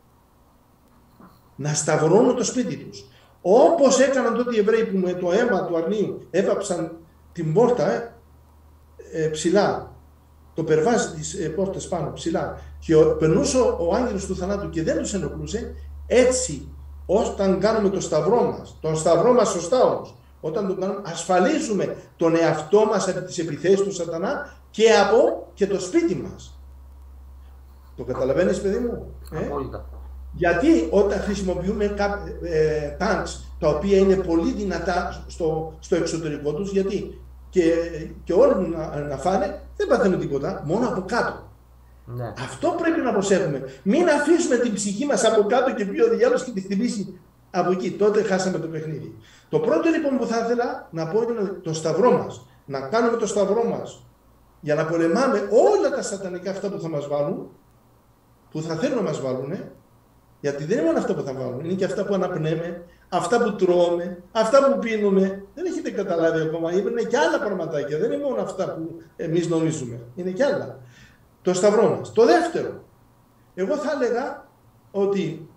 Να 1.56 1.74
σταυρώνουν 1.74 2.36
το 2.36 2.44
σπίτι 2.44 2.76
τους. 2.76 3.08
Όπως 3.42 4.00
έκαναν 4.00 4.34
τότε 4.34 4.56
οι 4.56 4.58
Εβραίοι 4.58 4.84
που 4.84 4.96
με 4.96 5.12
το 5.12 5.32
αίμα 5.32 5.66
του 5.66 5.76
αρνίου 5.76 6.26
έβαψαν 6.30 6.96
την 7.32 7.52
πόρτα 7.52 7.92
ε, 7.92 8.12
ε, 9.12 9.28
ψηλά, 9.28 9.95
το 10.56 10.62
περβάζι 10.64 11.10
τις 11.10 11.34
ε, 11.34 11.48
πόρτες 11.48 11.88
πάνω 11.88 12.12
ψηλά 12.12 12.60
και 12.78 12.96
ο, 12.96 13.16
περνούσε 13.16 13.58
ο, 13.58 13.76
ο 13.80 13.94
άγγελος 13.94 14.26
του 14.26 14.36
θανάτου 14.36 14.70
και 14.70 14.82
δεν 14.82 14.98
τους 14.98 15.14
ενοχλούσε, 15.14 15.74
έτσι 16.06 16.68
όταν 17.06 17.60
κάνουμε 17.60 17.88
το 17.88 18.00
σταυρό 18.00 18.42
μας, 18.42 18.76
τον 18.80 18.96
σταυρό 18.96 19.32
μας 19.32 19.48
σωστά 19.48 19.84
όμως, 19.84 20.14
όταν 20.40 20.66
τον 20.66 20.80
κάνουμε, 20.80 21.00
ασφαλίζουμε 21.04 21.96
τον 22.16 22.36
εαυτό 22.36 22.84
μας 22.84 23.08
από 23.08 23.20
τις 23.20 23.38
επιθέσεις 23.38 23.80
του 23.80 23.92
σατανά 23.92 24.56
και 24.70 24.90
από 24.90 25.48
και 25.54 25.66
το 25.66 25.80
σπίτι 25.80 26.14
μας. 26.14 26.60
Το 27.96 28.04
καταλαβαίνεις 28.04 28.60
παιδί 28.60 28.78
μου. 28.78 29.14
Ε; 29.32 29.48
Γιατί 30.32 30.88
όταν 30.90 31.20
χρησιμοποιούμε 31.20 31.84
ε, 32.42 32.96
τα 33.58 33.68
οποία 33.68 33.98
είναι 33.98 34.16
πολύ 34.16 34.52
δυνατά 34.52 35.24
στο, 35.26 35.72
στο 35.80 35.96
εξωτερικό 35.96 36.52
τους, 36.52 36.70
γιατί 36.70 37.20
και, 37.56 37.72
και 38.24 38.32
όλοι 38.32 38.68
να, 38.68 39.00
να 39.00 39.16
φάνε 39.16 39.60
δεν 39.76 39.86
παθαίνουν 39.86 40.20
τίποτα, 40.20 40.62
μόνο 40.66 40.88
από 40.88 41.04
κάτω. 41.06 41.50
Ναι. 42.04 42.32
Αυτό 42.38 42.74
πρέπει 42.80 43.00
να 43.00 43.12
προσέχουμε. 43.12 43.62
Μην 43.82 44.08
αφήσουμε 44.08 44.56
την 44.56 44.74
ψυχή 44.74 45.06
μας 45.06 45.24
από 45.24 45.42
κάτω 45.42 45.74
και 45.74 45.84
πει 45.84 46.00
ο 46.00 46.08
διάλογος 46.08 46.44
και 46.44 46.50
τη 46.50 46.60
χτυπήσει 46.60 47.18
από 47.50 47.70
εκεί. 47.70 47.90
Τότε 47.90 48.22
χάσαμε 48.22 48.58
το 48.58 48.66
παιχνίδι. 48.66 49.18
Το 49.48 49.58
πρώτο 49.58 49.88
λοιπόν 49.88 50.18
που 50.18 50.26
θα 50.26 50.38
ήθελα 50.38 50.88
να 50.90 51.06
πω 51.06 51.22
είναι 51.22 51.48
το 51.62 51.72
σταυρό 51.72 52.12
μας. 52.12 52.46
Να 52.64 52.80
κάνουμε 52.80 53.16
το 53.16 53.26
σταυρό 53.26 53.64
μας 53.64 54.06
για 54.60 54.74
να 54.74 54.84
πολεμάμε 54.84 55.48
όλα 55.50 55.90
τα 55.96 56.02
σατανικά 56.02 56.50
αυτά 56.50 56.68
που 56.68 56.80
θα 56.80 56.88
μας 56.88 57.08
βάλουν, 57.08 57.50
που 58.50 58.62
θα 58.62 58.74
θέλουν 58.74 58.96
να 58.96 59.02
μας 59.02 59.20
βάλουν, 59.20 59.52
γιατί 60.40 60.64
δεν 60.64 60.76
είναι 60.76 60.86
μόνο 60.86 60.98
αυτά 60.98 61.14
που 61.14 61.22
θα 61.22 61.32
βάλουν, 61.32 61.64
είναι 61.64 61.74
και 61.74 61.84
αυτά 61.84 62.04
που 62.04 62.14
αναπνέμε, 62.14 62.84
αυτά 63.08 63.42
που 63.42 63.54
τρώμε, 63.54 64.22
αυτά 64.32 64.72
που 64.72 64.78
πίνουμε. 64.78 65.44
Δεν 65.54 65.64
έχετε 65.64 65.90
καταλάβει 65.90 66.40
ακόμα. 66.40 66.72
Είναι 66.72 67.02
και 67.02 67.16
άλλα 67.16 67.38
πραγματάκια. 67.38 67.98
Δεν 67.98 68.12
είναι 68.12 68.22
μόνο 68.22 68.40
αυτά 68.40 68.74
που 68.74 69.02
εμείς 69.16 69.48
νομίζουμε. 69.48 70.00
Είναι 70.14 70.30
και 70.30 70.44
άλλα. 70.44 70.78
Το 71.42 71.54
σταυρό 71.54 71.96
μας. 71.98 72.12
Το 72.12 72.24
δεύτερο. 72.24 72.84
Εγώ 73.54 73.76
θα 73.76 73.90
έλεγα 73.94 74.48
ότι 74.90 75.48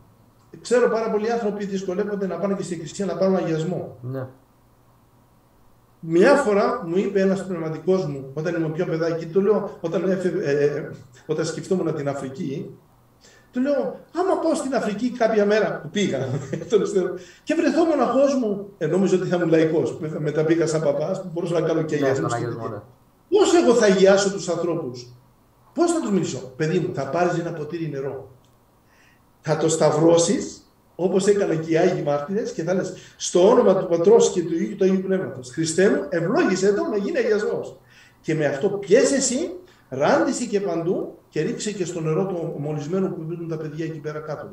ξέρω 0.61 0.89
πάρα 0.89 1.11
πολλοί 1.11 1.31
άνθρωποι 1.31 1.65
δυσκολεύονται 1.65 2.27
να 2.27 2.37
πάνε 2.37 2.53
και 2.53 2.63
στην 2.63 2.75
εκκλησία 2.75 3.05
να 3.05 3.17
πάρουν 3.17 3.35
αγιασμό. 3.35 3.97
Ναι. 4.01 4.27
Μια 5.99 6.35
φορά 6.35 6.83
μου 6.85 6.97
είπε 6.97 7.21
ένας 7.21 7.45
πνευματικός 7.45 8.05
μου, 8.05 8.31
όταν 8.33 8.55
ήμουν 8.55 8.71
πιο 8.71 8.85
παιδάκι, 8.85 9.25
του 9.25 9.41
λέω, 9.41 9.77
όταν, 9.81 10.09
ε, 10.09 10.17
ε, 10.43 10.89
όταν 11.25 11.45
σκεφτόμουν 11.45 11.95
την 11.95 12.09
Αφρική, 12.09 12.77
του 13.51 13.61
λέω, 13.61 13.99
άμα 14.13 14.37
πάω 14.41 14.55
στην 14.55 14.75
Αφρική 14.75 15.11
κάποια 15.11 15.45
μέρα 15.45 15.79
που 15.81 15.89
πήγα 15.89 16.17
και 17.43 17.55
βρεθώ 17.55 17.85
μοναχός 17.85 18.35
μου, 18.35 18.69
ε, 18.77 18.85
νόμιζα 18.87 19.15
ότι 19.15 19.27
θα 19.27 19.35
ήμουν 19.35 19.49
λαϊκός. 19.49 19.97
Μετά 20.19 20.43
πήγα 20.43 20.67
σαν 20.67 20.81
παπάς 20.81 21.21
που 21.21 21.29
μπορούσα 21.33 21.59
να 21.59 21.67
κάνω 21.67 21.81
και 21.81 21.95
αγιασμό. 21.95 22.27
Ναι, 22.27 22.81
Πώς 23.29 23.55
εγώ 23.63 23.73
θα 23.73 23.85
αγιάσω 23.85 24.31
τους 24.31 24.49
ανθρώπους, 24.49 25.13
Πώς 25.73 25.91
θα 25.91 25.99
τους 25.99 26.11
μιλήσω, 26.11 26.53
Παιδί 26.55 26.79
μου, 26.79 26.93
θα 26.93 27.09
πάρεις 27.09 27.39
ένα 27.39 27.51
ποτήρι 27.51 27.89
νερό. 27.89 28.31
Θα 29.41 29.57
το 29.57 29.69
σταυρώσεις 29.69 30.63
όπως 30.95 31.27
έκαναν 31.27 31.59
και 31.59 31.71
οι 31.71 31.77
Άγιοι 31.77 32.03
Μάρτυρες 32.05 32.51
και 32.51 32.63
θα 32.63 32.73
λες 32.73 32.93
στο 33.17 33.49
όνομα 33.49 33.75
του 33.75 33.87
Πατρός 33.87 34.31
και 34.31 34.43
του 34.43 34.53
Υιού 34.53 34.75
του 34.75 34.83
Αγίου 34.83 35.01
Πνεύματος. 35.01 35.49
Χριστέ 35.49 35.89
μου, 35.89 36.05
ευλόγησε 36.09 36.73
το 36.73 36.83
να 36.83 36.97
γίνει 36.97 37.17
αγιασμός. 37.17 37.79
Και 38.21 38.35
με 38.35 38.45
αυτό 38.45 38.69
πιέσε 38.69 39.15
εσύ, 39.15 39.51
ράντισε 39.89 40.45
και 40.45 40.61
παντού 40.61 41.17
και 41.29 41.41
ρίξε 41.41 41.71
και 41.71 41.85
στο 41.85 42.01
νερό 42.01 42.25
το 42.25 42.55
μολυσμένο 42.59 43.07
που 43.07 43.25
πίνουν 43.25 43.47
τα 43.47 43.57
παιδιά 43.57 43.85
εκεί 43.85 43.99
πέρα 43.99 44.19
κάτω. 44.19 44.49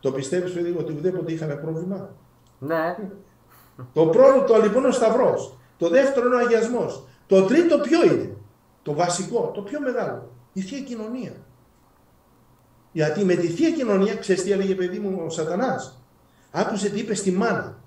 Το 0.00 0.12
πιστεύεις, 0.12 0.52
παιδί, 0.52 0.74
ότι 0.78 0.92
ουδέποτε 0.92 1.32
είχαμε 1.32 1.54
πρόβλημα; 1.54 2.14
Ναι. 2.58 2.96
Το 3.92 4.06
πρώτο 4.06 4.56
λοιπόν 4.62 4.84
ο 4.84 4.90
Σταυρός. 4.90 5.58
Το 5.78 5.88
δεύτερο 5.88 6.26
είναι 6.26 6.34
ο 6.34 6.38
αγιασμός. 6.38 7.06
Το 7.26 7.42
τρίτο 7.42 7.78
ποιο 7.78 8.04
είναι; 8.04 8.36
Το 8.82 8.94
βασικό, 8.94 9.50
το 9.54 9.60
πιο 9.60 9.80
μεγάλο. 9.80 10.30
Η 10.52 10.60
θεία 10.60 10.80
κοινωνία. 10.80 11.32
Γιατί 12.92 13.24
με 13.24 13.34
τη 13.34 13.46
θεία 13.46 13.70
κοινωνία, 13.70 14.14
ξέρεις 14.16 14.42
τι 14.42 14.50
έλεγε 14.50 14.74
παιδί 14.74 14.98
μου 14.98 15.22
ο 15.26 15.30
Σατανάς; 15.30 16.00
Άκουσε 16.50 16.88
τι 16.88 16.98
είπε 16.98 17.14
στη 17.14 17.30
μάνα. 17.30 17.78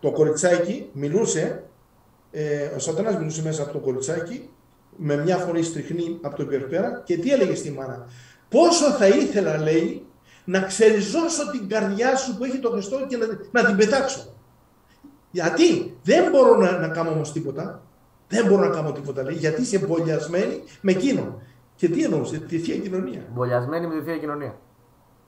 Το 0.00 0.10
κοριτσάκι 0.10 0.90
μιλούσε, 0.92 1.64
ε, 2.30 2.66
ο 2.66 2.78
Σατανάς 2.78 3.16
μιλούσε 3.16 3.42
μέσα 3.42 3.62
από 3.62 3.72
το 3.72 3.78
κοριτσάκι 3.78 4.50
με 4.96 5.16
μια 5.16 5.36
φωνή 5.36 5.62
στριχνή 5.62 6.18
από 6.22 6.36
το 6.36 6.42
υπερπέρα 6.42 7.02
και 7.04 7.16
τι 7.16 7.32
έλεγε 7.32 7.54
στη 7.54 7.70
μάνα. 7.70 8.06
Πόσο 8.48 8.90
θα 8.90 9.06
ήθελα, 9.08 9.58
λέει, 9.58 10.06
να 10.44 10.60
ξεριζώσω 10.60 11.50
την 11.50 11.68
καρδιά 11.68 12.16
σου 12.16 12.36
που 12.36 12.44
έχει 12.44 12.58
το 12.58 12.70
Χριστό 12.70 13.06
και 13.08 13.16
να, 13.16 13.26
να 13.50 13.64
την 13.64 13.76
πετάξω. 13.76 14.34
Γιατί; 15.30 15.96
Δεν 16.02 16.30
μπορώ 16.30 16.56
να, 16.56 16.78
να 16.78 16.88
κάνω 16.88 17.10
όμως 17.10 17.32
τίποτα. 17.32 17.82
Δεν 18.28 18.46
μπορώ 18.46 18.68
να 18.68 18.74
κάνω 18.74 18.92
τίποτα, 18.92 19.22
λέει, 19.22 19.34
γιατί 19.34 19.62
είσαι 19.62 19.76
εμπολιασμένη 19.76 20.62
με 20.80 20.92
εκείνον. 20.92 21.42
Και 21.76 21.88
τι 21.88 22.04
εννοούσε, 22.04 22.38
τη 22.38 22.58
θεία 22.58 22.76
κοινωνία. 22.76 23.24
Εμπολιασμένη 23.28 23.86
με 23.86 23.94
τη 23.98 24.04
θεία 24.04 24.16
κοινωνία. 24.16 24.58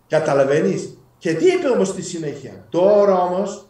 Καταλαβαίνεις; 0.08 0.98
Και 1.18 1.34
τι 1.34 1.46
είπε 1.46 1.68
όμως 1.68 1.88
στη 1.88 2.02
συνέχεια; 2.02 2.66
Τώρα 2.68 3.22
όμως 3.22 3.68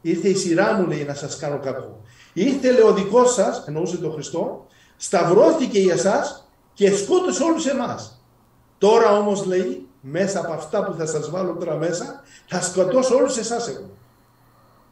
ήρθε 0.00 0.28
η 0.28 0.34
σειρά 0.34 0.72
μου, 0.72 0.86
λέει, 0.86 1.04
να 1.04 1.14
σας 1.14 1.36
κάνω 1.36 1.58
κακό. 1.58 2.00
Ήρθε, 2.32 2.82
ο 2.82 2.92
δικός 2.92 3.32
σας, 3.32 3.64
εννοούσε 3.66 3.96
τον 3.96 4.12
Χριστό, 4.12 4.66
σταυρώθηκε 5.00 5.78
για 5.78 5.94
εσάς 5.94 6.48
και 6.72 6.96
σκότωσε 6.96 7.42
όλους 7.42 7.66
εμάς. 7.66 8.22
Τώρα 8.78 9.18
όμως 9.18 9.46
λέει, 9.46 9.88
μέσα 10.00 10.40
από 10.40 10.52
αυτά 10.52 10.84
που 10.84 10.92
θα 10.92 11.06
σας 11.06 11.30
βάλω 11.30 11.52
τώρα 11.52 11.76
μέσα, 11.76 12.22
θα 12.46 12.60
σκοτώσω 12.60 13.16
όλους 13.16 13.36
εσάς 13.36 13.68
εγώ. 13.68 13.90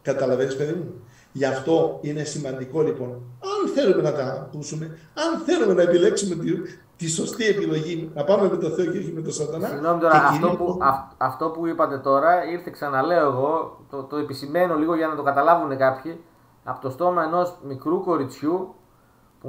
Καταλαβαίνεις 0.03 0.57
παιδί 0.57 0.73
μου. 0.73 1.03
Γι' 1.33 1.45
αυτό 1.45 1.99
είναι 2.01 2.23
σημαντικό 2.23 2.83
λοιπόν, 2.83 3.09
αν 3.41 3.73
θέλουμε 3.75 4.03
να 4.03 4.13
τα 4.13 4.25
ακούσουμε, 4.25 4.99
αν 5.15 5.41
θέλουμε 5.45 5.75
να 5.75 5.83
επιλέξουμε 5.83 6.35
τη, 6.35 6.51
τη 6.97 7.09
σωστή 7.09 7.47
επιλογή, 7.47 8.11
να 8.15 8.25
πάμε 8.25 8.49
με 8.49 8.57
το 8.57 8.69
Θεό 8.69 8.85
και 8.85 8.99
όχι 8.99 9.13
με 9.13 9.21
τον 9.21 9.33
Σατανά. 9.33 9.69
Συγγνώμη 9.69 10.01
τώρα, 10.01 10.15
αυτό 10.15 10.49
που, 10.49 10.79
αυτό 11.17 11.49
που 11.49 11.67
είπατε 11.67 11.99
τώρα 11.99 12.45
ήρθε 12.51 12.71
ξαναλέω 12.71 13.27
εγώ, 13.27 13.81
το, 13.91 14.03
το 14.03 14.17
επισημαίνω 14.17 14.75
λίγο 14.75 14.95
για 14.95 15.07
να 15.07 15.17
το 15.17 15.23
καταλάβουν 15.23 15.77
κάποιοι, 15.77 16.21
από 16.65 16.81
το 16.81 16.91
στόμα 16.91 17.23
ενός 17.23 17.59
μικρού 17.63 18.05
κοριτσιού 18.05 18.75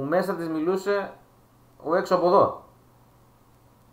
που 0.00 0.06
μέσα 0.06 0.34
της 0.34 0.48
μιλούσε 0.48 1.12
ο 1.82 1.96
έξω 1.96 2.14
από 2.14 2.26
εδώ. 2.26 2.64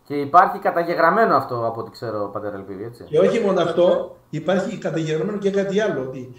Και 0.03 0.15
υπάρχει 0.15 0.59
καταγεγραμμένο 0.59 1.35
αυτό 1.35 1.67
από 1.67 1.79
ό,τι 1.79 1.91
ξέρω, 1.91 2.29
πατέρα 2.33 2.55
Ελπίδη, 2.55 2.83
έτσι. 2.83 3.03
Και 3.03 3.19
όχι 3.19 3.39
μόνο 3.39 3.61
αυτό, 3.61 4.15
υπάρχει 4.29 4.77
καταγεγραμμένο 4.77 5.37
και 5.37 5.51
κάτι 5.51 5.79
άλλο. 5.79 6.01
Ότι 6.01 6.33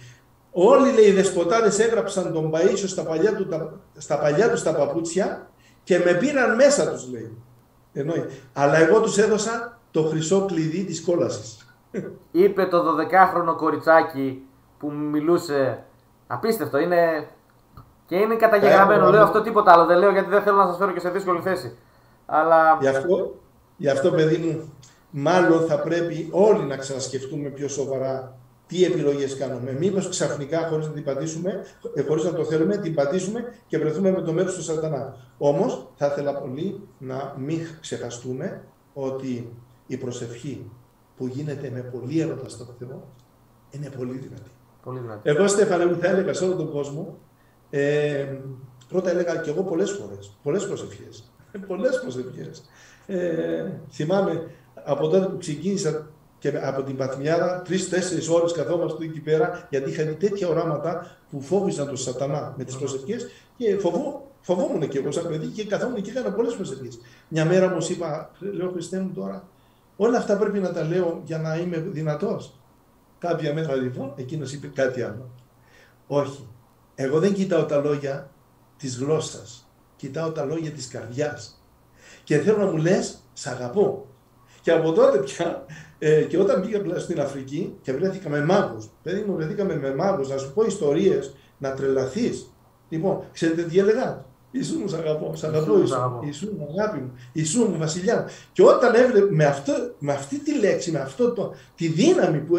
όλοι 0.51 0.93
λέει, 0.93 1.05
οι 1.05 1.13
δεσποτάδες 1.13 1.79
έγραψαν 1.79 2.33
τον 2.33 2.51
Παΐσιο 2.55 2.87
στα 2.87 3.03
παλιά, 3.03 3.35
του, 3.35 3.49
στα 3.97 4.19
παλιά 4.19 4.51
τους 4.51 4.63
τα 4.63 4.75
παπούτσια 4.75 5.51
και 5.85 5.99
με 5.99 6.13
πήραν 6.13 6.55
μέσα 6.55 6.91
τους, 6.91 7.11
λέει. 7.11 7.43
Εννοεί. 7.93 8.25
Αλλά 8.53 8.77
εγώ 8.77 9.01
τους 9.01 9.19
έδωσα 9.19 9.79
το 9.91 10.03
χρυσό 10.03 10.45
κλειδί 10.47 10.85
της 10.85 11.05
κόλασης. 11.05 11.77
Είπε 12.31 12.67
το 12.67 12.85
12χρονο 12.85 13.57
κοριτσάκι 13.57 14.47
που 14.79 14.91
μιλούσε, 14.91 15.85
απίστευτο, 16.27 16.79
είναι 16.79 17.29
και 18.09 18.17
είναι 18.17 18.37
καταγεγραμμένο. 18.37 19.11
Λέω 19.11 19.23
αυτό 19.23 19.43
τίποτα 19.43 19.73
άλλο. 19.73 19.87
Δεν 19.87 19.99
λέω 19.99 20.11
γιατί 20.11 20.29
δεν 20.29 20.43
θέλω 20.43 20.57
να 20.57 20.67
σας 20.67 20.77
φέρω 20.77 20.93
και 20.93 21.01
σε 21.01 21.11
δύσκολη 21.11 21.41
θέση. 21.41 21.77
Αλλά... 22.27 22.79
Γι' 22.81 22.89
αυτό, 22.89 23.35
γι 23.77 23.89
αυτό, 23.89 24.11
παιδί 24.11 24.37
μου, 24.37 24.73
μάλλον 25.11 25.67
θα 25.67 25.81
πρέπει 25.81 26.29
όλοι 26.33 26.65
να 26.65 26.77
ξανασκεφτούμε 26.77 27.49
πιο 27.49 27.69
σοβαρά 27.69 28.37
τι 28.67 28.85
επιλογές 28.85 29.37
κάνουμε. 29.37 29.73
Μήπως 29.73 30.09
ξαφνικά, 30.09 30.67
χωρίς 30.69 30.87
να 30.87 30.93
την 30.93 31.05
πατήσουμε, 31.05 31.65
ε, 31.95 32.03
χωρίς 32.03 32.25
να 32.25 32.33
το 32.33 32.45
θέλουμε, 32.45 32.77
την 32.77 32.95
πατήσουμε 32.95 33.45
και 33.67 33.79
βρεθούμε 33.79 34.11
με 34.11 34.21
το 34.21 34.33
μέρος 34.33 34.55
του 34.55 34.63
Σατανά. 34.63 35.17
Όμως, 35.39 35.89
θα 35.97 36.07
ήθελα 36.07 36.35
πολύ 36.35 36.89
να 36.99 37.35
μην 37.39 37.61
ξεχαστούμε 37.81 38.63
ότι 38.93 39.53
η 39.87 39.97
προσευχή 39.97 40.71
που 41.17 41.27
γίνεται 41.27 41.71
με 41.75 41.81
πολύ 41.81 42.21
έρωτα 42.21 42.49
στο 42.49 42.67
Θεό 42.79 43.03
είναι 43.71 43.91
πολύ 43.97 44.13
δυνατή. 44.13 44.51
Πολύ 44.83 44.99
δυνατή. 44.99 45.29
Εγώ, 45.29 45.49
Στέφανε, 45.49 45.87
μου 45.87 45.97
θα 46.01 46.09
έλεγα 46.09 46.33
σε 46.33 46.45
όλο 46.45 46.55
τον 46.55 46.71
κόσμο 46.71 47.19
ε, 47.71 48.27
πρώτα 48.89 49.11
έλεγα 49.11 49.37
και 49.37 49.51
εγώ 49.51 49.63
πολλές 49.63 49.91
φορές, 49.91 50.37
πολλές 50.43 50.67
προσευχές. 50.67 51.33
πολλές 51.69 52.01
προσευχές. 52.01 52.63
Ε, 53.07 53.73
θυμάμαι 53.91 54.51
από 54.85 55.09
τότε 55.09 55.27
που 55.27 55.39
ξεκίνησα 55.39 56.11
και 56.39 56.53
από 56.63 56.83
την 56.83 56.97
Πατμιάδα, 56.97 57.63
τρει-τέσσερι 57.63 58.27
ώρες 58.31 58.53
καθόμαστε 58.53 59.05
εκεί 59.05 59.21
πέρα, 59.21 59.67
γιατί 59.71 59.91
είχα 59.91 60.05
δει 60.05 60.15
τέτοια 60.15 60.49
οράματα 60.49 61.17
που 61.31 61.41
φόβησαν 61.41 61.87
τον 61.87 61.97
Σατανά 61.97 62.55
με 62.57 62.65
τις 62.65 62.77
προσευχές 62.77 63.27
και 63.57 63.79
φοβό, 63.79 64.31
φοβόμουν 64.41 64.89
και 64.89 64.99
εγώ 64.99 65.11
σαν 65.11 65.29
παιδί 65.29 65.47
και 65.47 65.65
καθόμουν 65.65 66.03
και 66.03 66.11
έκανα 66.11 66.33
πολλές 66.33 66.55
προσευχές. 66.55 66.99
Μια 67.29 67.45
μέρα 67.45 67.67
όμως 67.71 67.89
είπα, 67.89 68.31
λέω 68.39 68.71
Χριστέ 68.71 69.01
μου 69.01 69.11
τώρα, 69.15 69.49
όλα 69.97 70.19
αυτά 70.19 70.37
πρέπει 70.37 70.59
να 70.59 70.73
τα 70.73 70.83
λέω 70.83 71.23
για 71.25 71.39
να 71.39 71.57
είμαι 71.57 71.77
δυνατός. 71.77 72.53
Κάποια 73.19 73.55
μέρα 73.55 73.75
λοιπόν, 73.75 74.13
εκείνος 74.17 74.53
είπε 74.53 74.67
κάτι 74.67 75.03
άλλο. 75.03 75.31
Όχι. 76.07 76.47
Εγώ 77.01 77.19
δεν 77.19 77.33
κοιτάω 77.33 77.65
τα 77.65 77.77
λόγια 77.77 78.31
της 78.77 78.99
γλώσσας. 78.99 79.71
Κοιτάω 79.97 80.31
τα 80.31 80.45
λόγια 80.45 80.71
της 80.71 80.89
καρδιάς. 80.89 81.63
Και 82.25 82.39
θέλω 82.39 82.57
να 82.57 82.67
μου 82.67 82.77
λες, 82.77 83.19
σ' 83.33 83.47
αγαπώ. 83.47 84.07
Και 84.61 84.71
από 84.71 84.93
τότε 84.93 85.19
πια, 85.19 85.65
ε, 85.99 86.23
και 86.23 86.39
όταν 86.39 86.61
πήγα 86.61 86.99
στην 86.99 87.21
Αφρική 87.21 87.79
και 87.83 87.93
βρέθηκα 87.93 88.29
με 88.29 88.45
μάγους, 88.45 88.89
παιδί 89.03 89.25
μου, 89.27 89.35
βρεθήκαμε 89.35 89.77
με 89.77 89.95
μάγους, 89.95 90.29
να 90.29 90.37
σου 90.37 90.53
πω 90.53 90.65
ιστορίες, 90.65 91.35
να 91.59 91.73
τρελαθείς. 91.73 92.53
Λοιπόν, 92.89 93.25
ξέρετε 93.33 93.63
τι 93.63 93.79
έλεγα; 93.79 94.25
Ιησού 94.51 94.79
μου, 94.79 94.89
σ' 94.89 94.95
αγαπώ, 94.95 95.33
σ' 95.35 95.45
αγαπώ, 95.45 95.79
Ιησού, 95.79 96.21
Ιησού 96.25 96.55
μου, 96.59 96.69
αγάπη 96.79 96.99
μου, 96.99 97.13
Ιησού 97.33 97.65
μου, 97.65 97.79
βασιλιά 97.79 98.17
μου. 98.17 98.25
Και 98.53 98.63
όταν 98.63 98.95
έβλεπε 98.95 99.35
με, 99.35 99.45
αυτό, 99.45 99.73
με 99.99 100.13
αυτή 100.13 100.39
τη 100.39 100.59
λέξη, 100.59 100.91
με 100.91 100.99
αυτό 100.99 101.33
το, 101.33 101.55
τη 101.75 101.89
δύναμη 101.89 102.39
που, 102.39 102.57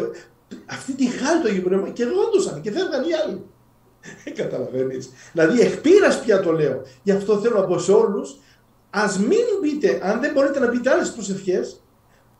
αυτή 0.66 0.94
τη 0.94 1.06
χάρη 1.06 1.40
του 1.40 1.48
Αγίου 1.48 1.62
Πνεύμα 1.62 1.88
και 1.88 2.04
ρόντουσαν 2.04 2.60
και 2.60 2.70
φεύγαν 2.70 3.02
οι 3.02 3.14
άλλοι. 3.24 3.44
Καταλαβαίνεις. 4.34 5.10
Δηλαδή, 5.32 5.60
εκπείρα 5.60 6.08
πια 6.24 6.40
το 6.40 6.52
λέω. 6.52 6.82
Γι' 7.02 7.12
αυτό 7.12 7.38
θέλω 7.38 7.60
να 7.60 7.66
πω 7.66 7.78
σε 7.78 7.92
όλους, 7.92 8.36
ας 8.90 9.18
μην 9.18 9.44
πείτε, 9.60 10.00
αν 10.02 10.20
δεν 10.20 10.32
μπορείτε 10.32 10.58
να 10.58 10.68
πείτε 10.68 10.90
άλλες 10.90 11.12
προσευχές, 11.12 11.82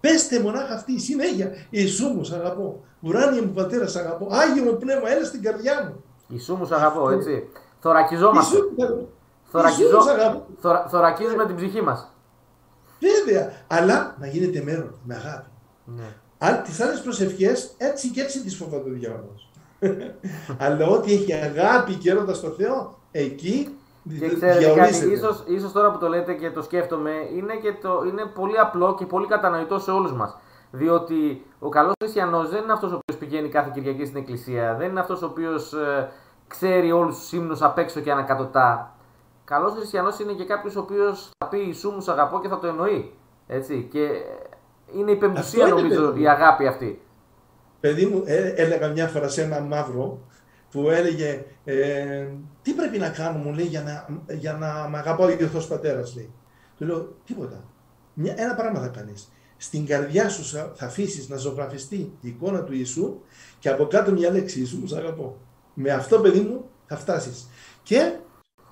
πέστε 0.00 0.40
μονάχα 0.40 0.74
αυτή 0.74 0.92
η 0.92 0.98
συνέχεια. 0.98 1.50
Ιησού 1.70 2.08
μου, 2.08 2.24
σ' 2.24 2.32
αγαπώ. 2.32 2.84
Ουράνια 3.00 3.42
μου 3.42 3.52
πατέρα, 3.52 3.86
σ' 3.86 3.96
αγαπώ. 3.96 4.28
Άγιο 4.30 4.62
μου 4.62 4.76
πνεύμα, 4.76 5.10
έλα 5.10 5.24
στην 5.24 5.42
καρδιά 5.42 5.84
μου. 5.84 6.04
Ιησού 6.28 6.54
μου, 6.54 6.66
σ' 6.66 6.72
αγαπώ, 6.72 7.10
έτσι. 7.10 7.48
Θωρακιζόμαστε. 7.80 8.56
Θωρακιζό... 9.50 10.02
Θωρα... 10.60 10.86
Θωρακίζουμε 10.90 11.46
την 11.46 11.56
ψυχή 11.56 11.82
μας. 11.82 12.14
Βέβαια, 13.00 13.52
αλλά 13.66 14.16
να 14.20 14.26
γίνεται 14.26 14.62
μέρο 14.62 14.98
με 15.04 15.14
αγάπη. 15.14 15.48
Ναι. 15.84 16.16
Αν 16.38 16.62
τις 16.62 16.80
άλλες 16.80 17.00
προσευχές 17.00 17.74
έτσι 17.76 18.08
και 18.08 18.20
έτσι 18.20 18.42
τις 18.42 18.56
φοβάται 18.56 18.90
ο 18.90 18.92
διάβολος. 18.92 19.49
Αλλά 20.58 20.86
ό,τι 20.86 21.12
έχει 21.12 21.32
αγάπη 21.32 21.94
και 21.94 22.10
έρωτα 22.10 22.34
στο 22.34 22.48
Θεό, 22.48 22.98
εκεί 23.10 23.78
και 24.18 24.34
ξέρετε 24.34 24.72
κάτι, 24.74 25.10
ίσως, 25.12 25.44
ίσως 25.46 25.72
τώρα 25.72 25.90
που 25.90 25.98
το 25.98 26.08
λέτε 26.08 26.34
και 26.34 26.50
το 26.50 26.62
σκέφτομαι, 26.62 27.10
είναι, 27.36 27.54
και 27.54 27.72
το, 27.82 28.02
είναι 28.08 28.24
πολύ 28.34 28.58
απλό 28.58 28.94
και 28.94 29.06
πολύ 29.06 29.26
κατανοητό 29.26 29.78
σε 29.78 29.90
όλους 29.90 30.12
μας. 30.12 30.36
Διότι 30.70 31.46
ο 31.58 31.68
καλός 31.68 31.92
χριστιανός 32.02 32.50
δεν 32.50 32.62
είναι 32.62 32.72
αυτός 32.72 32.92
ο 32.92 32.98
οποίος 33.02 33.20
πηγαίνει 33.20 33.48
κάθε 33.48 33.70
Κυριακή 33.74 34.04
στην 34.04 34.16
εκκλησία, 34.16 34.74
δεν 34.78 34.90
είναι 34.90 35.00
αυτός 35.00 35.22
ο 35.22 35.26
οποίος 35.26 35.72
ε, 35.72 36.10
ξέρει 36.48 36.92
όλους 36.92 37.18
τους 37.18 37.32
ύμνους 37.32 37.62
απ' 37.62 37.78
έξω 37.78 38.00
και 38.00 38.10
ανακατοτά. 38.10 38.94
Καλός 39.44 39.72
χριστιανός 39.72 40.18
είναι 40.18 40.32
και 40.32 40.44
κάποιος 40.44 40.76
ο 40.76 40.80
οποίος 40.80 41.30
θα 41.38 41.48
πει 41.48 41.58
Ιησού 41.66 41.90
μου 41.90 42.00
σ' 42.00 42.08
αγαπώ 42.08 42.40
και 42.40 42.48
θα 42.48 42.58
το 42.58 42.66
εννοεί. 42.66 43.12
Έτσι. 43.46 43.88
Και 43.90 44.08
είναι 44.94 45.10
η 45.10 45.16
πεμπουσία 45.16 45.66
νομίζω 45.66 46.14
η 46.16 46.28
αγάπη 46.28 46.66
αυτή. 46.66 47.02
Παιδί 47.80 48.06
μου, 48.06 48.22
ε, 48.26 48.48
έλεγα 48.48 48.88
μια 48.88 49.08
φορά 49.08 49.28
σε 49.28 49.42
ένα 49.42 49.60
μαύρο 49.60 50.28
που 50.70 50.90
έλεγε 50.90 51.44
ε, 51.64 52.26
τι 52.62 52.72
πρέπει 52.72 52.98
να 52.98 53.08
κάνω 53.08 53.38
μου 53.38 53.52
λέει 53.52 53.66
για 53.66 53.82
να, 53.82 54.06
για 54.34 54.52
να 54.52 54.88
με 54.88 54.98
αγαπάει 54.98 55.32
ο 55.32 55.36
Υιοθός 55.40 55.66
Πατέρας 55.66 56.14
λέει. 56.14 56.30
Του 56.78 56.84
λέω 56.84 57.16
τίποτα. 57.24 57.64
Μια, 58.14 58.34
ένα 58.36 58.54
πράγμα 58.54 58.80
θα 58.80 58.88
κάνεις. 58.88 59.32
Στην 59.56 59.86
καρδιά 59.86 60.28
σου 60.28 60.44
θα 60.74 60.86
αφήσεις 60.86 61.28
να 61.28 61.36
ζωγραφιστεί 61.36 61.96
η 62.20 62.28
εικόνα 62.28 62.62
του 62.62 62.72
Ιησού 62.72 63.20
και 63.58 63.68
από 63.68 63.86
κάτω 63.86 64.12
μια 64.12 64.30
λέξη 64.30 64.58
Ιησού 64.58 64.78
μου 64.78 64.96
αγαπώ. 64.96 65.36
Με 65.74 65.90
αυτό 65.90 66.18
παιδί 66.20 66.40
μου 66.40 66.64
θα 66.86 66.96
φτάσεις. 66.96 67.48
Και 67.82 68.12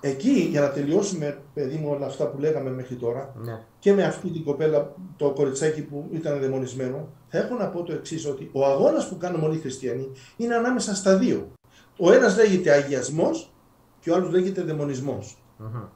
εκεί 0.01 0.31
για 0.31 0.61
να 0.61 0.71
τελειώσουμε 0.71 1.43
παιδί 1.55 1.77
μου 1.77 1.91
όλα 1.91 2.07
αυτά 2.07 2.27
που 2.27 2.39
λέγαμε 2.39 2.71
μέχρι 2.71 2.95
τώρα 2.95 3.35
ναι. 3.37 3.61
και 3.79 3.93
με 3.93 4.05
αυτή 4.05 4.29
την 4.29 4.45
κοπέλα 4.45 4.95
το 5.17 5.31
κοριτσάκι 5.31 5.83
που 5.83 6.09
ήταν 6.13 6.41
δαιμονισμένο 6.41 7.09
θα 7.29 7.39
έχω 7.39 7.55
να 7.55 7.69
πω 7.69 7.83
το 7.83 7.93
εξής 7.93 8.27
ότι 8.27 8.51
ο 8.53 8.67
αγώνας 8.67 9.09
που 9.09 9.17
κάνουμε 9.17 9.47
όλοι 9.47 9.57
οι 9.57 9.61
χριστιανοί 9.61 10.13
είναι 10.37 10.55
ανάμεσα 10.55 10.95
στα 10.95 11.17
δύο. 11.17 11.53
Ο 11.99 12.13
ένας 12.13 12.37
λέγεται 12.37 12.71
αγιασμός 12.71 13.53
και 14.01 14.11
ο 14.11 14.15
άλλος 14.15 14.31
λέγεται 14.31 14.63
δαιμονισμός. 14.63 15.39
Mm-hmm. 15.61 15.89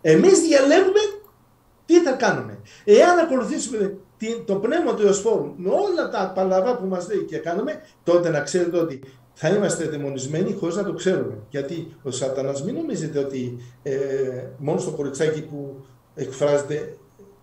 Εμείς 0.00 0.40
διαλέγουμε 0.40 1.00
τι 1.86 2.00
θα 2.00 2.12
κάνουμε. 2.12 2.58
Εάν 2.84 3.18
ακολουθήσουμε 3.18 3.98
το 4.44 4.54
πνεύμα 4.54 4.94
του 4.94 5.02
Ιωσφόρου 5.02 5.54
με 5.56 5.70
όλα 5.70 6.08
τα 6.10 6.32
παλαβά 6.34 6.76
που 6.76 6.86
μας 6.86 7.08
λέει 7.08 7.24
και 7.24 7.38
κάνουμε, 7.38 7.80
τότε 8.04 8.28
να 8.28 8.40
ξέρετε 8.40 8.78
ότι 8.78 9.02
θα 9.34 9.48
είμαστε 9.48 9.84
δαιμονισμένοι 9.84 10.52
χωρίς 10.52 10.76
να 10.76 10.84
το 10.84 10.92
ξέρουμε. 10.92 11.38
Γιατί 11.48 11.96
ο 12.02 12.10
σατανάς 12.10 12.64
μην 12.64 12.74
νομίζετε 12.74 13.18
ότι 13.18 13.58
ε, 13.82 13.96
μόνο 14.58 14.78
στο 14.78 14.90
κοριτσάκι 14.90 15.42
που 15.42 15.84
εκφράζεται 16.14 16.96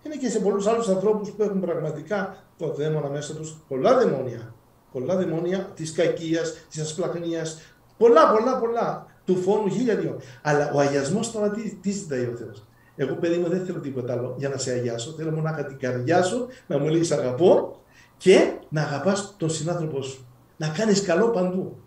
είναι 0.04 0.16
και 0.16 0.30
σε 0.30 0.40
πολλούς 0.40 0.68
άλλους 0.68 0.88
ανθρώπους 0.88 1.32
που 1.32 1.44
έχουν 1.44 1.60
πραγματικά 1.60 2.38
το 2.62 2.74
δαίμονα 2.74 3.10
μέσα 3.10 3.36
τους 3.36 3.58
πολλά 3.68 3.98
δαιμόνια. 3.98 4.54
Πολλά 4.92 5.16
δαιμόνια 5.16 5.60
της 5.76 5.92
κακίας, 5.92 6.66
της 6.70 6.82
ασπλαχνίας, 6.82 7.58
Πολλά, 8.02 8.32
πολλά, 8.32 8.58
πολλά. 8.60 9.06
Του 9.26 9.36
φόνου 9.36 9.70
χίλια 9.70 9.96
δυο. 9.96 10.20
Αλλά 10.42 10.72
ο 10.74 10.80
αγιασμός 10.80 11.32
τώρα 11.32 11.50
τι, 11.50 11.76
τι 11.76 11.92
ζητάει 11.92 12.26
ο 12.26 12.36
Θεός; 12.36 12.64
Εγώ, 12.96 13.16
παιδί 13.16 13.38
μου, 13.38 13.50
δεν 13.50 13.66
θέλω 13.66 13.80
τίποτα 13.80 14.14
άλλο 14.14 14.36
για 14.38 14.50
να 14.50 14.58
σε 14.58 14.72
αγιάσω. 14.72 15.12
Θέλω 15.12 15.32
μονάχα 15.32 15.66
την 15.66 15.78
καρδιά 15.78 16.24
σου 16.24 16.48
να 16.68 16.78
μου 16.78 16.88
λέει 16.88 17.08
αγαπώ 17.12 17.82
και 18.18 18.52
να 18.70 18.82
αγαπάς 18.82 19.36
τον 19.38 19.50
συνάνθρωπό 19.50 20.02
σου. 20.02 20.28
Να 20.58 20.68
κάνεις 20.68 21.02
καλό 21.02 21.30
παντού. 21.30 21.78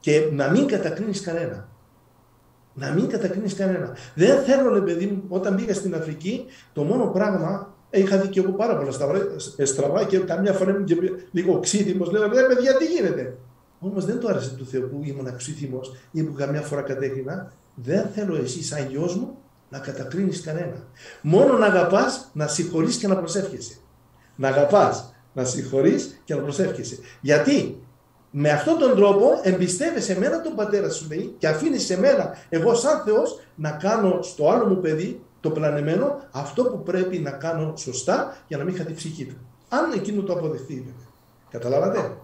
Και 0.00 0.28
να 0.32 0.50
μην 0.50 0.66
κατακρίνεις 0.66 1.20
κανένα. 1.20 1.68
Να 2.74 2.90
μην 2.90 3.08
κατακρίνεις 3.08 3.54
κανένα. 3.54 3.96
Δεν 4.14 4.42
θέλω, 4.42 4.70
λέει 4.70 4.80
παιδί 4.80 5.06
μου, 5.06 5.24
όταν 5.28 5.56
πήγα 5.56 5.74
στην 5.74 5.94
Αφρική, 5.94 6.44
το 6.72 6.82
μόνο 6.82 7.06
πράγμα 7.06 7.74
Είχα 7.90 8.18
δει 8.18 8.28
και 8.28 8.40
εγώ 8.40 8.52
πάρα 8.52 8.76
πολλά 8.76 8.92
στραβά 9.64 10.04
και 10.04 10.18
καμιά 10.18 10.52
φορά 10.52 10.70
ήμουν 10.70 10.84
και 10.84 10.94
λίγο 11.30 11.60
ξύδιμο. 11.60 12.04
Λέω, 12.04 12.22
ρε 12.22 12.46
παιδιά, 12.46 12.76
τι 12.76 12.84
γίνεται; 12.84 13.36
Όμως 13.80 14.04
δεν 14.04 14.20
το 14.20 14.28
άρεσε 14.28 14.54
του 14.54 14.66
Θεού 14.66 14.88
που 14.88 15.00
ήμουν 15.04 15.26
αξίθυμο 15.26 15.80
ή 16.10 16.22
που 16.22 16.32
καμιά 16.32 16.60
φορά 16.60 16.82
κατέκρινα. 16.82 17.52
Δεν 17.74 18.08
θέλω 18.14 18.36
εσύ, 18.36 18.64
σαν 18.64 18.88
γιος 18.88 19.16
μου, 19.16 19.38
να 19.68 19.78
κατακρίνει 19.78 20.36
κανένα. 20.36 20.86
Μόνο 21.22 21.58
να 21.58 21.66
αγαπάς, 21.66 22.30
να 22.32 22.46
συγχωρείς 22.46 22.96
και 22.96 23.08
να 23.08 23.16
προσεύχεσαι. 23.16 23.76
Να 24.36 24.48
αγαπάς, 24.48 25.14
να 25.32 25.44
συγχωρείς 25.44 26.20
και 26.24 26.34
να 26.34 26.40
προσεύχεσαι. 26.40 26.98
Γιατί 27.20 27.82
με 28.30 28.50
αυτόν 28.50 28.78
τον 28.78 28.96
τρόπο 28.96 29.40
εμπιστεύεσαι 29.42 30.12
εμένα 30.12 30.40
τον 30.40 30.54
πατέρα 30.54 30.90
σου 30.90 31.06
λέει 31.08 31.34
και 31.38 31.48
αφήνεις 31.48 31.84
σε 31.84 31.98
μένα, 31.98 32.36
εγώ 32.48 32.74
σαν 32.74 33.02
Θεός, 33.04 33.40
να 33.54 33.70
κάνω 33.70 34.22
στο 34.22 34.50
άλλο 34.50 34.66
μου 34.66 34.80
παιδί, 34.80 35.20
το 35.40 35.50
πλανεμένο, 35.50 36.16
αυτό 36.32 36.62
που 36.62 36.82
πρέπει 36.82 37.18
να 37.18 37.30
κάνω 37.30 37.76
σωστά 37.76 38.36
για 38.48 38.58
να 38.58 38.64
μην 38.64 38.76
χαθεί 38.76 38.94
ψυχή 38.94 39.24
του. 39.24 39.36
Αν 39.68 39.92
εκείνο 39.92 40.22
το 40.22 40.32
αποδεχτεί, 40.32 40.74
βέβαια. 40.74 41.08
Καταλάβατε; 41.50 42.16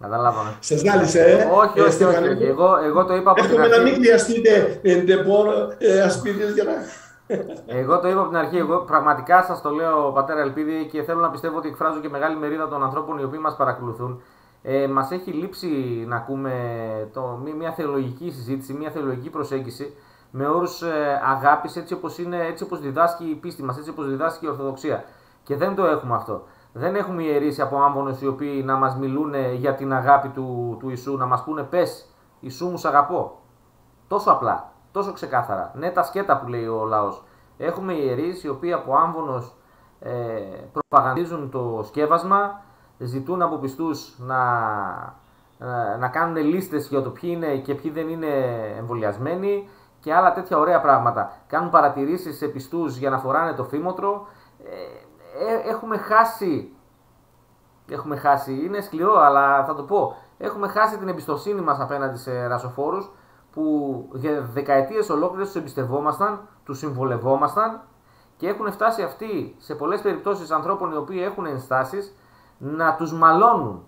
Καταλάβαμε. 0.00 0.56
Σε 0.60 0.76
ζάλισε, 0.76 1.20
ε. 1.20 1.34
Όχι, 1.34 1.80
όχι, 1.80 2.04
όχι. 2.04 2.28
όχι. 2.28 2.44
Εγώ, 2.44 2.76
εγώ 2.76 3.04
το 3.04 3.14
είπα 3.14 3.30
από 3.30 3.40
την 3.40 3.50
αρχή. 3.50 3.62
Εύχομαι 3.62 3.76
να 3.76 3.82
μην 3.82 3.94
χρειαστείτε 3.94 4.80
εντεπών 4.82 5.46
ε, 5.78 6.00
ασπίδες 6.00 6.52
για 6.52 6.64
να... 6.64 6.72
Εγώ 7.66 8.00
το 8.00 8.08
είπα 8.08 8.20
από 8.20 8.28
την 8.28 8.38
αρχή. 8.38 8.56
Εγώ 8.56 8.78
πραγματικά 8.78 9.42
σας 9.42 9.60
το 9.62 9.70
λέω, 9.70 10.12
πατέρα 10.14 10.40
Ελπίδη, 10.40 10.88
και 10.92 11.02
θέλω 11.02 11.20
να 11.20 11.30
πιστεύω 11.30 11.56
ότι 11.56 11.68
εκφράζω 11.68 12.00
και 12.00 12.08
μεγάλη 12.08 12.36
μερίδα 12.36 12.68
των 12.68 12.82
ανθρώπων 12.82 13.18
οι 13.18 13.24
οποίοι 13.24 13.38
μας 13.42 13.56
παρακολουθούν. 13.56 14.22
Ε, 14.62 14.86
μας 14.86 15.10
έχει 15.10 15.30
λείψει 15.30 15.66
να 16.08 16.16
ακούμε 16.16 16.52
το, 17.12 17.40
μια 17.58 17.72
θεολογική 17.72 18.30
συζήτηση, 18.30 18.72
μια 18.72 18.90
θεολογική 18.90 19.30
προσέγγιση 19.30 19.94
με 20.30 20.46
όρους 20.46 20.82
ε, 20.82 21.20
αγάπης 21.24 21.76
έτσι 21.76 21.94
όπως 21.94 22.18
έτσι 22.18 22.64
όπως 22.64 22.80
διδάσκει 22.80 23.24
η 23.24 23.34
πίστη 23.34 23.62
μας, 23.62 23.78
έτσι 23.78 23.90
όπως 23.90 24.08
διδάσκει 24.08 24.44
η 24.44 24.48
Ορθοδοξία. 24.48 25.04
Και 25.42 25.56
δεν 25.56 25.74
το 25.74 25.86
έχουμε 25.86 26.14
αυτό. 26.14 26.42
Δεν 26.72 26.94
έχουμε 26.96 27.22
ιερείς 27.22 27.60
από 27.60 27.82
άμβονους 27.82 28.20
οι 28.20 28.26
οποίοι 28.26 28.62
να 28.64 28.76
μας 28.76 28.96
μιλούν 28.96 29.34
για 29.54 29.74
την 29.74 29.92
αγάπη 29.92 30.28
του, 30.28 30.76
του 30.80 30.88
Ιησού, 30.88 31.16
να 31.16 31.26
μας 31.26 31.44
πούνε 31.44 31.62
πες 31.62 32.06
Ιησού 32.40 32.66
μου 32.66 32.76
σ' 32.76 32.84
αγαπώ. 32.84 33.38
Τόσο 34.08 34.30
απλά, 34.30 34.72
τόσο 34.92 35.12
ξεκάθαρα. 35.12 35.72
Ναι 35.74 35.90
τα 35.90 36.02
σκέτα 36.02 36.38
που 36.38 36.48
λέει 36.48 36.66
ο 36.66 36.84
λαός. 36.84 37.24
Έχουμε 37.56 37.92
ιερείς 37.92 38.44
οι 38.44 38.48
οποίοι 38.48 38.72
από 38.72 38.96
άμβονος 38.96 39.54
ε, 40.00 40.10
προπαγανδίζουν 40.72 41.50
το 41.50 41.82
σκεύασμα, 41.86 42.62
ζητούν 42.98 43.42
από 43.42 43.56
πιστούς 43.56 44.18
να, 44.18 44.40
ε, 45.58 45.96
να 45.98 46.08
κάνουν 46.08 46.36
λίστες 46.36 46.88
για 46.88 47.02
το 47.02 47.10
ποιοι 47.10 47.30
είναι 47.34 47.56
και 47.56 47.74
ποιοι 47.74 47.90
δεν 47.90 48.08
είναι 48.08 48.26
εμβολιασμένοι 48.78 49.68
και 50.00 50.14
άλλα 50.14 50.32
τέτοια 50.32 50.58
ωραία 50.58 50.80
πράγματα. 50.80 51.32
Κάνουν 51.46 51.70
παρατηρήσεις 51.70 52.36
σε 52.36 52.46
πιστούς 52.46 52.96
για 52.96 53.10
να 53.10 53.18
φοράνε 53.18 53.52
το 53.52 53.64
φήμοτρο. 53.64 54.26
Ε, 54.64 55.52
ε, 55.52 55.68
έχουμε 55.68 55.96
χάσει. 55.96 56.72
Έχουμε 57.88 58.16
χάσει. 58.16 58.64
Είναι 58.64 58.80
σκληρό, 58.80 59.18
αλλά 59.18 59.64
θα 59.64 59.74
το 59.74 59.82
πω. 59.82 60.16
Έχουμε 60.38 60.68
χάσει 60.68 60.98
την 60.98 61.08
εμπιστοσύνη 61.08 61.60
μας 61.60 61.80
απέναντι 61.80 62.18
σε 62.18 62.46
ρασοφόρους 62.46 63.10
που 63.52 64.08
για 64.12 64.40
δεκαετίες 64.40 65.10
ολόκληρες 65.10 65.46
τους 65.46 65.56
εμπιστευόμασταν, 65.56 66.40
τους 66.64 66.78
συμβολευόμασταν 66.78 67.80
και 68.36 68.48
έχουν 68.48 68.72
φτάσει 68.72 69.02
αυτοί 69.02 69.54
σε 69.58 69.74
πολλές 69.74 70.00
περιπτώσεις 70.00 70.50
ανθρώπων 70.50 70.92
οι 70.92 70.96
οποίοι 70.96 71.20
έχουν 71.24 71.46
ενστάσεις 71.46 72.16
να 72.58 72.94
τους 72.94 73.12
μαλώνουν 73.12 73.84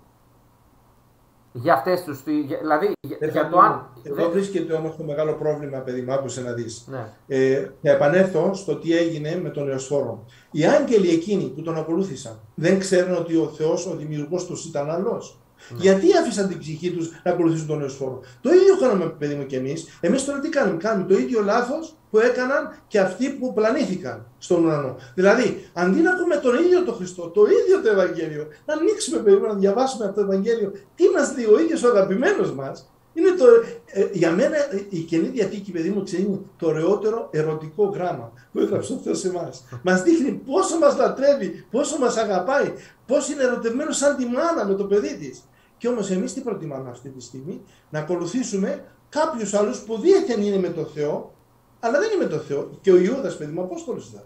για 1.52 1.74
αυτές 1.74 2.04
τους... 2.04 2.22
Δηλαδή, 2.22 2.92
για, 3.32 3.48
το 3.48 3.58
αν... 3.58 3.86
Εδώ 4.02 4.30
βρίσκεται 4.30 4.72
όμως 4.72 4.96
το 4.96 5.04
μεγάλο 5.04 5.32
πρόβλημα, 5.32 5.78
παιδί 5.78 6.00
μου, 6.00 6.12
άκουσε 6.12 6.42
να 6.42 6.52
δεις. 6.52 6.84
Ναι. 6.90 7.06
Ε, 7.26 7.68
θα 7.82 7.90
επανέλθω 7.90 8.54
στο 8.54 8.76
τι 8.76 8.96
έγινε 8.96 9.40
με 9.42 9.48
τον 9.48 9.70
Εωσφόρο. 9.70 10.24
Οι 10.50 10.64
άγγελοι 10.64 11.08
εκείνοι 11.08 11.44
που 11.44 11.62
τον 11.62 11.76
ακολούθησαν 11.76 12.40
δεν 12.54 12.78
ξέρουν 12.78 13.16
ότι 13.16 13.36
ο 13.36 13.46
Θεός, 13.46 13.86
ο 13.86 13.96
δημιουργός 13.96 14.46
τους 14.46 14.64
ήταν 14.64 14.90
άλλος. 14.90 15.41
Ναι. 15.70 15.78
Γιατί 15.80 16.06
άφησαν 16.16 16.48
την 16.48 16.58
ψυχή 16.58 16.90
τους 16.90 17.10
να 17.24 17.30
ακολουθήσουν 17.30 17.66
τον 17.66 17.82
Εωσφόρο. 17.82 18.20
Το 18.40 18.52
ίδιο 18.52 18.76
κάνουμε, 18.80 19.14
παιδί 19.18 19.34
μου, 19.34 19.46
και 19.46 19.56
εμείς. 19.56 19.98
Εμείς 20.00 20.24
τώρα 20.24 20.38
τι 20.38 20.48
κάνουμε, 20.48 20.76
κάνουμε 20.76 21.08
το 21.08 21.18
ίδιο 21.18 21.42
λάθος 21.42 21.96
που 22.10 22.18
έκαναν 22.18 22.74
και 22.88 23.00
αυτοί 23.00 23.30
που 23.30 23.52
πλανήθηκαν 23.52 24.26
στον 24.38 24.64
ουρανό. 24.64 24.96
Δηλαδή, 25.14 25.70
αντί 25.72 26.00
να 26.00 26.16
πούμε 26.16 26.36
τον 26.36 26.54
ίδιο 26.64 26.84
τον 26.84 26.94
Χριστό, 26.94 27.28
το 27.28 27.42
ίδιο 27.42 27.80
το 27.82 27.90
Ευαγγέλιο, 27.90 28.46
να 28.66 28.74
ανοίξουμε, 28.74 29.18
παιδί 29.18 29.36
μου, 29.36 29.46
να 29.46 29.54
διαβάσουμε 29.54 30.04
αυτό 30.04 30.20
το 30.20 30.26
Ευαγγέλιο, 30.32 30.72
τι 30.94 31.04
μας 31.16 31.34
λέει 31.36 31.44
ο 31.44 31.60
ίδιος 31.60 31.82
ο 31.82 31.88
αγαπημένος 31.88 32.52
μας, 32.52 32.92
είναι 33.14 33.30
το, 33.30 33.44
ε, 33.86 34.08
για 34.12 34.30
μένα 34.30 34.56
η 34.88 34.98
Καινή 34.98 35.26
Διαθήκη, 35.28 35.70
παιδί 35.70 35.88
μου, 35.88 36.02
ξέρει 36.02 36.40
το 36.56 36.66
ωραιότερο 36.66 37.28
ερωτικό 37.30 37.84
γράμμα 37.84 38.32
που 38.52 38.60
έγραψε 38.60 38.92
ο 38.92 38.96
Θεός 39.04 39.18
σε 39.18 39.28
εμάς. 39.28 39.64
Μας 39.82 40.02
δείχνει 40.02 40.32
πόσο 40.32 40.78
μας 40.78 40.96
λατρεύει, 40.96 41.64
πόσο 41.70 41.98
μας 41.98 42.16
αγαπάει, 42.16 42.72
πόσο 43.06 43.32
είναι 43.32 43.42
ερωτευμένος 43.42 43.96
σαν 43.96 44.16
τη 44.16 44.24
μάνα 44.24 44.66
με 44.66 44.74
το 44.74 44.84
παιδί 44.84 45.16
της. 45.16 45.42
Και 45.82 45.88
όμως 45.88 46.10
εμείς 46.10 46.32
τι 46.32 46.40
προτιμάμε 46.40 46.90
αυτή 46.90 47.08
τη 47.08 47.20
στιγμή, 47.20 47.62
να 47.90 47.98
ακολουθήσουμε 47.98 48.84
κάποιους 49.08 49.54
άλλους 49.54 49.78
που 49.78 49.98
δίθεν 49.98 50.42
είναι 50.42 50.58
με 50.58 50.68
το 50.68 50.84
Θεό, 50.84 51.32
αλλά 51.80 51.98
δεν 51.98 52.10
είναι 52.10 52.24
με 52.24 52.30
το 52.30 52.36
Θεό. 52.36 52.70
Και 52.80 52.92
ο 52.92 52.96
Ιούδας, 52.96 53.36
παιδί 53.36 53.52
μου, 53.52 53.62
απόστολος 53.62 54.08
ήταν. 54.08 54.24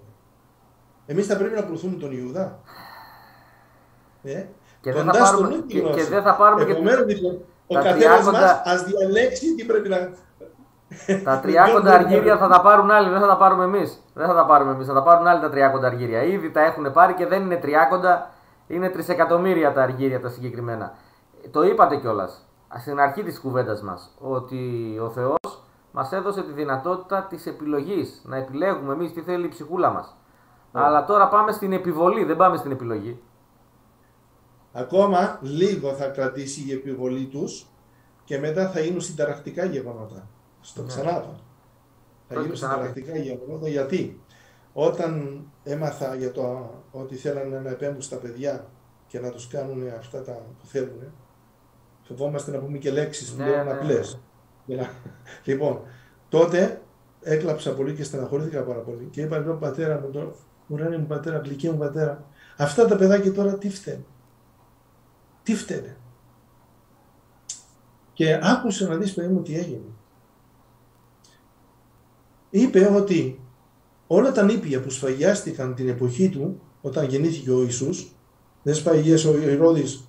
Εμείς 1.06 1.26
θα 1.26 1.36
πρέπει 1.36 1.54
να 1.54 1.60
ακολουθούμε 1.60 1.96
τον 1.96 2.12
Ιούδα. 2.12 2.58
Ε; 4.22 4.44
Και, 4.80 4.92
δεν 4.92 5.04
θα 5.04 5.10
πάρουμε, 5.10 5.64
και, 5.66 5.80
και 5.80 6.04
δεν 6.04 6.22
θα 6.22 6.36
πάρουμε 6.36 6.62
Επομένως, 6.62 7.06
και... 7.06 7.14
Λοιπόν, 7.14 7.40
ο 7.66 7.74
καθένας 7.74 8.24
μας 8.24 8.62
ας 8.64 8.84
διαλέξει 8.84 9.54
τι 9.54 9.64
πρέπει 9.64 9.88
να. 9.88 10.10
Τα 11.24 11.40
τριάκοντα 11.40 11.92
αργύρια 11.92 12.36
θα 12.38 12.48
τα 12.48 12.60
πάρουν 12.60 12.90
άλλοι, 12.90 13.10
δεν 13.10 13.20
θα 13.20 13.26
τα 13.26 13.36
πάρουμε 13.36 13.64
εμείς. 13.64 14.02
Δεν 14.14 14.26
θα 14.26 14.34
τα 14.34 14.46
πάρουμε 14.46 14.72
εμείς, 14.72 14.86
θα 14.86 14.94
τα 14.94 15.02
πάρουν 15.02 15.26
άλλοι 15.26 15.40
τα 15.40 15.50
τριάκοντα 15.50 15.86
αργύρια. 15.86 16.22
Ήδη 16.22 16.50
τα 16.50 16.60
έχουν 16.60 16.92
πάρει 16.92 17.14
και 17.14 17.26
δεν 17.26 17.42
είναι 17.42 17.56
τριάκοντα, 17.56 18.30
είναι 18.66 18.88
τρισεκατομμύρια 18.88 19.72
τα 19.72 19.82
αργύρια 19.82 20.20
τα 20.20 20.28
συγκεκριμένα 20.28 20.94
το 21.50 21.62
είπατε 21.62 21.96
κιόλας 21.96 22.46
στην 22.78 23.00
αρχή 23.00 23.22
της 23.22 23.40
κουβέντας 23.40 23.82
μας 23.82 24.14
ότι 24.18 24.98
ο 25.02 25.10
Θεός 25.10 25.64
μας 25.92 26.12
έδωσε 26.12 26.42
τη 26.42 26.52
δυνατότητα 26.52 27.26
της 27.26 27.46
επιλογής. 27.46 28.22
Να 28.24 28.36
επιλέγουμε 28.36 28.92
εμείς 28.92 29.12
τι 29.12 29.20
θέλει 29.20 29.44
η 29.44 29.48
ψυχούλα 29.48 29.90
μας. 29.90 30.16
Ναι. 30.72 30.80
Αλλά 30.80 31.04
τώρα 31.04 31.28
πάμε 31.28 31.52
στην 31.52 31.72
επιβολή, 31.72 32.24
δεν 32.24 32.36
πάμε 32.36 32.56
στην 32.56 32.70
επιλογή. 32.70 33.22
Ακόμα 34.72 35.38
λίγο 35.42 35.92
θα 35.92 36.08
κρατήσει 36.08 36.68
η 36.68 36.72
επιβολή 36.72 37.26
τους 37.26 37.66
και 38.24 38.38
μετά 38.38 38.68
θα 38.68 38.80
γίνουν 38.80 39.00
συνταρακτικά 39.00 39.64
γεγονότα. 39.64 40.28
Στο 40.60 40.80
ναι. 40.80 40.88
ξανά 40.88 41.24
Θα 42.28 42.40
γίνουν 42.40 42.56
συνταρακτικά 42.56 43.16
γεγονότα 43.16 43.68
γιατί 43.68 44.20
όταν 44.72 45.40
έμαθα 45.62 46.14
για 46.14 46.32
το 46.32 46.70
ότι 46.90 47.14
θέλανε 47.14 47.58
να 47.58 47.70
επέμβουν 47.70 48.02
στα 48.02 48.16
παιδιά 48.16 48.66
και 49.06 49.20
να 49.20 49.30
τους 49.30 49.48
κάνουν 49.48 49.88
αυτά 49.98 50.22
τα 50.22 50.32
που 50.32 50.66
θέλουν, 50.66 51.12
Φοβόμαστε 52.08 52.50
να 52.50 52.58
πούμε 52.58 52.78
και 52.78 52.90
λέξεις 52.90 53.30
που 53.30 53.42
ναι, 53.42 53.48
είναι 53.48 53.72
απλές. 53.72 54.20
Ναι. 54.66 54.90
λοιπόν, 55.44 55.80
τότε 56.28 56.82
έκλαψα 57.22 57.74
πολύ 57.74 57.94
και 57.94 58.04
στεναχωρήθηκα 58.04 58.62
πάρα 58.62 58.78
πολύ. 58.78 59.08
Και 59.10 59.20
είπα 59.20 59.38
λοιπόν 59.38 59.58
πατέρα 59.58 60.00
μου, 60.00 60.10
τώρα, 60.10 60.32
ουράνι 60.66 60.96
μου 60.96 61.06
πατέρα, 61.06 61.38
γλυκή 61.38 61.70
μου 61.70 61.78
πατέρα, 61.78 62.24
αυτά 62.56 62.86
τα 62.86 62.96
παιδάκια 62.96 63.32
τώρα 63.32 63.58
τι 63.58 63.70
φταίνε; 63.70 64.04
Τι 65.42 65.54
φταίνε; 65.54 65.96
Και 68.12 68.38
άκουσε 68.42 68.88
να 68.88 68.96
δεις 68.96 69.14
παιδί 69.14 69.32
μου 69.32 69.42
τι 69.42 69.54
έγινε. 69.54 69.90
Είπε 72.50 72.86
ότι 72.86 73.40
όλα 74.06 74.32
τα 74.32 74.42
νήπια 74.42 74.80
που 74.80 74.90
σφαγιάστηκαν 74.90 75.74
την 75.74 75.88
εποχή 75.88 76.28
του, 76.28 76.60
όταν 76.80 77.04
γεννήθηκε 77.04 77.50
ο 77.50 77.62
Ιησούς, 77.62 78.16
δεν 78.62 78.74
σφαγιές 78.74 79.24
ο 79.24 79.38
Ηρώδης 79.38 80.05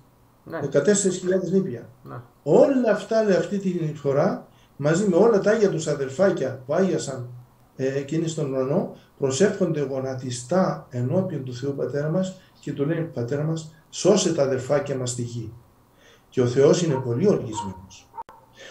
ναι. 0.48 0.60
14.000 0.72 1.50
νήπια. 1.50 1.88
Ναι. 2.02 2.16
Όλα 2.42 2.90
αυτά 2.90 3.22
λέει, 3.22 3.36
αυτή 3.36 3.58
τη 3.58 3.94
φορά 3.94 4.46
μαζί 4.76 5.08
με 5.08 5.16
όλα 5.16 5.40
τα 5.40 5.50
άγια 5.50 5.70
τους 5.70 5.86
αδερφάκια 5.86 6.62
που 6.66 6.74
άγιασαν 6.74 7.28
ε, 7.76 7.98
εκείνοι 7.98 8.28
στον 8.28 8.52
ουρανό 8.52 8.96
προσεύχονται 9.18 9.80
γονατιστά 9.80 10.86
ενώπιον 10.90 11.44
του 11.44 11.54
Θεού 11.54 11.74
Πατέρα 11.74 12.08
μας 12.08 12.40
και 12.60 12.72
του 12.72 12.86
λένε 12.86 13.00
Πατέρα 13.00 13.42
μας 13.42 13.74
σώσε 13.90 14.34
τα 14.34 14.42
αδερφάκια 14.42 14.96
μας 14.96 15.10
στη 15.10 15.22
γη. 15.22 15.52
Και 16.28 16.40
ο 16.40 16.46
Θεός 16.46 16.82
είναι 16.82 16.94
πολύ 16.94 17.28
οργισμένος. 17.28 18.08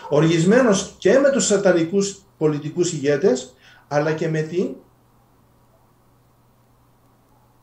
Οργισμένος 0.09 0.95
και 0.97 1.19
με 1.19 1.29
τους 1.29 1.45
σατανικούς 1.45 2.21
πολιτικούς 2.37 2.93
ηγέτες 2.93 3.53
αλλά 3.87 4.13
και 4.13 4.27
με 4.27 4.41
την 4.41 4.75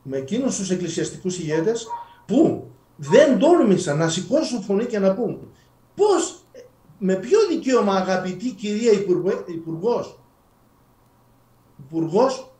με 0.03 0.17
εκείνους 0.17 0.57
τους 0.57 0.69
εκκλησιαστικούς 0.69 1.39
ηγέτες 1.39 1.87
που 2.25 2.69
δεν 2.95 3.39
τόλμησαν 3.39 3.97
να 3.97 4.09
σηκώσουν 4.09 4.61
φωνή 4.61 4.85
και 4.85 4.99
να 4.99 5.13
πούν 5.13 5.51
πώς, 5.95 6.43
με 6.97 7.15
ποιο 7.15 7.39
δικαίωμα 7.49 7.95
αγαπητή 7.95 8.49
κυρία 8.49 8.91
Υπουργός, 9.45 10.19
Υπουργός 11.77 12.55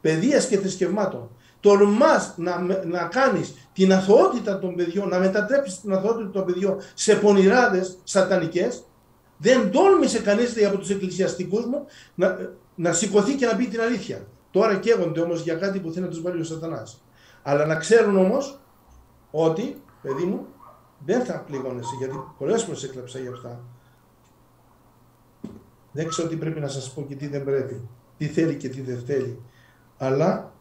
Παιδείας 0.00 0.46
και 0.46 0.58
Θρησκευμάτων, 0.58 1.30
τολμάς 1.60 2.34
να, 2.36 2.58
να 2.84 3.04
κάνεις 3.04 3.54
την 3.72 3.92
αθωότητα 3.92 4.58
των 4.58 4.74
παιδιών, 4.74 5.08
να 5.08 5.18
μετατρέψεις 5.18 5.80
την 5.80 5.92
αθωότητα 5.92 6.30
των 6.30 6.44
παιδιών 6.44 6.76
σε 6.94 7.14
πονηράδες 7.14 7.98
σατανικές, 8.04 8.84
δεν 9.36 9.70
τόλμησε 9.70 10.18
κανείς 10.18 10.66
από 10.66 10.78
τους 10.78 10.90
εκκλησιαστικούς 10.90 11.64
μου 11.64 11.86
να, 12.14 12.38
να 12.74 12.92
σηκωθεί 12.92 13.34
και 13.34 13.46
να 13.46 13.56
πει 13.56 13.66
την 13.66 13.80
αλήθεια. 13.80 14.26
Τώρα 14.50 14.76
καίγονται 14.76 15.20
όμως 15.20 15.42
για 15.42 15.54
κάτι 15.54 15.78
που 15.78 15.90
θέλει 15.90 16.04
να 16.04 16.10
τους 16.10 16.22
βάλει 16.22 16.40
ο 16.40 16.44
σατανάς. 16.44 17.02
Αλλά 17.42 17.66
να 17.66 17.74
ξέρουν 17.74 18.16
όμως 18.16 18.60
ότι, 19.30 19.82
παιδί 20.02 20.24
μου, 20.24 20.46
δεν 21.04 21.24
θα 21.24 21.38
πληγώνεσαι, 21.38 21.94
γιατί 21.98 22.24
πολλές 22.38 22.62
φορές 22.62 22.82
έκλαψα 22.82 23.18
για 23.18 23.30
αυτά. 23.30 23.60
Δεν 25.92 26.08
ξέρω 26.08 26.28
τι 26.28 26.36
πρέπει 26.36 26.60
να 26.60 26.68
σας 26.68 26.92
πω 26.92 27.02
και 27.08 27.14
τι 27.14 27.26
δεν 27.26 27.44
πρέπει, 27.44 27.88
τι 28.16 28.26
θέλει 28.26 28.56
και 28.56 28.68
τι 28.68 28.80
δεν 28.80 29.02
θέλει. 29.06 29.42
Αλλά 29.98 30.52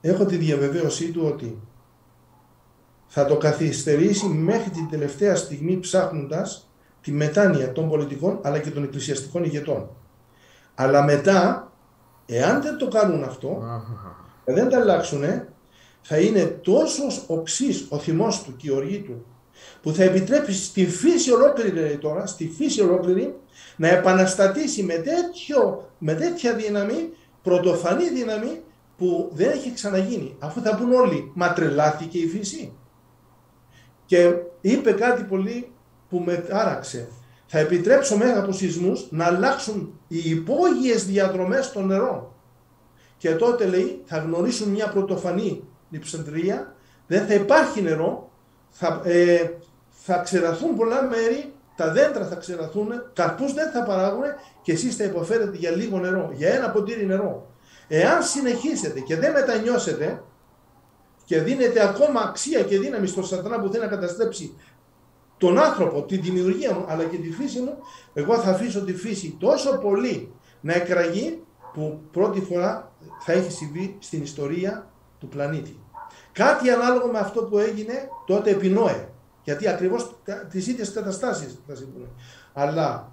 έχω 0.00 0.24
τη 0.24 0.36
διαβεβαίωσή 0.36 1.10
του 1.10 1.22
ότι 1.24 1.58
θα 3.06 3.24
το 3.24 3.36
καθυστερήσει 3.36 4.26
μέχρι 4.26 4.70
την 4.70 4.88
τελευταία 4.88 5.36
στιγμή 5.36 5.78
ψάχνοντας 5.78 6.70
τη 7.00 7.12
μετάνοια 7.12 7.72
των 7.72 7.88
πολιτικών 7.88 8.38
αλλά 8.42 8.58
και 8.58 8.70
των 8.70 8.82
εκκλησιαστικών 8.82 9.44
ηγετών. 9.44 9.88
Αλλά 10.74 11.04
μετά, 11.04 11.72
εάν 12.26 12.62
δεν 12.62 12.78
το 12.78 12.88
κάνουν 12.88 13.24
αυτό, 13.24 13.62
δεν 14.44 14.68
τα 14.68 14.78
αλλάξουν, 14.78 15.22
θα 16.08 16.18
είναι 16.18 16.44
τόσος 16.44 17.24
οξύς 17.26 17.86
ο 17.88 17.98
θυμός 17.98 18.42
του 18.42 18.56
και 18.56 18.66
η 18.68 18.70
οργή 18.70 18.98
του 18.98 19.26
που 19.82 19.92
θα 19.92 20.02
επιτρέπει 20.02 20.52
στη 20.52 20.86
φύση 20.86 21.32
ολόκληρη 21.32 21.98
τώρα, 21.98 22.26
στη 22.26 22.48
φύση 22.56 22.82
ολόκληρη 22.82 23.34
να 23.76 23.88
επαναστατήσει 23.88 24.82
με, 24.82 24.94
τέτοιο, 24.94 25.90
με 25.98 26.14
τέτοια 26.14 26.54
δύναμη, 26.54 27.08
πρωτοφανή 27.42 28.08
δύναμη 28.08 28.60
που 28.96 29.30
δεν 29.32 29.50
έχει 29.50 29.72
ξαναγίνει. 29.72 30.36
Αφού 30.38 30.60
θα 30.60 30.76
πούν 30.76 30.92
όλοι, 30.92 31.32
μα 31.34 31.52
τρελάθηκε 31.52 32.18
η 32.18 32.26
φύση. 32.26 32.72
Και 34.06 34.34
είπε 34.60 34.92
κάτι 34.92 35.22
πολύ 35.22 35.72
που 36.08 36.18
με 36.18 36.46
άραξε. 36.50 37.08
Θα 37.46 37.58
επιτρέψω 37.58 38.16
μέσα 38.16 38.38
από 38.38 38.52
σεισμούς 38.52 39.06
να 39.10 39.24
αλλάξουν 39.24 40.00
οι 40.08 40.30
υπόγειες 40.30 41.06
διαδρομές 41.06 41.72
των 41.72 41.86
νερών. 41.86 42.32
Και 43.18 43.34
τότε 43.34 43.66
λέει 43.66 44.02
θα 44.04 44.18
γνωρίσουν 44.18 44.68
μια 44.68 44.88
πρωτοφανή 44.88 45.62
λειψαντρία, 45.90 46.74
δεν 47.06 47.26
θα 47.26 47.34
υπάρχει 47.34 47.82
νερό, 47.82 48.30
θα, 48.70 49.00
ε, 49.04 49.50
θα 49.90 50.18
ξεραθούν 50.18 50.76
πολλά 50.76 51.02
μέρη, 51.02 51.52
τα 51.76 51.92
δέντρα 51.92 52.26
θα 52.26 52.34
ξεραθούν, 52.34 52.88
καρπούς 53.12 53.52
δεν 53.52 53.70
θα 53.70 53.82
παράγουν 53.82 54.24
και 54.62 54.72
εσείς 54.72 54.96
θα 54.96 55.04
υποφέρετε 55.04 55.56
για 55.56 55.70
λίγο 55.70 55.98
νερό, 55.98 56.30
για 56.32 56.48
ένα 56.48 56.70
ποτήρι 56.70 57.06
νερό. 57.06 57.50
Εάν 57.88 58.22
συνεχίσετε 58.22 59.00
και 59.00 59.16
δεν 59.16 59.32
μετανιώσετε 59.32 60.22
και 61.24 61.40
δίνετε 61.40 61.88
ακόμα 61.88 62.20
αξία 62.20 62.62
και 62.62 62.78
δύναμη 62.78 63.06
στον 63.06 63.24
σατανά 63.24 63.60
που 63.60 63.68
θέλει 63.68 63.82
να 63.82 63.90
καταστρέψει 63.90 64.54
τον 65.38 65.58
άνθρωπο, 65.58 66.02
τη 66.02 66.16
δημιουργία 66.16 66.74
μου 66.74 66.84
αλλά 66.88 67.04
και 67.04 67.16
τη 67.16 67.30
φύση 67.30 67.60
μου, 67.60 67.78
εγώ 68.14 68.38
θα 68.38 68.50
αφήσω 68.50 68.84
τη 68.84 68.94
φύση 68.94 69.36
τόσο 69.40 69.78
πολύ 69.78 70.32
να 70.60 70.74
εκραγεί 70.74 71.42
που 71.72 72.00
πρώτη 72.10 72.40
φορά 72.40 72.92
θα 73.24 73.32
έχει 73.32 73.50
συμβεί 73.50 73.96
στην 74.00 74.22
ιστορία 74.22 74.90
του 75.18 75.28
πλανήτη. 75.28 75.80
Κάτι 76.32 76.70
ανάλογο 76.70 77.06
με 77.06 77.18
αυτό 77.18 77.42
που 77.42 77.58
έγινε 77.58 78.08
τότε 78.26 78.50
επί 78.50 78.68
Νόε. 78.68 79.08
Γιατί 79.44 79.68
ακριβώς 79.68 80.16
τις 80.50 80.66
ίδιες 80.66 80.92
καταστάσεις 80.92 81.58
θα 81.66 81.74
συμβούν. 81.74 82.08
Αλλά 82.52 83.12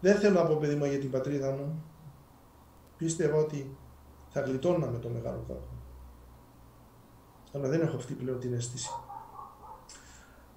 δεν 0.00 0.16
θέλω 0.16 0.40
να 0.40 0.46
πω 0.46 0.54
παιδί 0.54 0.74
μου 0.74 0.84
για 0.84 0.98
την 0.98 1.10
πατρίδα 1.10 1.50
μου. 1.50 1.84
Πίστευα 2.96 3.36
ότι 3.36 3.76
θα 4.30 4.40
γλιτώνα 4.40 4.86
με 4.86 4.98
το 4.98 5.08
μεγάλο 5.08 5.44
κακό. 5.48 5.68
Αλλά 7.54 7.68
δεν 7.68 7.80
έχω 7.80 7.96
αυτή 7.96 8.12
πλέον 8.12 8.40
την 8.40 8.54
αίσθηση. 8.54 8.90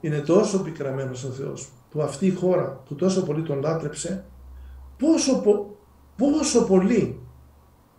Είναι 0.01 0.19
τόσο 0.19 0.61
πικραμένος 0.61 1.23
ο 1.23 1.29
Θεός 1.29 1.69
που 1.89 2.01
αυτή 2.01 2.25
η 2.25 2.31
χώρα 2.31 2.81
που 2.85 2.95
τόσο 2.95 3.23
πολύ 3.23 3.43
τον 3.43 3.59
λάτρεψε 3.59 4.25
πόσο, 4.97 5.43
πόσο 6.17 6.65
πολύ 6.65 7.19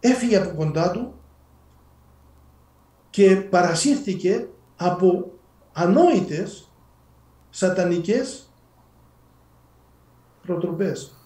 έφυγε 0.00 0.36
από 0.36 0.56
κοντά 0.56 0.90
του 0.90 1.14
και 3.12 3.36
παρασύρθηκε 3.36 4.46
από 4.76 5.32
ανόητες 5.72 6.70
σατανικές 7.50 8.52
προτροπές. 10.46 11.16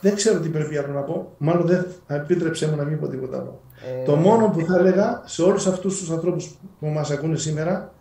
Δεν 0.00 0.14
ξέρω 0.14 0.40
τι 0.40 0.48
πρέπει 0.48 0.76
άλλο 0.76 0.92
να 0.92 1.00
πω. 1.00 1.34
Μάλλον 1.38 1.66
δεν 1.66 1.86
επίτρεψέ 2.06 2.68
μου 2.68 2.76
να 2.76 2.84
μην 2.84 3.00
πω 3.00 3.08
τίποτα 3.08 3.38
άλλο. 3.38 3.60
Ε, 4.00 4.04
το 4.04 4.16
μόνο 4.16 4.48
που 4.48 4.60
θα 4.60 4.78
έλεγα 4.78 5.22
σε 5.24 5.42
όλους 5.42 5.66
αυτούς 5.66 5.98
τους 5.98 6.10
ανθρώπους 6.10 6.58
που 6.80 6.86
μας 6.86 7.10
ακούνε 7.10 7.36
σήμερα 7.36 7.92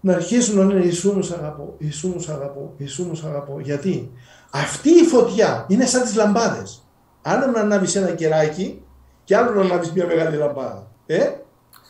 να 0.00 0.14
αρχίσουν 0.14 0.56
να 0.58 0.64
λένε 0.64 0.84
Ιησού 0.84 1.12
μου 1.12 1.28
αγαπώ, 1.38 1.74
Ιησού 1.78 2.08
μου 2.08 2.24
αγαπώ, 2.28 2.74
Ιησού 2.76 3.04
μου 3.04 3.20
αγαπώ. 3.26 3.60
Γιατί; 3.60 4.12
Αυτή 4.50 4.90
η 4.90 5.04
φωτιά 5.04 5.66
είναι 5.68 5.86
σαν 5.86 6.02
τις 6.02 6.14
λαμπάδες. 6.14 6.84
Άλλο 7.22 7.46
να 7.46 7.60
ανάβεις 7.60 7.96
ένα 7.96 8.10
κεράκι 8.10 8.82
και 9.24 9.36
άλλο 9.36 9.54
να 9.54 9.60
ανάβεις 9.60 9.92
μια 9.92 10.06
μεγάλη 10.06 10.36
λαμπάδα. 10.36 10.90
Ε; 11.06 11.30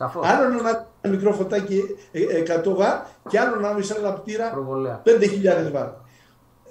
Σαφώς. 0.01 0.27
Άλλο 0.27 0.49
να 0.49 0.59
ανάβεις 0.59 0.87
ένα 1.01 1.15
μικρό 1.15 1.33
φωτάκι 1.33 1.83
100 2.13 2.13
ε, 2.13 2.43
ε, 2.43 2.75
βάρ 2.75 3.03
και 3.29 3.41
άλλο 3.41 3.61
να 3.61 3.69
ανάβεις 3.69 3.91
ένα 3.91 4.01
λαμπτήρα 4.01 4.53
5.000 5.05 5.71
βάρ. 5.73 5.89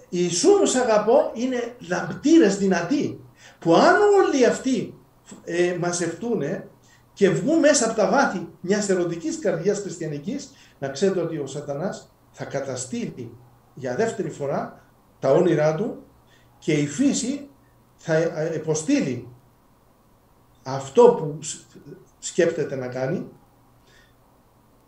Ιησού 0.09 0.49
μου 0.49 0.81
αγαπώ 0.81 1.31
είναι 1.33 1.75
λαμπτήρες 1.89 2.57
δυνατοί 2.57 3.23
που 3.59 3.75
αν 3.75 3.95
όλοι 3.95 4.45
αυτοί 4.45 4.93
ε, 5.43 5.77
μαζευτούν 5.79 6.41
και 7.13 7.29
βγουν 7.29 7.59
μέσα 7.59 7.85
από 7.85 7.95
τα 7.95 8.09
βάθη 8.09 8.47
μιας 8.61 8.89
ερωτικής 8.89 9.39
καρδιάς 9.39 9.79
χριστιανικής 9.79 10.51
να 10.79 10.89
ξέρετε 10.89 11.21
ότι 11.21 11.37
ο 11.37 11.47
σατανάς 11.47 12.11
θα 12.31 12.45
καταστήλει 12.45 13.37
για 13.73 13.95
δεύτερη 13.95 14.29
φορά 14.29 14.83
τα 15.19 15.31
όνειρά 15.31 15.75
του 15.75 16.03
και 16.59 16.73
η 16.73 16.87
φύση 16.87 17.49
θα 17.95 18.13
ε, 18.15 18.51
υποστείλει 18.55 19.27
αυτό 20.63 21.03
που 21.03 21.39
σκέπτεται 22.19 22.75
να 22.75 22.87
κάνει 22.87 23.27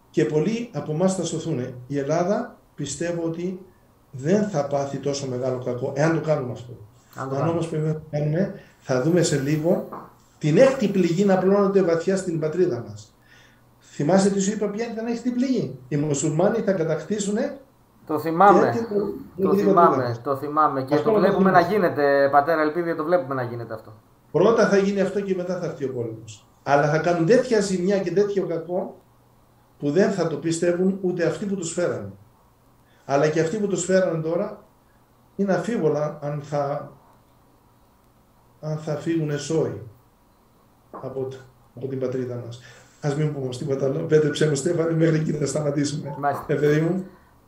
και 0.09 0.25
πολλοί 0.25 0.69
από 0.73 0.91
εμάς 0.91 1.15
θα 1.15 1.23
σωθούν. 1.23 1.59
Η 1.87 1.97
Ελλάδα 1.97 2.57
πιστεύω 2.75 3.23
ότι 3.23 3.65
δεν 4.11 4.49
θα 4.49 4.67
πάθει 4.67 4.97
τόσο 4.97 5.27
μεγάλο 5.27 5.63
κακό 5.63 5.93
εάν 5.95 6.13
το 6.13 6.27
κάνουμε 6.27 6.51
αυτό. 6.51 6.77
Αν, 7.15 7.35
αν 7.35 7.49
όμως 7.49 7.67
πρέπει 7.67 7.87
να 7.87 7.93
το 7.93 8.01
κάνουμε 8.11 8.53
θα 8.79 9.01
δούμε 9.01 9.21
σε 9.21 9.39
λίγο 9.39 9.87
την 10.37 10.57
έκτη 10.57 10.87
πληγή 10.87 11.25
να 11.25 11.37
πλώνονται 11.37 11.81
βαθιά 11.81 12.17
στην 12.17 12.39
πατρίδα 12.39 12.83
μας. 12.87 13.15
Θυμάσαι 13.79 14.29
τι 14.29 14.39
σου 14.39 14.51
είπα 14.51 14.67
ποια 14.67 14.91
ήταν 14.91 15.07
η 15.07 15.11
έκτη 15.11 15.31
πληγή. 15.31 15.79
Οι 15.87 15.97
μουσουλμάνοι 15.97 16.59
θα 16.59 16.71
κατακτήσουν 16.71 17.37
το 18.05 18.19
θυμάμαι. 18.19 18.87
Το, 19.37 19.49
το 19.49 19.55
θυμάμαι, 19.55 20.19
το 20.23 20.35
θυμάμαι. 20.35 20.83
Και 20.83 20.95
το 20.95 21.13
βλέπουμε 21.13 21.51
να 21.51 21.59
γίνεται, 21.59 22.29
πατέρα 22.31 22.61
Ελπίδη, 22.61 22.95
το 22.95 23.03
βλέπουμε 23.03 23.33
να 23.33 23.43
γίνεται 23.43 23.73
αυτό. 23.73 23.93
Πρώτα 24.31 24.67
θα 24.67 24.77
γίνει 24.77 25.01
αυτό 25.01 25.21
και 25.21 25.35
μετά 25.35 25.59
θα 25.59 25.65
έρθει 25.65 25.85
ο 25.85 25.93
πόλεμος. 25.93 26.45
Αλλά 26.63 26.89
θα 26.89 26.97
κάνουν 26.97 27.25
τέτοια 27.25 27.61
ζημιά 27.61 27.99
και 27.99 28.11
τέτοιο 28.11 28.45
κακό 28.45 29.01
που 29.79 29.91
δεν 29.91 30.11
θα 30.11 30.27
το 30.27 30.37
πιστεύουν 30.37 30.99
ούτε 31.01 31.25
αυτοί 31.25 31.45
που 31.45 31.55
τους 31.55 31.73
φέρανε. 31.73 32.11
Αλλά 33.05 33.27
και 33.27 33.39
αυτοί 33.39 33.57
που 33.57 33.67
τους 33.67 33.85
φέρανε 33.85 34.21
τώρα 34.21 34.63
είναι 35.35 35.53
αφίβολα 35.53 36.19
αν 36.21 36.41
θα, 36.41 36.91
αν 38.59 38.77
θα 38.77 38.95
φύγουν 38.95 39.39
σόι 39.39 39.81
από, 40.91 41.27
από 41.75 41.87
την 41.87 41.99
πατρίδα 41.99 42.41
μας. 42.45 42.59
Ας 43.01 43.15
μην 43.15 43.33
πούμε 43.33 43.49
τίποτα 43.49 43.85
άλλο. 43.85 43.99
Πέτρεψέ 43.99 44.49
μου 44.49 44.55
Στέφανη 44.55 44.93
μέχρι 44.93 45.15
εκεί 45.15 45.31
να 45.31 45.45
σταματήσουμε. 45.45 46.15
Ε, 46.47 46.53
παιδί 46.53 46.79
μου. 46.79 47.05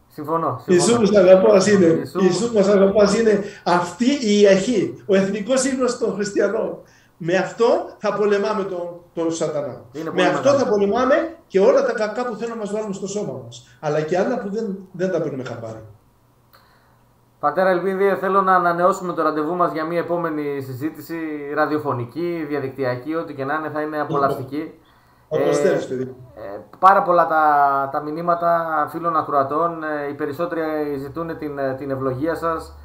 Συμφωνώ. 0.07 0.61
συμφωνώ. 0.63 0.95
Ιησούς 0.95 0.97
μας 0.97 1.19
αγαπάς 1.19 1.67
είναι, 1.67 2.01
Ιησούς 2.21 2.51
μας 2.51 2.67
αγαπάς 2.67 3.17
είναι 3.19 3.43
αυτή 3.63 4.05
η 4.05 4.47
αρχή, 4.47 5.03
ο 5.05 5.15
εθνικός 5.15 5.65
ύμνος 5.65 5.97
των 5.97 6.13
χριστιανών. 6.13 6.77
Με 7.17 7.35
αυτό 7.35 7.65
θα 7.97 8.13
πολεμάμε 8.13 8.63
τον, 8.63 9.01
τον 9.13 9.31
σατανά. 9.31 9.81
με 10.13 10.27
αυτό 10.27 10.49
θα 10.49 10.67
πολεμάμε 10.67 11.35
και 11.47 11.59
όλα 11.59 11.85
τα 11.85 11.93
κακά 11.93 12.25
που 12.25 12.35
θέλουν 12.35 12.53
να 12.53 12.59
μας 12.59 12.71
βάλουν 12.71 12.93
στο 12.93 13.07
σώμα 13.07 13.41
μας. 13.43 13.77
Αλλά 13.79 14.01
και 14.01 14.17
άλλα 14.17 14.39
που 14.39 14.49
δεν, 14.49 14.77
δεν 14.91 15.11
τα 15.11 15.21
παίρνουμε 15.21 15.43
χαμπάρι. 15.43 15.83
Πατέρα 17.39 17.69
Ελπίδη, 17.69 18.15
θέλω 18.19 18.41
να 18.41 18.55
ανανεώσουμε 18.55 19.13
το 19.13 19.21
ραντεβού 19.21 19.55
μας 19.55 19.71
για 19.71 19.85
μια 19.85 19.99
επόμενη 19.99 20.61
συζήτηση 20.61 21.15
ραδιοφωνική, 21.53 22.45
διαδικτυακή, 22.47 23.15
ό,τι 23.15 23.33
και 23.33 23.45
να 23.45 23.53
είναι 23.53 23.69
θα 23.69 23.81
είναι 23.81 23.99
απολαυστική. 23.99 24.73
Ε, 25.29 25.49
ε, 25.49 26.59
πάρα 26.79 27.01
πολλά 27.01 27.27
τα, 27.27 27.43
τα 27.91 28.01
μηνύματα 28.01 28.87
φίλων 28.91 29.17
ακροατών. 29.17 29.83
Ε, 29.83 30.09
οι 30.09 30.13
περισσότεροι 30.13 30.61
ζητούν 30.97 31.37
την, 31.37 31.59
την 31.77 31.91
ευλογία 31.91 32.35
σας 32.35 32.75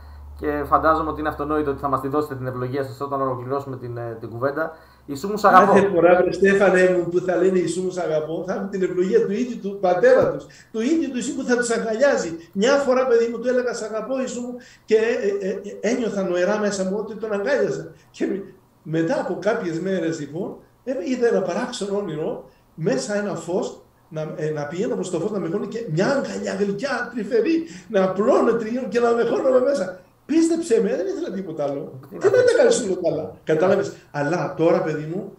και 0.41 0.64
φαντάζομαι 0.66 1.11
ότι 1.11 1.20
είναι 1.20 1.28
αυτονόητο 1.28 1.70
ότι 1.70 1.80
θα 1.80 1.89
μας 1.89 2.01
τη 2.01 2.09
δώσετε 2.09 2.34
την 2.34 2.47
ευλογία 2.47 2.84
σας 2.84 3.01
όταν 3.01 3.20
ολοκληρώσουμε 3.20 3.76
την, 3.76 3.99
την 4.20 4.28
κουβέντα. 4.28 4.76
Ιησού 5.07 5.28
μου 5.28 5.34
αγαπώ. 5.43 5.72
Κάθε 5.72 5.89
φορά, 5.89 6.16
βρε 6.16 6.32
Στέφανε 6.32 6.97
μου, 6.97 7.09
που 7.11 7.18
θα 7.18 7.36
λένε 7.36 7.59
Ιησού 7.59 7.82
μου 7.82 7.93
αγαπώ, 8.05 8.45
θα 8.47 8.55
έχουν 8.55 8.68
την 8.68 8.82
ευλογία 8.82 9.26
του 9.26 9.32
ίδιου 9.32 9.59
του 9.62 9.78
πατέρα 9.80 10.32
τους. 10.32 10.47
Του 10.72 10.80
ίδιου 10.80 11.09
του 11.11 11.16
Ιησού 11.16 11.34
που 11.34 11.43
θα 11.43 11.57
τους 11.57 11.70
αγκαλιάζει. 11.70 12.36
Μια 12.53 12.74
φορά, 12.74 13.07
παιδί 13.07 13.26
μου, 13.30 13.39
του 13.39 13.49
έλεγα 13.49 13.74
Σ' 13.74 13.82
αγαπώ, 13.82 14.20
Ιησού 14.20 14.41
μου, 14.41 14.55
και 14.84 14.97
ε, 15.41 15.49
ε, 15.49 15.61
ένιωθα 15.80 16.22
νοερά 16.22 16.59
μέσα 16.59 16.84
μου 16.84 16.97
ότι 16.99 17.14
τον 17.14 17.32
αγκάλιαζα. 17.32 17.93
Και 18.11 18.41
μετά 18.82 19.20
από 19.20 19.39
κάποιες 19.41 19.80
μέρες, 19.80 20.20
λοιπόν, 20.20 20.57
είδα 20.84 21.26
ένα 21.28 21.43
παράξενο 21.43 21.97
όνειρο, 21.97 22.51
μέσα 22.74 23.16
ένα 23.16 23.34
φως 23.34 23.82
να, 24.09 24.34
ε, 24.36 24.51
να 24.51 24.66
πηγαίνω 24.66 24.95
προς 24.95 25.11
το 25.11 25.20
φως 25.20 25.30
να 25.30 25.39
με 25.39 25.49
χώνει 25.49 25.66
και 25.66 25.86
μια 25.91 26.07
αγκαλιά 26.07 26.55
γλυκιά 26.55 27.11
τρυφερή 27.14 27.66
να 27.89 28.12
πλώνω 28.12 28.53
τριών 28.53 28.89
και 28.89 29.01
να 29.01 29.11
με 29.12 29.22
χώνω 29.22 29.61
μέσα. 29.64 30.01
Πίστεψε 30.29 30.81
με, 30.83 30.89
δεν 30.97 31.07
ήθελα 31.07 31.31
τίποτα 31.31 31.64
άλλο. 31.64 32.01
Δεν 32.11 32.31
τα 32.33 32.39
έκανε 32.39 32.93
όλα 32.93 33.11
καλά. 33.11 33.37
Κατάλαβες. 33.45 33.93
Αλλά 34.11 34.55
τώρα, 34.57 34.83
παιδί 34.83 35.05
μου, 35.14 35.33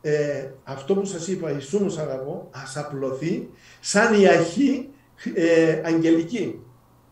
ε, 0.00 0.46
αυτό 0.64 0.94
που 0.94 1.04
σας 1.04 1.28
είπα, 1.28 1.50
η 1.50 1.60
σου 1.60 1.78
μου 1.84 1.96
αγαπώ, 2.00 2.48
ας 2.50 2.76
απλωθεί 2.76 3.50
σαν 3.80 4.20
η 4.20 4.28
αρχή 4.28 4.88
ε, 5.34 5.80
αγγελική 5.84 6.60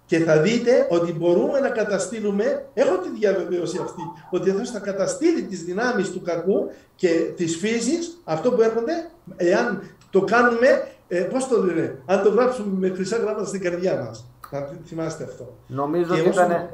και 0.07 0.19
θα 0.19 0.41
δείτε 0.41 0.87
ότι 0.91 1.13
μπορούμε 1.13 1.61
να 1.61 1.69
καταστήλουμε, 1.69 2.69
έχω 2.75 2.99
τη 2.99 3.09
διαβεβαίωση 3.19 3.79
αυτή, 3.83 4.03
ότι 4.31 4.51
ο 4.51 4.65
θα 4.65 4.79
καταστήλει 4.79 5.43
τις 5.43 5.65
δυνάμεις 5.65 6.11
του 6.11 6.23
κακού 6.23 6.71
και 6.95 7.09
της 7.37 7.57
φύσης, 7.57 8.21
αυτό 8.25 8.53
που 8.53 8.63
έρχονται, 8.63 9.11
εάν 9.37 9.83
το 10.11 10.21
κάνουμε, 10.21 10.89
ε, 11.09 11.21
πώς 11.21 11.49
το 11.49 11.65
λένε, 11.65 12.03
αν 12.07 12.23
το 12.23 12.31
γράψουμε 12.31 12.89
με 12.89 12.95
χρυσά 12.95 13.17
γράμματα 13.17 13.47
στην 13.47 13.61
καρδιά 13.61 13.97
μας. 14.05 14.30
Να 14.51 14.69
θυμάστε 14.85 15.25
αυτό. 15.25 15.57
Νομίζω 15.67 16.15
ότι 16.15 16.29
ήταν... 16.29 16.69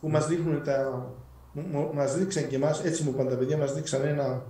Που 0.00 0.08
μας 0.08 0.26
δείχνουν 0.26 0.62
τα... 0.64 1.06
Μας 1.94 2.16
δείξαν 2.16 2.46
και 2.46 2.56
εμάς, 2.56 2.84
έτσι 2.84 3.02
μου 3.04 3.10
είπαν 3.14 3.28
τα 3.28 3.36
παιδιά, 3.36 3.56
μας 3.56 3.74
δείξαν 3.74 4.00
ένα, 4.04 4.42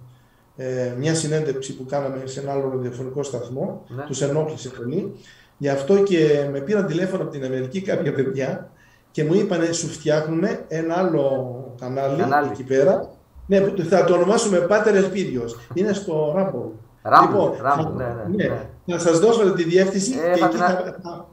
ε, 0.57 0.95
μια 0.99 1.15
συνέντευξη 1.15 1.77
που 1.77 1.87
κάναμε 1.87 2.23
σε 2.25 2.41
ένα 2.41 2.53
άλλο 2.53 2.71
ραδιοφωνικό 2.71 3.23
σταθμό, 3.23 3.85
ναι. 3.89 4.03
τους 4.03 4.21
ενόχλησε 4.23 4.69
πολύ 4.69 5.15
Γι' 5.59 5.69
αυτό 5.69 6.03
και 6.03 6.49
με 6.53 6.61
πήραν 6.61 6.87
τηλέφωνο 6.87 7.23
από 7.23 7.33
την 7.33 7.45
Αμερική 7.45 7.81
κάποια 7.81 8.13
παιδιά 8.15 8.71
και 9.11 9.25
μου 9.25 9.35
είπαν 9.35 9.75
σου 9.75 9.87
φτιάχνουμε 9.87 10.65
ένα 10.69 10.95
άλλο 10.95 11.75
κανάλι, 11.81 12.21
κανάλι. 12.21 12.49
εκεί 12.53 12.65
πέρα. 12.65 13.11
Ναι, 13.47 13.61
θα 13.89 14.05
το 14.05 14.15
ονομάσουμε 14.15 14.59
Πάτερ 14.59 14.95
Ελπίδιος. 14.95 15.59
Είναι 15.75 15.93
στο 15.93 16.35
Rumble. 16.37 16.71
λοιπόν, 17.21 17.53
ναι, 17.97 18.05
ναι, 18.05 18.45
ναι, 18.45 18.45
ναι. 18.85 18.99
Θα 18.99 18.99
σας 18.99 19.19
δώσω 19.19 19.53
τη 19.53 19.65
διεύθυνση 19.65 20.13
ε, 20.13 20.35
και 20.35 20.45
εκεί 20.45 20.57
θα... 20.57 20.99
θα... 21.03 21.29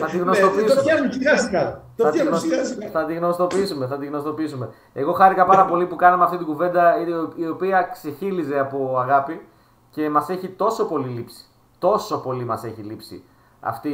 Θα 0.00 0.06
τη 0.06 0.18
γνωστοποιήσουμε. 0.18 0.62
Ναι, 0.62 0.74
το 0.74 0.80
φτιάχνουμε 0.80 1.12
σιγά 1.12 1.38
σιγά. 1.38 1.82
Το 1.96 2.04
θα, 2.04 2.10
φτιάχνουμε 2.10 2.38
σιγά 2.38 2.64
σιγά. 2.64 2.90
Θα 2.90 3.04
τη 3.04 3.14
γνωστοποιήσουμε, 3.14 3.86
θα 3.86 3.98
τη 3.98 4.06
γνωστοποιήσουμε. 4.06 4.70
Εγώ 4.92 5.12
χάρηκα 5.12 5.44
πάρα 5.46 5.64
πολύ 5.64 5.86
που 5.86 5.96
κάναμε 5.96 6.24
αυτή 6.24 6.36
την 6.36 6.46
κουβέντα 6.46 6.94
η 7.34 7.48
οποία 7.48 7.82
ξεχύλιζε 7.82 8.58
από 8.58 8.98
αγάπη 8.98 9.46
και 9.90 10.10
μας 10.10 10.28
έχει 10.28 10.48
τόσο 10.48 10.84
πολύ 10.84 11.08
λείψει. 11.08 11.44
Τόσο 11.78 12.20
πολύ 12.20 12.44
μας 12.44 12.64
έχει 12.64 12.82
λείψει 12.82 13.24
αυτή 13.60 13.88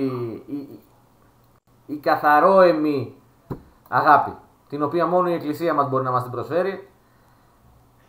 η, 0.46 0.80
η 1.86 1.96
καθαρόεμη 1.96 3.14
αγάπη, 3.88 4.36
την 4.68 4.82
οποία 4.82 5.06
μόνο 5.06 5.28
η 5.28 5.32
Εκκλησία 5.32 5.74
μας 5.74 5.88
μπορεί 5.88 6.04
να 6.04 6.10
μας 6.10 6.22
την 6.22 6.30
προσφέρει. 6.32 6.88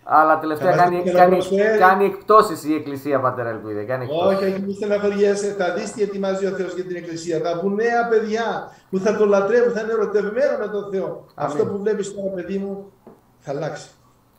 Αλλά 0.08 0.40
τελευταία 0.40 0.76
κάνει, 0.76 1.04
κάνει, 1.04 1.38
κάνει 1.80 2.06
εκπτώσεις 2.06 2.64
η 2.64 2.74
Εκκλησία, 2.76 3.20
Πατέρα 3.20 3.50
Ελπίδη. 3.50 3.86
Κάνει 3.86 4.08
όχι, 4.26 4.46
όχι, 4.46 4.62
μη 4.62 4.74
στεναχωριέσαι. 4.74 5.56
Θα 5.58 5.74
δεις 5.74 5.92
τι 5.92 6.02
ετοιμάζει 6.02 6.46
ο 6.46 6.50
Θεός 6.50 6.74
για 6.74 6.84
την 6.84 6.96
Εκκλησία. 6.96 7.40
Θα 7.40 7.60
βγουν 7.60 7.74
νέα 7.74 8.08
παιδιά 8.10 8.72
που 8.90 9.00
θα 9.00 9.18
το 9.18 9.26
λατρεύουν, 9.26 9.74
θα 9.74 9.82
είναι 9.82 9.92
ερωτευμένα 9.92 10.58
με 10.60 10.68
τον 10.68 10.92
Θεό. 10.92 11.26
Αυτό 11.36 11.66
που 11.66 11.78
βλέπεις 11.78 12.16
τώρα, 12.16 12.30
παιδί 12.30 12.58
μου, 12.58 12.92
θα 13.40 13.52
αλλάξει. 13.52 13.90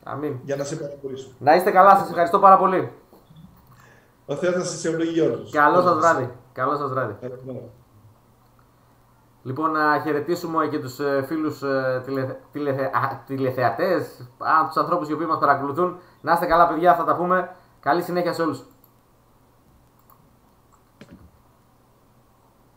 Αμήν. 0.03 0.39
Για 0.43 0.57
να 0.57 0.64
σε 0.64 0.77
παρακολουθήσω. 0.77 1.29
Να 1.39 1.55
είστε 1.55 1.71
καλά, 1.71 1.97
σας 1.97 2.09
ευχαριστώ 2.09 2.39
πάρα 2.39 2.57
πολύ. 2.57 2.93
Ο 4.27 4.35
Θεός 4.35 4.55
θα 4.55 4.64
σας 4.64 4.85
ευλογεί 4.85 5.21
όλους. 5.21 5.51
Καλό 5.51 5.81
σας 5.81 5.95
βράδυ. 5.95 6.31
Καλό 6.53 6.77
σας 6.77 6.91
βράδυ. 6.91 7.14
Λοιπόν, 9.47 9.70
να 9.70 10.01
χαιρετήσουμε 10.03 10.66
και 10.66 10.78
τους 10.78 10.99
ε, 10.99 11.24
φίλους 11.26 11.59
τηλε, 12.05 12.36
τηλε, 12.53 12.90
τηλεθεατές, 13.26 14.28
τους 14.66 14.76
ανθρώπους 14.76 15.09
οι 15.09 15.12
οποίοι 15.12 15.26
μας 15.28 15.38
παρακολουθούν. 15.38 15.99
Να 16.20 16.32
είστε 16.32 16.47
καλά, 16.47 16.68
παιδιά, 16.68 16.94
θα 16.94 17.05
τα 17.05 17.16
πούμε. 17.16 17.57
Καλή 17.80 18.03
συνέχεια 18.03 18.32
σε 18.32 18.42
όλους. 18.42 18.64